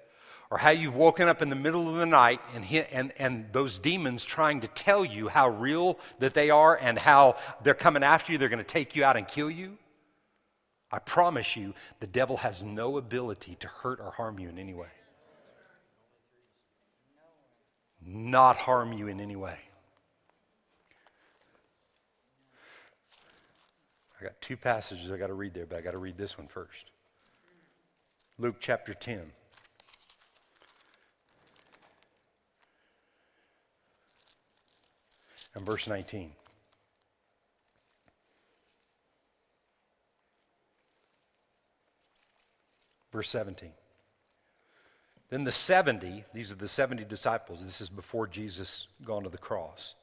or 0.50 0.58
how 0.58 0.70
you've 0.70 0.94
woken 0.94 1.28
up 1.28 1.42
in 1.42 1.48
the 1.48 1.56
middle 1.56 1.88
of 1.88 1.96
the 1.96 2.06
night 2.06 2.40
and, 2.54 2.64
and, 2.92 3.12
and 3.18 3.46
those 3.52 3.78
demons 3.78 4.24
trying 4.24 4.60
to 4.60 4.68
tell 4.68 5.04
you 5.04 5.28
how 5.28 5.48
real 5.48 5.98
that 6.20 6.34
they 6.34 6.50
are 6.50 6.76
and 6.76 6.98
how 6.98 7.36
they're 7.62 7.74
coming 7.74 8.02
after 8.02 8.32
you, 8.32 8.38
they're 8.38 8.48
going 8.48 8.58
to 8.58 8.64
take 8.64 8.94
you 8.94 9.04
out 9.04 9.16
and 9.16 9.26
kill 9.26 9.50
you. 9.50 9.76
I 10.90 11.00
promise 11.00 11.56
you, 11.56 11.74
the 11.98 12.06
devil 12.06 12.36
has 12.36 12.62
no 12.62 12.96
ability 12.96 13.56
to 13.56 13.66
hurt 13.66 13.98
or 14.00 14.12
harm 14.12 14.38
you 14.38 14.48
in 14.48 14.58
any 14.58 14.72
way. 14.72 14.86
Not 18.04 18.54
harm 18.54 18.92
you 18.92 19.08
in 19.08 19.20
any 19.20 19.34
way. 19.34 19.58
I 24.20 24.24
got 24.24 24.40
two 24.40 24.56
passages 24.56 25.10
I 25.10 25.16
got 25.16 25.26
to 25.26 25.34
read 25.34 25.54
there, 25.54 25.66
but 25.66 25.76
I 25.78 25.80
got 25.80 25.90
to 25.90 25.98
read 25.98 26.16
this 26.16 26.38
one 26.38 26.46
first. 26.46 26.90
Luke 28.38 28.56
chapter 28.60 28.94
10. 28.94 29.32
And 35.56 35.64
verse 35.64 35.88
19. 35.88 36.30
Verse 43.10 43.30
17. 43.30 43.70
Then 45.30 45.44
the 45.44 45.50
70, 45.50 46.24
these 46.34 46.52
are 46.52 46.56
the 46.56 46.68
70 46.68 47.04
disciples, 47.06 47.64
this 47.64 47.80
is 47.80 47.88
before 47.88 48.26
Jesus 48.26 48.86
gone 49.04 49.24
to 49.24 49.30
the 49.30 49.38
cross, 49.38 49.94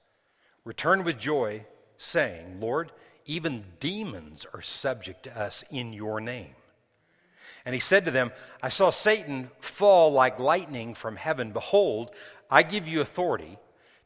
returned 0.66 1.06
with 1.06 1.20
joy, 1.20 1.64
saying, 1.98 2.60
Lord, 2.60 2.92
even 3.26 3.64
demons 3.80 4.46
are 4.54 4.62
subject 4.62 5.24
to 5.24 5.40
us 5.40 5.64
in 5.72 5.94
your 5.94 6.20
name. 6.20 6.56
And 7.64 7.74
he 7.74 7.80
said 7.80 8.04
to 8.06 8.12
them, 8.12 8.32
I 8.62 8.70
saw 8.70 8.90
Satan 8.90 9.50
fall 9.60 10.12
like 10.12 10.40
lightning 10.40 10.96
from 10.96 11.16
heaven. 11.16 11.52
Behold, 11.52 12.12
I 12.50 12.64
give 12.64 12.88
you 12.88 13.00
authority 13.00 13.58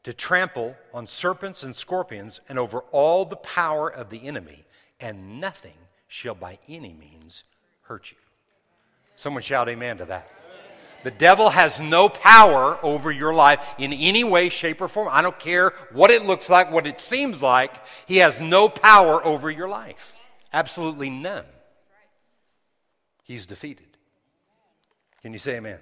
to 0.08 0.14
trample 0.14 0.74
on 0.94 1.06
serpents 1.06 1.64
and 1.64 1.76
scorpions 1.76 2.40
and 2.48 2.58
over 2.58 2.78
all 2.92 3.26
the 3.26 3.36
power 3.36 3.92
of 3.92 4.08
the 4.08 4.26
enemy, 4.26 4.64
and 5.00 5.38
nothing 5.38 5.74
shall 6.06 6.34
by 6.34 6.58
any 6.66 6.94
means 6.94 7.44
hurt 7.82 8.10
you. 8.10 8.16
Someone 9.16 9.42
shout 9.42 9.68
amen 9.68 9.98
to 9.98 10.06
that. 10.06 10.30
The 11.04 11.10
devil 11.10 11.50
has 11.50 11.78
no 11.78 12.08
power 12.08 12.78
over 12.82 13.12
your 13.12 13.34
life 13.34 13.62
in 13.76 13.92
any 13.92 14.24
way, 14.24 14.48
shape, 14.48 14.80
or 14.80 14.88
form. 14.88 15.10
I 15.10 15.20
don't 15.20 15.38
care 15.38 15.74
what 15.92 16.10
it 16.10 16.24
looks 16.24 16.48
like, 16.48 16.72
what 16.72 16.86
it 16.86 16.98
seems 16.98 17.42
like. 17.42 17.74
He 18.06 18.16
has 18.16 18.40
no 18.40 18.70
power 18.70 19.22
over 19.22 19.50
your 19.50 19.68
life. 19.68 20.16
Absolutely 20.54 21.10
none. 21.10 21.44
He's 23.24 23.46
defeated. 23.46 23.98
Can 25.20 25.34
you 25.34 25.38
say 25.38 25.56
amen? 25.56 25.80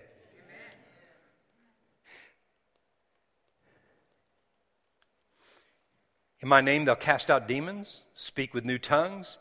In 6.40 6.48
my 6.48 6.60
name, 6.60 6.84
they'll 6.84 6.96
cast 6.96 7.30
out 7.30 7.48
demons, 7.48 8.02
speak 8.14 8.52
with 8.52 8.64
new 8.64 8.78
tongues, 8.78 9.38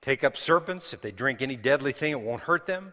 take 0.00 0.24
up 0.24 0.36
serpents. 0.36 0.92
If 0.92 1.02
they 1.02 1.12
drink 1.12 1.42
any 1.42 1.56
deadly 1.56 1.92
thing, 1.92 2.12
it 2.12 2.20
won't 2.20 2.42
hurt 2.42 2.66
them. 2.66 2.92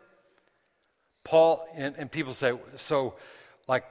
Paul, 1.24 1.66
and, 1.76 1.96
and 1.98 2.12
people 2.12 2.34
say, 2.34 2.54
so, 2.76 3.16
like, 3.68 3.86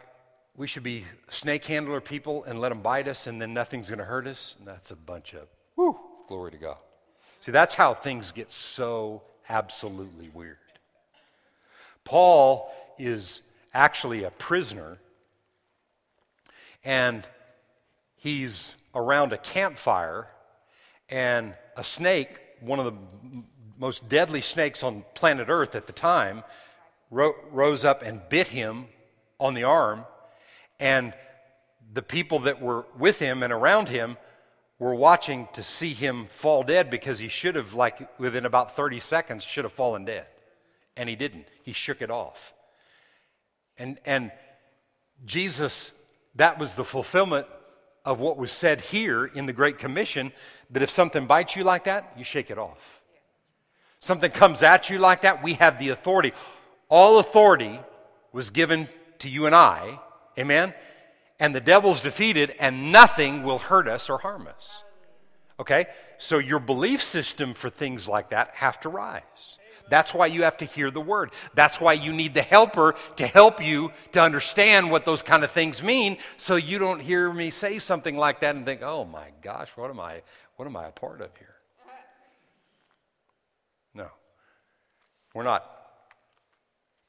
we 0.56 0.66
should 0.66 0.82
be 0.82 1.04
snake 1.28 1.64
handler 1.64 2.00
people 2.00 2.44
and 2.44 2.60
let 2.60 2.70
them 2.70 2.80
bite 2.80 3.06
us 3.06 3.26
and 3.26 3.40
then 3.40 3.54
nothing's 3.54 3.88
going 3.88 4.00
to 4.00 4.04
hurt 4.04 4.26
us? 4.26 4.56
And 4.58 4.66
that's 4.66 4.90
a 4.90 4.96
bunch 4.96 5.34
of, 5.34 5.46
whoo, 5.76 5.98
glory 6.26 6.50
to 6.50 6.58
God. 6.58 6.78
See, 7.40 7.52
that's 7.52 7.74
how 7.74 7.94
things 7.94 8.32
get 8.32 8.50
so 8.50 9.22
absolutely 9.48 10.28
weird. 10.30 10.56
Paul 12.04 12.72
is 12.98 13.42
actually 13.72 14.24
a 14.24 14.30
prisoner 14.30 14.98
and 16.84 17.26
he's 18.16 18.74
around 18.94 19.32
a 19.32 19.36
campfire, 19.36 20.28
and 21.08 21.54
a 21.76 21.84
snake, 21.84 22.40
one 22.60 22.78
of 22.78 22.84
the 22.86 23.42
most 23.78 24.08
deadly 24.08 24.40
snakes 24.40 24.82
on 24.82 25.04
planet 25.14 25.48
Earth 25.48 25.74
at 25.74 25.86
the 25.86 25.92
time, 25.92 26.42
ro- 27.10 27.36
rose 27.50 27.84
up 27.84 28.02
and 28.02 28.20
bit 28.28 28.48
him 28.48 28.86
on 29.38 29.54
the 29.54 29.64
arm. 29.64 30.04
And 30.80 31.14
the 31.92 32.02
people 32.02 32.40
that 32.40 32.60
were 32.60 32.86
with 32.98 33.18
him 33.18 33.42
and 33.42 33.52
around 33.52 33.88
him 33.88 34.16
were 34.78 34.94
watching 34.94 35.48
to 35.54 35.64
see 35.64 35.92
him 35.92 36.26
fall 36.26 36.62
dead 36.62 36.90
because 36.90 37.18
he 37.18 37.28
should 37.28 37.54
have, 37.54 37.74
like 37.74 38.18
within 38.18 38.44
about 38.44 38.76
30 38.76 39.00
seconds, 39.00 39.44
should 39.44 39.64
have 39.64 39.72
fallen 39.72 40.04
dead. 40.04 40.26
And 40.96 41.08
he 41.08 41.16
didn't. 41.16 41.46
He 41.62 41.72
shook 41.72 42.02
it 42.02 42.10
off. 42.10 42.52
And, 43.76 43.98
and 44.04 44.32
Jesus, 45.24 45.92
that 46.34 46.58
was 46.58 46.74
the 46.74 46.84
fulfillment 46.84 47.46
of 48.08 48.20
what 48.20 48.38
was 48.38 48.50
said 48.50 48.80
here 48.80 49.26
in 49.26 49.44
the 49.44 49.52
Great 49.52 49.78
Commission 49.78 50.32
that 50.70 50.82
if 50.82 50.88
something 50.88 51.26
bites 51.26 51.56
you 51.56 51.62
like 51.62 51.84
that, 51.84 52.14
you 52.16 52.24
shake 52.24 52.50
it 52.50 52.56
off. 52.56 53.02
Something 54.00 54.30
comes 54.30 54.62
at 54.62 54.88
you 54.88 54.98
like 54.98 55.20
that, 55.20 55.42
we 55.42 55.52
have 55.54 55.78
the 55.78 55.90
authority. 55.90 56.32
All 56.88 57.18
authority 57.18 57.78
was 58.32 58.48
given 58.48 58.88
to 59.18 59.28
you 59.28 59.44
and 59.44 59.54
I, 59.54 60.00
amen? 60.38 60.72
And 61.38 61.54
the 61.54 61.60
devil's 61.60 62.00
defeated, 62.00 62.54
and 62.58 62.92
nothing 62.92 63.42
will 63.42 63.58
hurt 63.58 63.86
us 63.86 64.08
or 64.08 64.16
harm 64.16 64.46
us. 64.46 64.82
Okay? 65.60 65.86
So 66.18 66.38
your 66.38 66.60
belief 66.60 67.02
system 67.02 67.54
for 67.54 67.70
things 67.70 68.08
like 68.08 68.30
that 68.30 68.50
have 68.54 68.80
to 68.80 68.88
rise. 68.88 69.58
That's 69.90 70.12
why 70.12 70.26
you 70.26 70.42
have 70.42 70.58
to 70.58 70.64
hear 70.64 70.90
the 70.90 71.00
word. 71.00 71.30
That's 71.54 71.80
why 71.80 71.94
you 71.94 72.12
need 72.12 72.34
the 72.34 72.42
helper 72.42 72.94
to 73.16 73.26
help 73.26 73.62
you 73.62 73.92
to 74.12 74.20
understand 74.20 74.90
what 74.90 75.04
those 75.04 75.22
kind 75.22 75.44
of 75.44 75.50
things 75.50 75.82
mean 75.82 76.18
so 76.36 76.56
you 76.56 76.78
don't 76.78 77.00
hear 77.00 77.32
me 77.32 77.50
say 77.50 77.78
something 77.78 78.16
like 78.16 78.40
that 78.40 78.54
and 78.54 78.66
think, 78.66 78.82
"Oh 78.82 79.04
my 79.04 79.30
gosh, 79.42 79.70
what 79.76 79.90
am 79.90 80.00
I 80.00 80.22
what 80.56 80.66
am 80.66 80.76
I 80.76 80.86
a 80.88 80.92
part 80.92 81.20
of 81.20 81.34
here?" 81.36 81.56
No. 83.94 84.08
We're 85.34 85.42
not 85.42 85.64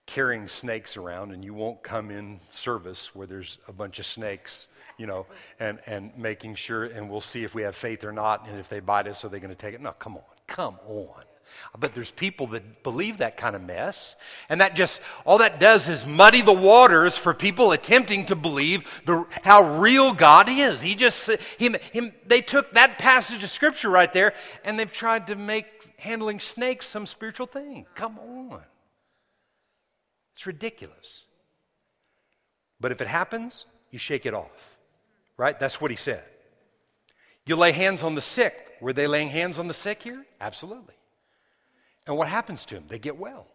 carrying 0.06 0.48
snakes 0.48 0.98
around 0.98 1.32
and 1.32 1.44
you 1.46 1.54
won't 1.54 1.84
come 1.84 2.10
in 2.10 2.40
service 2.50 3.14
where 3.14 3.28
there's 3.28 3.60
a 3.68 3.74
bunch 3.74 4.00
of 4.00 4.06
snakes 4.06 4.68
you 5.00 5.08
know 5.08 5.26
and, 5.60 5.80
and 5.88 6.16
making 6.18 6.54
sure 6.54 6.84
and 6.86 7.10
we'll 7.10 7.22
see 7.22 7.44
if 7.44 7.56
we 7.56 7.64
have 7.64 7.76
faith 7.76 8.04
or 8.04 8.12
not 8.12 8.48
and 8.48 8.60
if 8.60 8.70
they 8.70 8.80
bite 8.80 9.08
us 9.08 9.26
are 9.26 9.30
they 9.30 9.40
going 9.40 9.50
to 9.50 9.56
take 9.56 9.74
it? 9.74 9.82
No 9.82 9.94
come 9.94 10.16
on 10.18 10.24
come 10.46 10.78
on. 10.88 11.24
But 11.78 11.96
there's 11.96 12.12
people 12.12 12.48
that 12.48 12.84
believe 12.84 13.18
that 13.18 13.38
kind 13.38 13.56
of 13.56 13.64
mess 13.64 14.16
and 14.50 14.62
that 14.62 14.76
just 14.76 15.02
all 15.26 15.40
that 15.40 15.60
does 15.60 15.90
is 15.90 16.06
muddy 16.06 16.42
the 16.42 16.54
waters 16.54 17.18
for 17.18 17.34
people 17.34 17.72
attempting 17.72 18.28
to 18.28 18.36
believe 18.36 18.84
the, 19.06 19.26
how 19.44 19.80
real 19.80 20.14
god 20.14 20.48
is. 20.48 20.82
He 20.82 20.96
just 20.96 21.30
him, 21.58 21.76
him, 21.92 22.14
they 22.28 22.42
took 22.42 22.72
that 22.74 23.00
passage 23.00 23.44
of 23.44 23.50
scripture 23.50 23.90
right 23.90 24.12
there 24.12 24.34
and 24.64 24.78
they've 24.78 24.92
tried 24.92 25.28
to 25.28 25.36
make 25.36 25.92
handling 25.98 26.40
snakes 26.40 26.86
some 26.86 27.06
spiritual 27.06 27.48
thing. 27.48 27.86
Come 27.96 28.20
on. 28.20 28.62
It's 30.36 30.46
ridiculous. 30.46 31.26
But 32.80 32.92
if 32.92 33.02
it 33.02 33.08
happens, 33.08 33.66
you 33.92 34.00
shake 34.00 34.26
it 34.26 34.34
off. 34.34 34.78
Right? 35.40 35.58
That's 35.58 35.80
what 35.80 35.90
he 35.90 35.96
said. 35.96 36.22
You 37.46 37.56
lay 37.56 37.72
hands 37.72 38.04
on 38.04 38.14
the 38.14 38.22
sick. 38.22 38.76
Were 38.82 38.92
they 38.92 39.08
laying 39.08 39.30
hands 39.30 39.58
on 39.58 39.70
the 39.70 39.74
sick 39.74 40.04
here? 40.04 40.26
Absolutely. 40.42 40.96
And 42.06 42.18
what 42.18 42.28
happens 42.28 42.66
to 42.66 42.76
them? 42.76 42.84
They 42.90 43.00
get 43.00 43.18
well. 43.18 43.48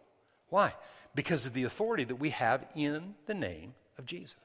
Why? 0.49 0.73
Because 1.13 1.45
of 1.45 1.53
the 1.53 1.63
authority 1.63 2.03
that 2.05 2.15
we 2.15 2.31
have 2.31 2.65
in 2.75 3.13
the 3.27 3.35
name 3.35 3.75
of 3.99 4.07
Jesus. 4.07 4.35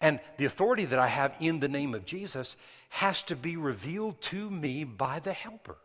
And 0.00 0.20
the 0.38 0.46
authority 0.46 0.86
that 0.86 0.98
I 0.98 1.06
have 1.06 1.36
in 1.38 1.60
the 1.60 1.68
name 1.68 1.94
of 1.94 2.06
Jesus 2.06 2.56
has 2.88 3.22
to 3.24 3.36
be 3.36 3.58
revealed 3.58 4.22
to 4.22 4.48
me 4.48 4.84
by 4.84 5.20
the 5.20 5.34
helper. 5.34 5.76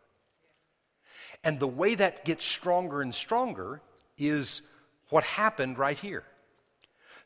And 1.44 1.60
the 1.60 1.68
way 1.68 1.94
that 1.94 2.24
gets 2.24 2.42
stronger 2.42 3.02
and 3.02 3.14
stronger 3.14 3.82
is 4.16 4.62
what 5.10 5.24
happened 5.24 5.76
right 5.76 5.98
here. 5.98 6.24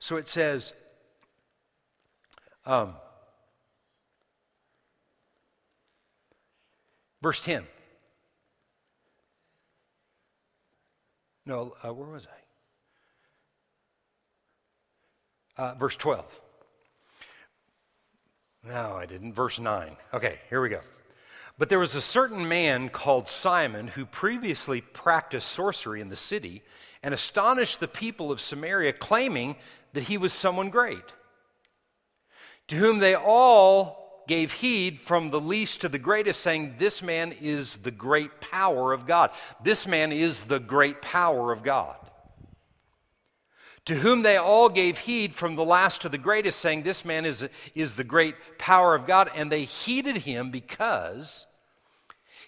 So 0.01 0.16
it 0.16 0.28
says, 0.28 0.72
um, 2.70 2.94
verse 7.20 7.40
10. 7.40 7.64
No, 11.46 11.74
uh, 11.84 11.92
where 11.92 12.08
was 12.08 12.28
I? 15.58 15.62
Uh, 15.62 15.74
verse 15.74 15.96
12. 15.96 16.40
No, 18.68 18.94
I 18.94 19.04
didn't. 19.06 19.32
Verse 19.32 19.58
9. 19.58 19.96
Okay, 20.14 20.38
here 20.48 20.62
we 20.62 20.68
go. 20.68 20.80
But 21.58 21.70
there 21.70 21.80
was 21.80 21.96
a 21.96 22.00
certain 22.00 22.46
man 22.46 22.88
called 22.88 23.26
Simon 23.26 23.88
who 23.88 24.06
previously 24.06 24.80
practiced 24.80 25.48
sorcery 25.48 26.00
in 26.00 26.08
the 26.08 26.16
city 26.16 26.62
and 27.02 27.12
astonished 27.12 27.80
the 27.80 27.88
people 27.88 28.30
of 28.30 28.40
Samaria, 28.40 28.92
claiming 28.92 29.56
that 29.92 30.04
he 30.04 30.18
was 30.18 30.32
someone 30.32 30.70
great, 30.70 31.02
to 32.70 32.76
whom 32.76 33.00
they 33.00 33.16
all 33.16 34.22
gave 34.28 34.52
heed 34.52 35.00
from 35.00 35.30
the 35.30 35.40
least 35.40 35.80
to 35.80 35.88
the 35.88 35.98
greatest, 35.98 36.40
saying, 36.40 36.76
This 36.78 37.02
man 37.02 37.32
is 37.40 37.78
the 37.78 37.90
great 37.90 38.40
power 38.40 38.92
of 38.92 39.08
God. 39.08 39.30
This 39.64 39.88
man 39.88 40.12
is 40.12 40.44
the 40.44 40.60
great 40.60 41.02
power 41.02 41.50
of 41.50 41.64
God. 41.64 41.96
To 43.86 43.96
whom 43.96 44.22
they 44.22 44.36
all 44.36 44.68
gave 44.68 44.98
heed 44.98 45.34
from 45.34 45.56
the 45.56 45.64
last 45.64 46.02
to 46.02 46.08
the 46.08 46.16
greatest, 46.16 46.60
saying, 46.60 46.84
This 46.84 47.04
man 47.04 47.26
is, 47.26 47.44
is 47.74 47.96
the 47.96 48.04
great 48.04 48.36
power 48.56 48.94
of 48.94 49.04
God. 49.04 49.32
And 49.34 49.50
they 49.50 49.64
heeded 49.64 50.18
him 50.18 50.52
because 50.52 51.46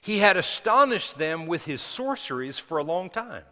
he 0.00 0.18
had 0.18 0.36
astonished 0.36 1.18
them 1.18 1.46
with 1.46 1.64
his 1.64 1.82
sorceries 1.82 2.60
for 2.60 2.78
a 2.78 2.84
long 2.84 3.10
time. 3.10 3.42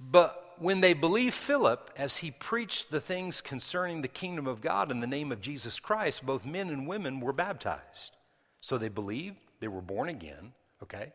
But 0.00 0.41
when 0.58 0.80
they 0.80 0.94
believed 0.94 1.34
Philip 1.34 1.90
as 1.96 2.18
he 2.18 2.30
preached 2.30 2.90
the 2.90 3.00
things 3.00 3.40
concerning 3.40 4.02
the 4.02 4.08
kingdom 4.08 4.46
of 4.46 4.60
God 4.60 4.90
in 4.90 5.00
the 5.00 5.06
name 5.06 5.32
of 5.32 5.40
Jesus 5.40 5.80
Christ, 5.80 6.24
both 6.24 6.44
men 6.44 6.68
and 6.68 6.86
women 6.86 7.20
were 7.20 7.32
baptized. 7.32 8.16
So 8.60 8.78
they 8.78 8.88
believed, 8.88 9.36
they 9.60 9.68
were 9.68 9.80
born 9.80 10.08
again, 10.08 10.52
okay? 10.82 11.12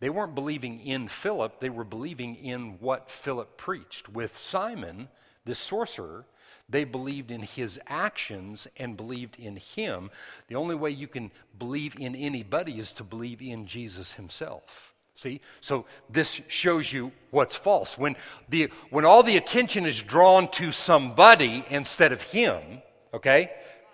They 0.00 0.10
weren't 0.10 0.34
believing 0.34 0.80
in 0.80 1.08
Philip, 1.08 1.60
they 1.60 1.70
were 1.70 1.84
believing 1.84 2.36
in 2.36 2.78
what 2.80 3.10
Philip 3.10 3.56
preached. 3.56 4.08
With 4.08 4.36
Simon, 4.36 5.08
the 5.44 5.54
sorcerer, 5.54 6.24
they 6.68 6.84
believed 6.84 7.30
in 7.30 7.42
his 7.42 7.78
actions 7.86 8.66
and 8.78 8.96
believed 8.96 9.38
in 9.38 9.56
him. 9.56 10.10
The 10.48 10.54
only 10.54 10.74
way 10.74 10.90
you 10.90 11.08
can 11.08 11.30
believe 11.58 11.94
in 11.98 12.14
anybody 12.14 12.78
is 12.78 12.92
to 12.94 13.04
believe 13.04 13.42
in 13.42 13.66
Jesus 13.66 14.14
himself. 14.14 14.93
See? 15.14 15.40
So 15.60 15.86
this 16.10 16.40
shows 16.48 16.92
you 16.92 17.12
what's 17.30 17.54
false. 17.54 17.96
When, 17.96 18.16
the, 18.48 18.70
when 18.90 19.04
all 19.04 19.22
the 19.22 19.36
attention 19.36 19.86
is 19.86 20.02
drawn 20.02 20.48
to 20.52 20.72
somebody 20.72 21.64
instead 21.70 22.12
of 22.12 22.20
him, 22.20 22.82
okay, 23.12 23.52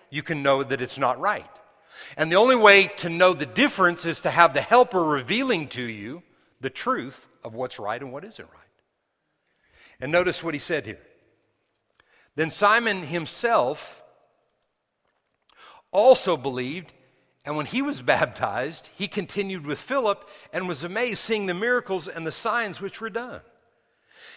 you 0.09 0.23
can 0.23 0.43
know 0.43 0.63
that 0.63 0.81
it's 0.81 0.99
not 0.99 1.21
right. 1.21 1.47
And 2.17 2.33
the 2.33 2.37
only 2.37 2.57
way 2.57 2.87
to 2.99 3.11
know 3.11 3.35
the 3.35 3.47
difference 3.47 4.07
is 4.07 4.23
to 4.23 4.31
have 4.31 4.55
the 4.55 4.63
helper 4.63 5.05
revealing 5.05 5.69
to 5.69 5.83
you 5.83 6.23
the 6.61 6.71
truth 6.71 7.27
of 7.45 7.55
what's 7.55 7.79
right 7.79 8.01
and 8.01 8.13
what 8.13 8.25
isn't 8.25 8.49
right. 8.49 8.57
And 10.01 10.11
notice 10.11 10.43
what 10.43 10.55
he 10.55 10.61
said 10.61 10.87
here. 10.87 11.01
Then 12.35 12.51
Simon 12.51 13.03
himself 13.03 14.03
also 15.93 16.37
believed 16.37 16.93
and 17.45 17.57
when 17.57 17.67
he 17.67 17.81
was 17.83 18.03
baptized, 18.03 18.91
he 18.95 19.09
continued 19.09 19.67
with 19.67 19.79
Philip 19.79 20.29
and 20.53 20.69
was 20.69 20.85
amazed 20.85 21.21
seeing 21.21 21.47
the 21.47 21.55
miracles 21.55 22.07
and 22.07 22.27
the 22.27 22.33
signs 22.33 22.81
which 22.81 23.01
were 23.01 23.11
done. 23.11 23.41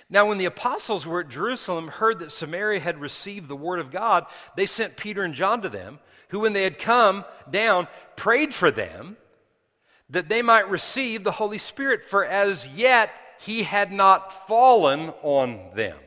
Now, 0.09 0.27
when 0.27 0.37
the 0.37 0.45
apostles 0.45 1.05
were 1.05 1.21
at 1.21 1.29
Jerusalem, 1.29 1.87
heard 1.87 2.19
that 2.19 2.31
Samaria 2.31 2.79
had 2.79 3.01
received 3.01 3.47
the 3.47 3.55
word 3.55 3.79
of 3.79 3.91
God, 3.91 4.25
they 4.55 4.65
sent 4.65 4.95
Peter 4.95 5.23
and 5.23 5.33
John 5.33 5.61
to 5.61 5.69
them, 5.69 5.99
who, 6.29 6.39
when 6.41 6.53
they 6.53 6.63
had 6.63 6.79
come 6.79 7.25
down, 7.49 7.87
prayed 8.15 8.53
for 8.53 8.71
them 8.71 9.17
that 10.09 10.29
they 10.29 10.41
might 10.41 10.69
receive 10.69 11.23
the 11.23 11.31
Holy 11.31 11.57
Spirit, 11.57 12.03
for 12.03 12.23
as 12.23 12.67
yet 12.67 13.11
he 13.39 13.63
had 13.63 13.91
not 13.91 14.47
fallen 14.47 15.09
on 15.21 15.59
them. 15.75 15.97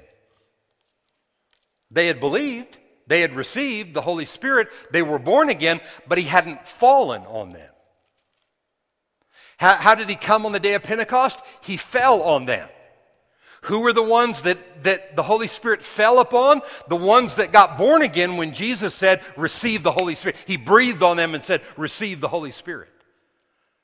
They 1.91 2.07
had 2.07 2.21
believed, 2.21 2.79
they 3.07 3.21
had 3.21 3.37
received 3.37 3.95
the 3.95 4.03
Holy 4.03 4.25
Spirit, 4.25 4.69
they 4.91 5.03
were 5.03 5.19
born 5.19 5.49
again, 5.49 5.81
but 6.09 6.19
he 6.19 6.25
hadn't 6.25 6.67
fallen 6.67 7.23
on 7.23 7.51
them. 7.51 7.71
How, 9.59 9.75
how, 9.75 9.95
did 9.95 10.09
he 10.09 10.17
come 10.17 10.45
on 10.45 10.53
the 10.53 10.61
day 10.61 10.75
of 10.75 10.83
Pentecost? 10.83 11.41
He 11.63 11.77
fell 11.77 12.23
on 12.23 12.45
them. 12.45 12.69
Who 13.63 13.81
were 13.81 13.93
the 13.93 14.03
ones 14.03 14.43
that, 14.43 14.85
that 14.85 15.17
the 15.17 15.23
Holy 15.23 15.49
Spirit 15.49 15.83
fell 15.83 16.21
upon? 16.21 16.61
The 16.89 16.97
ones 16.97 17.37
that 17.37 17.53
got 17.53 17.79
born 17.79 18.03
again 18.03 18.37
when 18.37 18.53
Jesus 18.53 18.95
said, 18.95 19.23
Receive 19.37 19.83
the 19.83 19.93
Holy 19.93 20.15
Spirit. 20.15 20.37
He 20.47 20.57
breathed 20.57 21.03
on 21.03 21.17
them 21.17 21.35
and 21.35 21.43
said, 21.43 21.63
Receive 21.77 22.21
the 22.21 22.29
Holy 22.29 22.53
Spirit. 22.53 22.91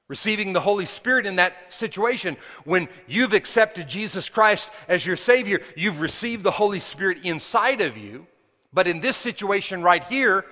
Receiving 0.08 0.52
the 0.52 0.60
Holy 0.60 0.84
Spirit 0.84 1.26
in 1.26 1.36
that 1.36 1.72
situation, 1.72 2.36
when 2.64 2.86
you've 3.08 3.32
accepted 3.32 3.88
Jesus 3.88 4.28
Christ 4.28 4.68
as 4.86 5.06
your 5.06 5.16
Savior, 5.16 5.62
you've 5.74 6.00
received 6.00 6.44
the 6.44 6.50
Holy 6.50 6.80
Spirit 6.80 7.24
inside 7.24 7.80
of 7.80 7.96
you. 7.96 8.26
But 8.72 8.86
in 8.86 9.00
this 9.00 9.16
situation 9.16 9.82
right 9.82 10.02
here, 10.04 10.44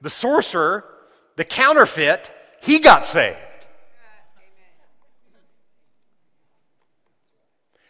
the 0.00 0.10
sorcerer, 0.10 0.84
the 1.36 1.44
counterfeit, 1.44 2.30
he 2.62 2.80
got 2.80 3.06
saved. 3.06 3.38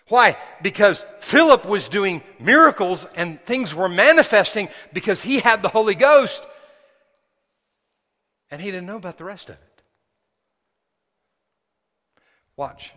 Why? 0.09 0.37
Because 0.61 1.07
Philip 1.21 1.65
was 1.65 1.87
doing 1.87 2.23
miracles 2.41 3.07
and 3.15 3.41
things 3.45 3.75
were 3.75 3.89
manifesting 3.89 4.69
because 4.93 5.23
he 5.23 5.39
had 5.39 5.63
the 5.63 5.69
Holy 5.69 5.95
Ghost 5.95 6.45
and 8.51 8.61
he 8.61 8.73
didn't 8.73 8.87
know 8.87 8.97
about 8.97 9.19
the 9.19 9.25
rest 9.25 9.49
of 9.49 9.55
it. 9.55 9.83
Watch. 12.57 12.93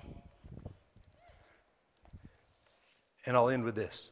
And 3.26 3.38
I'll 3.38 3.50
end 3.50 3.64
with 3.64 3.76
this. 3.76 4.10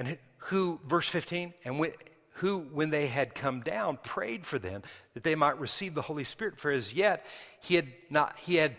And 0.00 0.16
who, 0.38 0.80
verse 0.86 1.06
15, 1.06 1.52
and 1.62 1.92
who, 2.32 2.60
when 2.72 2.88
they 2.88 3.06
had 3.06 3.34
come 3.34 3.60
down, 3.60 3.98
prayed 4.02 4.46
for 4.46 4.58
them 4.58 4.82
that 5.12 5.24
they 5.24 5.34
might 5.34 5.60
receive 5.60 5.92
the 5.92 6.00
Holy 6.00 6.24
Spirit. 6.24 6.58
For 6.58 6.70
as 6.70 6.94
yet 6.94 7.26
he 7.60 7.74
had 7.74 7.88
not, 8.08 8.38
he 8.38 8.54
had, 8.54 8.76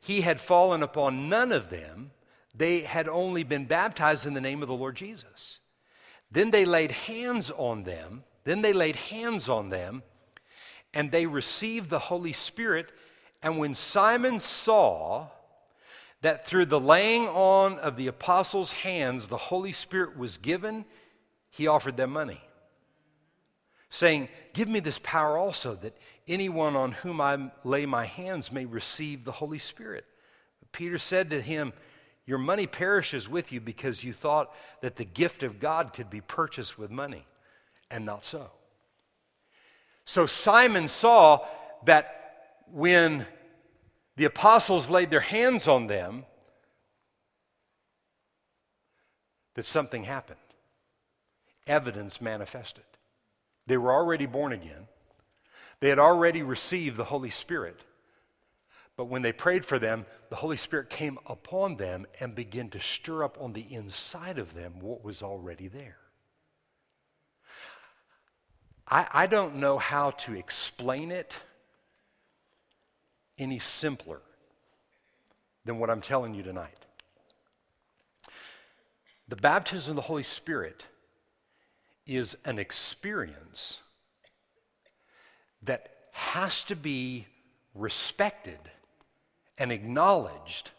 he 0.00 0.22
had 0.22 0.40
fallen 0.40 0.82
upon 0.82 1.28
none 1.28 1.52
of 1.52 1.68
them. 1.68 2.12
They 2.54 2.80
had 2.80 3.08
only 3.08 3.42
been 3.42 3.66
baptized 3.66 4.24
in 4.24 4.32
the 4.32 4.40
name 4.40 4.62
of 4.62 4.68
the 4.68 4.74
Lord 4.74 4.96
Jesus. 4.96 5.60
Then 6.30 6.50
they 6.50 6.64
laid 6.64 6.92
hands 6.92 7.50
on 7.50 7.82
them. 7.82 8.24
Then 8.44 8.62
they 8.62 8.72
laid 8.72 8.96
hands 8.96 9.50
on 9.50 9.68
them, 9.68 10.02
and 10.94 11.10
they 11.10 11.26
received 11.26 11.90
the 11.90 11.98
Holy 11.98 12.32
Spirit. 12.32 12.90
And 13.42 13.58
when 13.58 13.74
Simon 13.74 14.40
saw 14.40 15.26
that 16.24 16.46
through 16.46 16.64
the 16.64 16.80
laying 16.80 17.28
on 17.28 17.78
of 17.80 17.96
the 17.96 18.06
apostles' 18.06 18.72
hands 18.72 19.28
the 19.28 19.36
Holy 19.36 19.72
Spirit 19.72 20.16
was 20.16 20.38
given, 20.38 20.86
he 21.50 21.66
offered 21.66 21.98
them 21.98 22.14
money, 22.14 22.40
saying, 23.90 24.30
Give 24.54 24.66
me 24.66 24.80
this 24.80 24.98
power 24.98 25.36
also, 25.36 25.74
that 25.82 25.94
anyone 26.26 26.76
on 26.76 26.92
whom 26.92 27.20
I 27.20 27.52
lay 27.62 27.84
my 27.84 28.06
hands 28.06 28.50
may 28.50 28.64
receive 28.64 29.26
the 29.26 29.32
Holy 29.32 29.58
Spirit. 29.58 30.06
But 30.60 30.72
Peter 30.72 30.96
said 30.96 31.28
to 31.28 31.42
him, 31.42 31.74
Your 32.24 32.38
money 32.38 32.66
perishes 32.66 33.28
with 33.28 33.52
you 33.52 33.60
because 33.60 34.02
you 34.02 34.14
thought 34.14 34.50
that 34.80 34.96
the 34.96 35.04
gift 35.04 35.42
of 35.42 35.60
God 35.60 35.92
could 35.92 36.08
be 36.08 36.22
purchased 36.22 36.78
with 36.78 36.90
money, 36.90 37.26
and 37.90 38.06
not 38.06 38.24
so. 38.24 38.50
So 40.06 40.24
Simon 40.24 40.88
saw 40.88 41.44
that 41.84 42.62
when 42.72 43.26
the 44.16 44.24
apostles 44.24 44.90
laid 44.90 45.10
their 45.10 45.20
hands 45.20 45.66
on 45.68 45.86
them, 45.86 46.24
that 49.54 49.64
something 49.64 50.04
happened 50.04 50.38
evidence 51.66 52.20
manifested. 52.20 52.84
They 53.66 53.78
were 53.78 53.92
already 53.92 54.26
born 54.26 54.52
again, 54.52 54.88
they 55.80 55.88
had 55.88 55.98
already 55.98 56.42
received 56.42 56.96
the 56.96 57.04
Holy 57.04 57.30
Spirit. 57.30 57.80
But 58.96 59.06
when 59.06 59.22
they 59.22 59.32
prayed 59.32 59.64
for 59.64 59.80
them, 59.80 60.06
the 60.30 60.36
Holy 60.36 60.56
Spirit 60.56 60.88
came 60.88 61.18
upon 61.26 61.76
them 61.76 62.06
and 62.20 62.32
began 62.32 62.70
to 62.70 62.80
stir 62.80 63.24
up 63.24 63.36
on 63.40 63.52
the 63.52 63.66
inside 63.74 64.38
of 64.38 64.54
them 64.54 64.78
what 64.78 65.02
was 65.02 65.20
already 65.20 65.66
there. 65.66 65.96
I, 68.86 69.06
I 69.12 69.26
don't 69.26 69.56
know 69.56 69.78
how 69.78 70.12
to 70.12 70.34
explain 70.34 71.10
it 71.10 71.34
any 73.38 73.58
simpler 73.58 74.20
than 75.64 75.78
what 75.78 75.90
I'm 75.90 76.00
telling 76.00 76.34
you 76.34 76.42
tonight. 76.42 76.84
The 79.28 79.36
baptism 79.36 79.92
of 79.92 79.96
the 79.96 80.02
Holy 80.02 80.22
Spirit 80.22 80.86
is 82.06 82.36
an 82.44 82.58
experience 82.58 83.80
that 85.62 85.90
has 86.12 86.62
to 86.64 86.76
be 86.76 87.26
respected 87.74 88.58
and 89.56 89.72
acknowledged 89.72 90.72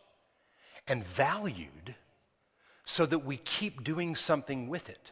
and 0.87 1.03
valued 1.03 1.95
so 2.85 3.05
that 3.05 3.19
we 3.19 3.37
keep 3.37 3.83
doing 3.83 4.15
something 4.15 4.69
with 4.69 4.89
it 4.89 5.11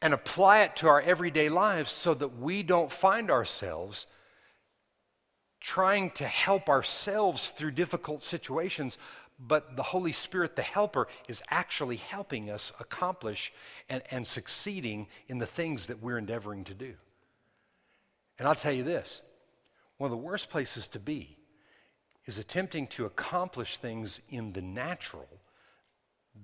and 0.00 0.14
apply 0.14 0.60
it 0.60 0.76
to 0.76 0.88
our 0.88 1.00
everyday 1.02 1.50
lives 1.50 1.92
so 1.92 2.14
that 2.14 2.38
we 2.38 2.62
don't 2.62 2.90
find 2.90 3.30
ourselves 3.30 4.06
trying 5.60 6.10
to 6.12 6.24
help 6.24 6.68
ourselves 6.68 7.50
through 7.50 7.72
difficult 7.72 8.22
situations, 8.22 8.98
but 9.38 9.76
the 9.76 9.82
Holy 9.82 10.12
Spirit, 10.12 10.56
the 10.56 10.62
helper, 10.62 11.06
is 11.28 11.42
actually 11.48 11.96
helping 11.96 12.50
us 12.50 12.72
accomplish 12.80 13.52
and, 13.88 14.02
and 14.10 14.26
succeeding 14.26 15.06
in 15.28 15.38
the 15.38 15.46
things 15.46 15.86
that 15.86 16.02
we're 16.02 16.18
endeavoring 16.18 16.64
to 16.64 16.74
do. 16.74 16.94
And 18.38 18.48
I'll 18.48 18.54
tell 18.54 18.72
you 18.72 18.82
this 18.82 19.20
one 19.98 20.10
of 20.10 20.18
the 20.18 20.24
worst 20.24 20.48
places 20.48 20.88
to 20.88 20.98
be 20.98 21.36
is 22.26 22.38
attempting 22.38 22.86
to 22.86 23.04
accomplish 23.04 23.76
things 23.76 24.20
in 24.30 24.52
the 24.52 24.62
natural 24.62 25.28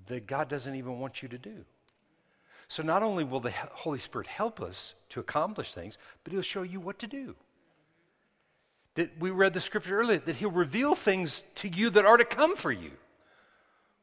that 0.06 0.26
God 0.26 0.48
doesn't 0.48 0.74
even 0.74 0.98
want 0.98 1.22
you 1.22 1.28
to 1.28 1.38
do. 1.38 1.64
So 2.68 2.82
not 2.82 3.02
only 3.02 3.24
will 3.24 3.40
the 3.40 3.52
Holy 3.72 3.98
Spirit 3.98 4.26
help 4.26 4.60
us 4.60 4.94
to 5.10 5.20
accomplish 5.20 5.72
things, 5.72 5.96
but 6.22 6.32
He'll 6.32 6.42
show 6.42 6.62
you 6.62 6.80
what 6.80 6.98
to 6.98 7.06
do 7.06 7.34
that 8.97 9.18
we 9.18 9.30
read 9.30 9.53
the 9.53 9.61
scripture 9.61 10.01
earlier 10.01 10.18
that 10.18 10.36
he'll 10.36 10.51
reveal 10.51 10.94
things 10.94 11.42
to 11.57 11.68
you 11.68 11.90
that 11.90 12.05
are 12.05 12.16
to 12.16 12.24
come 12.24 12.57
for 12.57 12.72
you. 12.72 12.90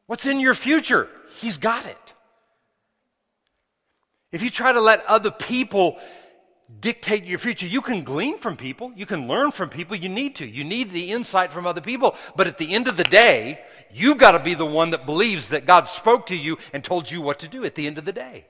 What's 0.08 0.26
in 0.26 0.40
your 0.40 0.54
future? 0.54 1.10
He's 1.38 1.58
got 1.58 1.86
it. 1.86 2.14
If 4.32 4.42
you 4.42 4.50
try 4.50 4.72
to 4.74 4.82
let 4.82 5.06
other 5.06 5.32
people 5.32 6.00
dictate 6.80 7.26
your 7.26 7.40
future, 7.40 7.68
you 7.68 7.82
can 7.82 8.04
glean 8.04 8.38
from 8.38 8.56
people, 8.56 8.92
you 8.96 9.06
can 9.06 9.28
learn 9.28 9.52
from 9.52 9.70
people, 9.70 9.96
you 9.96 10.10
need 10.10 10.36
to. 10.38 10.48
You 10.48 10.64
need 10.64 10.92
the 10.92 11.12
insight 11.12 11.52
from 11.52 11.68
other 11.68 11.82
people. 11.82 12.16
But 12.36 12.48
at 12.48 12.58
the 12.58 12.74
end 12.74 12.88
of 12.88 12.98
the 12.98 13.04
day, 13.04 13.60
you've 13.92 14.18
got 14.18 14.32
to 14.32 14.40
be 14.40 14.56
the 14.56 14.66
one 14.66 14.90
that 14.90 15.06
believes 15.06 15.50
that 15.50 15.66
God 15.66 15.88
spoke 15.88 16.26
to 16.28 16.36
you 16.36 16.58
and 16.74 16.84
told 16.84 17.12
you 17.12 17.22
what 17.22 17.40
to 17.40 17.48
do 17.48 17.64
at 17.64 17.76
the 17.76 17.86
end 17.86 17.98
of 17.98 18.06
the 18.06 18.12
day. 18.12 18.46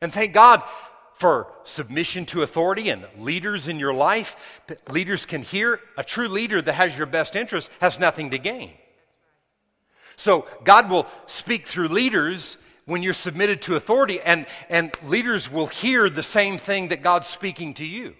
And 0.00 0.12
thank 0.12 0.32
God 0.32 0.62
for 1.16 1.50
submission 1.64 2.26
to 2.26 2.42
authority 2.42 2.90
and 2.90 3.06
leaders 3.18 3.68
in 3.68 3.78
your 3.78 3.94
life. 3.94 4.60
Leaders 4.90 5.24
can 5.24 5.42
hear 5.42 5.80
a 5.96 6.04
true 6.04 6.28
leader 6.28 6.60
that 6.60 6.74
has 6.74 6.96
your 6.96 7.06
best 7.06 7.36
interest 7.36 7.70
has 7.80 7.98
nothing 7.98 8.30
to 8.30 8.38
gain. 8.38 8.72
So 10.16 10.46
God 10.64 10.90
will 10.90 11.06
speak 11.26 11.66
through 11.66 11.88
leaders 11.88 12.58
when 12.84 13.02
you're 13.02 13.12
submitted 13.12 13.62
to 13.62 13.74
authority, 13.74 14.20
and, 14.20 14.46
and 14.70 14.92
leaders 15.04 15.50
will 15.50 15.66
hear 15.66 16.08
the 16.08 16.22
same 16.22 16.56
thing 16.56 16.88
that 16.88 17.02
God's 17.02 17.26
speaking 17.26 17.74
to 17.74 17.84
you. 17.84 18.14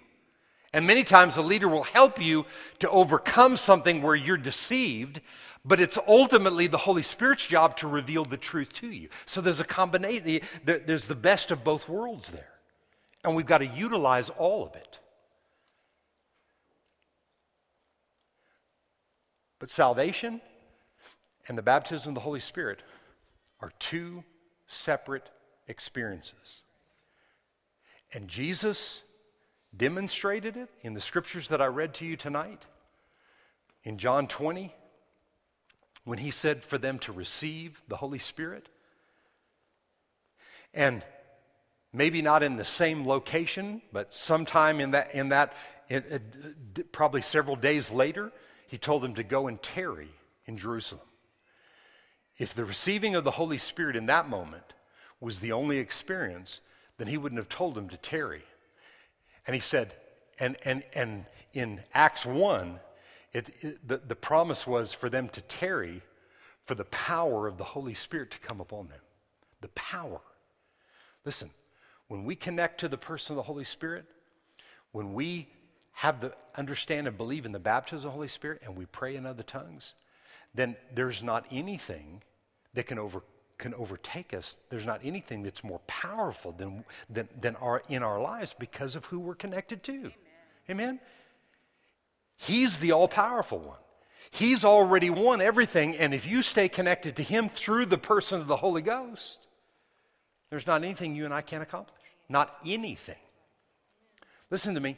And 0.73 0.85
many 0.85 1.03
times 1.03 1.37
a 1.37 1.41
leader 1.41 1.69
will 1.69 1.83
help 1.83 2.21
you 2.21 2.45
to 2.79 2.89
overcome 2.89 3.55
something 3.55 4.01
where 4.01 4.15
you're 4.15 4.37
deceived, 4.37 5.21
but 5.63 5.79
it's 5.79 5.97
ultimately 6.07 6.67
the 6.67 6.77
Holy 6.77 7.01
Spirit's 7.01 7.47
job 7.47 7.77
to 7.77 7.87
reveal 7.87 8.25
the 8.25 8.37
truth 8.37 8.73
to 8.73 8.91
you. 8.91 9.07
So 9.25 9.39
there's 9.39 9.61
a 9.61 9.65
combination, 9.65 10.41
there's 10.65 11.05
the 11.05 11.15
best 11.15 11.51
of 11.51 11.63
both 11.63 11.87
worlds 11.87 12.31
there. 12.31 12.56
And 13.23 13.35
we've 13.35 13.45
got 13.45 13.59
to 13.59 13.65
utilize 13.65 14.29
all 14.29 14.65
of 14.65 14.75
it. 14.75 14.99
But 19.59 19.69
salvation 19.69 20.41
and 21.47 21.57
the 21.57 21.63
baptism 21.63 22.09
of 22.09 22.15
the 22.15 22.21
Holy 22.21 22.39
Spirit 22.39 22.83
are 23.59 23.71
two 23.79 24.23
separate 24.67 25.29
experiences. 25.67 26.61
And 28.13 28.27
Jesus 28.27 29.01
demonstrated 29.75 30.55
it 30.55 30.69
in 30.81 30.93
the 30.93 31.01
scriptures 31.01 31.47
that 31.47 31.61
I 31.61 31.65
read 31.65 31.93
to 31.95 32.05
you 32.05 32.15
tonight. 32.15 32.65
In 33.83 33.97
John 33.97 34.27
20, 34.27 34.73
when 36.07 36.19
he 36.19 36.31
said 36.31 36.63
for 36.63 36.77
them 36.77 36.97
to 36.99 37.11
receive 37.11 37.81
the 37.89 37.97
Holy 37.97 38.19
Spirit. 38.19 38.69
And 40.73 41.03
maybe 41.97 42.21
not 42.21 42.43
in 42.43 42.55
the 42.55 42.65
same 42.65 43.07
location, 43.07 43.81
but 43.91 44.13
sometime 44.13 44.79
in 44.79 44.91
that, 44.91 45.13
in 45.13 45.29
that 45.29 45.53
it, 45.89 46.05
it, 46.05 46.21
uh, 46.79 46.81
probably 46.91 47.21
several 47.21 47.55
days 47.55 47.91
later, 47.91 48.31
he 48.67 48.77
told 48.77 49.01
them 49.01 49.15
to 49.15 49.23
go 49.23 49.47
and 49.47 49.61
tarry 49.61 50.09
in 50.45 50.57
Jerusalem. 50.57 51.01
If 52.37 52.53
the 52.53 52.65
receiving 52.65 53.15
of 53.15 53.23
the 53.23 53.31
Holy 53.31 53.57
Spirit 53.57 53.95
in 53.95 54.05
that 54.05 54.29
moment 54.29 54.73
was 55.19 55.39
the 55.39 55.51
only 55.51 55.79
experience, 55.79 56.61
then 56.97 57.07
he 57.07 57.17
wouldn't 57.17 57.39
have 57.39 57.49
told 57.49 57.75
them 57.75 57.89
to 57.89 57.97
tarry. 57.97 58.43
And 59.47 59.55
he 59.55 59.59
said, 59.59 59.93
and, 60.39 60.55
and, 60.63 60.83
and 60.93 61.25
in 61.53 61.81
Acts 61.93 62.25
1, 62.25 62.79
it, 63.33 63.49
it, 63.61 63.87
the, 63.87 63.97
the 63.97 64.15
promise 64.15 64.67
was 64.67 64.93
for 64.93 65.09
them 65.09 65.29
to 65.29 65.41
tarry 65.41 66.01
for 66.65 66.75
the 66.75 66.85
power 66.85 67.47
of 67.47 67.57
the 67.57 67.63
Holy 67.63 67.93
Spirit 67.93 68.31
to 68.31 68.39
come 68.39 68.61
upon 68.61 68.89
them. 68.89 68.99
The 69.61 69.69
power. 69.69 70.19
Listen, 71.25 71.49
when 72.07 72.23
we 72.23 72.35
connect 72.35 72.79
to 72.79 72.87
the 72.87 72.97
person 72.97 73.33
of 73.33 73.37
the 73.37 73.43
Holy 73.43 73.63
Spirit, 73.63 74.05
when 74.91 75.13
we 75.13 75.47
have 75.93 76.21
the 76.21 76.33
understand 76.55 77.07
and 77.07 77.17
believe 77.17 77.45
in 77.45 77.51
the 77.51 77.59
baptism 77.59 77.97
of 77.97 78.03
the 78.03 78.15
Holy 78.15 78.27
Spirit 78.27 78.61
and 78.63 78.75
we 78.75 78.85
pray 78.85 79.15
in 79.15 79.25
other 79.25 79.43
tongues, 79.43 79.93
then 80.53 80.75
there's 80.93 81.23
not 81.23 81.45
anything 81.51 82.21
that 82.73 82.85
can 82.85 82.99
over 82.99 83.23
can 83.57 83.73
overtake 83.73 84.35
us. 84.35 84.57
There's 84.69 84.85
not 84.85 85.01
anything 85.03 85.41
that's 85.41 85.63
more 85.63 85.79
powerful 85.87 86.51
than 86.51 86.85
than, 87.09 87.27
than 87.39 87.55
our 87.55 87.81
in 87.89 88.03
our 88.03 88.21
lives 88.21 88.53
because 88.57 88.95
of 88.95 89.05
who 89.05 89.19
we're 89.19 89.35
connected 89.35 89.83
to. 89.83 89.91
Amen. 89.93 90.13
Amen? 90.69 90.99
He's 92.37 92.77
the 92.77 92.91
all-powerful 92.91 93.57
one. 93.57 93.77
He's 94.29 94.63
already 94.63 95.09
won 95.09 95.41
everything, 95.41 95.97
and 95.97 96.13
if 96.13 96.27
you 96.27 96.43
stay 96.43 96.69
connected 96.69 97.15
to 97.15 97.23
him 97.23 97.49
through 97.49 97.87
the 97.87 97.97
person 97.97 98.39
of 98.39 98.47
the 98.47 98.57
Holy 98.57 98.81
Ghost, 98.81 99.47
there's 100.49 100.67
not 100.67 100.83
anything 100.83 101.15
you 101.15 101.25
and 101.25 101.33
I 101.33 101.41
can't 101.41 101.63
accomplish. 101.63 101.96
Not 102.29 102.55
anything. 102.65 103.15
Listen 104.49 104.73
to 104.75 104.79
me. 104.79 104.97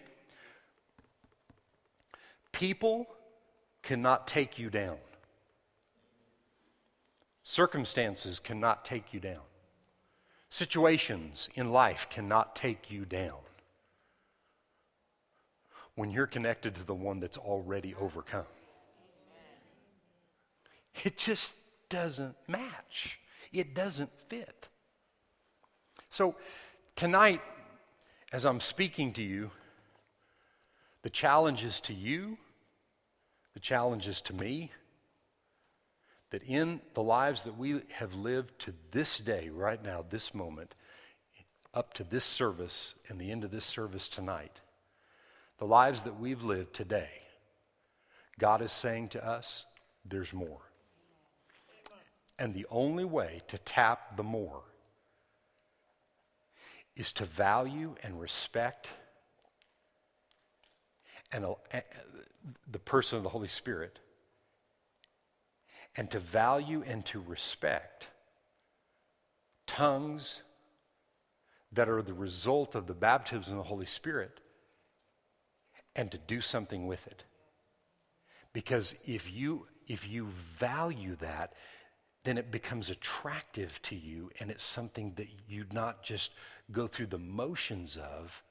People 2.52 3.08
cannot 3.84 4.28
take 4.28 4.60
you 4.60 4.70
down. 4.70 4.98
Circumstances 7.44 8.40
cannot 8.40 8.86
take 8.86 9.14
you 9.14 9.20
down. 9.20 9.42
Situations 10.50 11.50
in 11.56 11.70
life 11.70 12.08
cannot 12.10 12.56
take 12.56 12.92
you 12.92 13.06
down 13.06 13.38
when 15.96 16.12
you're 16.12 16.28
connected 16.28 16.76
to 16.76 16.86
the 16.86 16.94
one 16.94 17.20
that's 17.20 17.38
already 17.38 17.94
overcome. 18.00 18.46
It 21.04 21.18
just 21.18 21.56
doesn't 21.90 22.36
match, 22.48 23.20
it 23.52 23.74
doesn't 23.74 24.10
fit. 24.28 24.70
So, 26.10 26.36
tonight, 27.00 27.40
as 28.34 28.46
I'm 28.46 28.60
speaking 28.60 29.14
to 29.14 29.24
you, 29.24 29.52
the 31.02 31.10
challenge 31.10 31.64
is 31.64 31.80
to 31.82 31.94
you, 31.94 32.38
the 33.54 33.62
challenge 33.62 34.10
is 34.10 34.20
to 34.20 34.34
me, 34.34 34.74
that 36.32 36.44
in 36.44 36.82
the 36.96 37.02
lives 37.02 37.44
that 37.44 37.58
we 37.58 37.80
have 37.92 38.16
lived 38.16 38.60
to 38.60 38.74
this 38.92 39.20
day, 39.20 39.48
right 39.48 39.82
now, 39.82 40.04
this 40.10 40.36
moment, 40.36 40.76
up 41.74 41.94
to 41.94 42.04
this 42.04 42.26
service 42.26 42.96
and 43.08 43.18
the 43.18 43.32
end 43.32 43.46
of 43.46 43.52
this 43.52 43.64
service 43.64 44.10
tonight, 44.10 44.60
the 45.58 45.66
lives 45.66 46.04
that 46.04 46.20
we've 46.20 46.44
lived 46.44 46.74
today, 46.74 47.12
God 48.40 48.62
is 48.62 48.74
saying 48.74 49.08
to 49.10 49.26
us, 49.26 49.66
there's 50.04 50.34
more. 50.34 50.64
And 52.38 52.54
the 52.54 52.68
only 52.70 53.06
way 53.06 53.40
to 53.48 53.58
tap 53.58 54.18
the 54.18 54.24
more 54.24 54.64
is 57.00 57.14
to 57.14 57.24
value 57.24 57.96
and 58.04 58.20
respect 58.20 58.92
and 61.32 61.46
uh, 61.46 61.56
the 62.70 62.80
person 62.80 63.16
of 63.16 63.24
the 63.24 63.30
Holy 63.30 63.48
Spirit 63.48 64.00
and 65.96 66.12
to 66.12 66.20
value 66.20 66.84
and 66.86 67.06
to 67.06 67.24
respect 67.26 68.10
tongues 69.66 70.42
that 71.72 71.88
are 71.88 72.02
the 72.02 72.14
result 72.14 72.76
of 72.76 72.86
the 72.86 72.94
baptism 72.94 73.58
of 73.58 73.64
the 73.64 73.70
Holy 73.70 73.86
Spirit 73.86 74.42
and 75.96 76.12
to 76.12 76.18
do 76.18 76.42
something 76.42 76.86
with 76.86 77.08
it. 77.08 77.24
Because 78.52 78.94
if 79.08 79.32
you, 79.34 79.68
if 79.88 80.06
you 80.06 80.26
value 80.26 81.16
that, 81.22 81.54
then 82.24 82.38
it 82.38 82.52
becomes 82.52 82.90
attractive 82.90 83.82
to 83.84 83.96
you 83.96 84.30
and 84.40 84.52
it's 84.52 84.66
something 84.66 85.14
that 85.16 85.28
you 85.48 85.66
not 85.72 86.04
just 86.04 86.34
go 86.72 86.88
through 86.88 87.08
the 87.08 87.18
motions 87.18 87.98
of, 87.98 88.44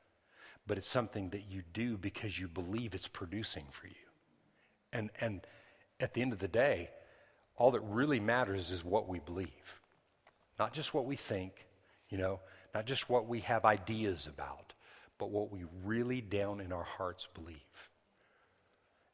but 0.67 0.79
it's 0.79 0.89
something 0.89 1.31
that 1.31 1.45
you 1.51 1.63
do 1.73 1.97
because 1.97 2.39
you 2.39 2.49
believe 2.49 2.95
it's 2.95 3.09
producing 3.09 3.65
for 3.71 3.87
you. 3.87 3.95
And, 4.93 5.11
and 5.21 5.47
at 6.01 6.15
the 6.15 6.23
end 6.23 6.33
of 6.33 6.39
the 6.39 6.49
day, 6.49 6.91
all 7.57 7.71
that 7.73 7.81
really 7.81 8.21
matters 8.21 8.71
is 8.71 8.85
what 8.85 9.09
we 9.09 9.19
believe, 9.19 9.81
not 10.59 10.73
just 10.73 10.95
what 10.95 11.05
we 11.05 11.17
think, 11.17 11.67
you 12.09 12.17
know, 12.17 12.41
not 12.75 12.87
just 12.87 13.09
what 13.11 13.27
we 13.27 13.41
have 13.41 13.65
ideas 13.65 14.27
about, 14.27 14.73
but 15.19 15.31
what 15.31 15.51
we 15.51 15.65
really 15.85 16.21
down 16.21 16.61
in 16.61 16.73
our 16.73 16.85
hearts 16.85 17.29
believe. 17.35 17.57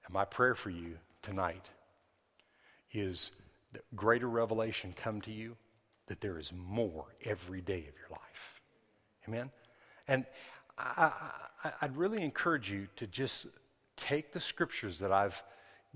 And 0.05 0.13
my 0.13 0.25
prayer 0.25 0.55
for 0.55 0.71
you 0.71 0.99
tonight 1.23 1.71
is 2.93 3.31
greater 3.95 4.29
revelation 4.29 4.93
come 4.95 5.21
to 5.23 5.31
you, 5.31 5.57
that 6.07 6.21
there 6.21 6.39
is 6.39 6.53
more 6.53 7.07
every 7.25 7.61
day 7.61 7.79
of 7.79 7.95
your 7.99 8.11
life. 8.11 8.61
Amen? 9.29 9.51
And 10.09 10.27
I, 10.79 11.11
would 11.83 11.97
really 11.97 12.23
encourage 12.23 12.71
you 12.71 12.89
to 12.97 13.07
just 13.07 13.47
take 13.97 14.33
the 14.33 14.41
scriptures 14.41 14.99
that 14.99 15.13
I've 15.13 15.43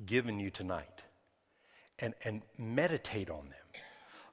given 0.06 0.38
you 0.38 0.50
tonight 0.50 1.02
and, 1.98 2.14
and 2.24 2.42
meditate 2.56 3.28
on 3.28 3.48
them. 3.48 3.82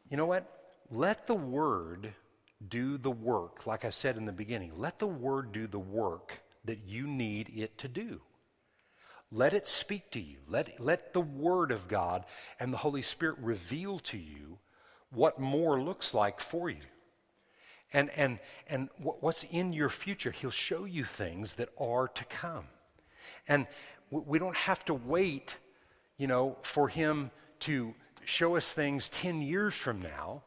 You 0.10 0.18
know 0.18 0.26
what? 0.26 0.46
Let 0.92 1.28
the 1.28 1.36
Word 1.36 2.14
do 2.70 2.98
the 2.98 3.12
work, 3.12 3.66
like 3.66 3.86
I 3.86 3.90
said 3.90 4.18
in 4.18 4.26
the 4.26 4.32
beginning. 4.32 4.72
Let 4.78 5.00
the 5.00 5.08
Word 5.08 5.52
do 5.52 5.68
the 5.68 5.80
work 5.80 6.40
that 6.64 6.80
you 6.86 7.08
need 7.08 7.52
it 7.56 7.78
to 7.80 7.88
do. 7.88 8.22
Let 9.32 9.54
it 9.54 9.68
speak 9.68 10.12
to 10.12 10.20
you. 10.20 10.38
Let, 10.48 10.80
let 10.80 11.14
the 11.14 11.22
Word 11.22 11.72
of 11.72 11.88
God 11.88 12.26
and 12.60 12.72
the 12.72 12.78
Holy 12.78 13.02
Spirit 13.02 13.38
reveal 13.40 14.00
to 14.00 14.18
you 14.18 14.60
what 15.12 15.40
more 15.40 15.82
looks 15.82 16.14
like 16.14 16.40
for 16.40 16.70
you. 16.70 16.82
And, 17.94 18.10
and, 18.12 18.40
and 18.68 18.90
what's 18.98 19.44
in 19.46 19.72
your 19.72 19.90
future. 19.90 20.32
He'll 20.32 20.52
show 20.52 20.86
you 20.86 21.06
things 21.06 21.54
that 21.54 21.70
are 21.80 22.08
to 22.10 22.26
come. 22.26 22.66
And 23.48 23.68
we 24.10 24.38
don't 24.38 24.56
have 24.56 24.84
to 24.86 24.94
wait, 24.94 25.58
you 26.18 26.28
know, 26.28 26.58
for 26.62 26.90
Him 26.90 27.32
to 27.62 27.94
show 28.26 28.56
us 28.56 28.74
things 28.74 29.10
10 29.10 29.42
years 29.42 29.74
from 29.74 30.02
now 30.02 30.44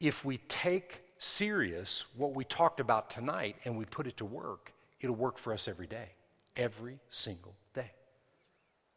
if 0.00 0.24
we 0.24 0.38
take 0.48 1.02
serious 1.18 2.04
what 2.16 2.34
we 2.34 2.44
talked 2.44 2.80
about 2.80 3.10
tonight 3.10 3.56
and 3.64 3.76
we 3.76 3.84
put 3.84 4.06
it 4.06 4.16
to 4.16 4.24
work 4.24 4.72
it'll 5.00 5.16
work 5.16 5.36
for 5.36 5.52
us 5.52 5.68
every 5.68 5.86
day 5.86 6.08
every 6.56 6.98
single 7.10 7.54
day 7.74 7.90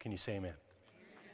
can 0.02 0.12
you 0.12 0.18
say 0.18 0.34
amen 0.34 0.54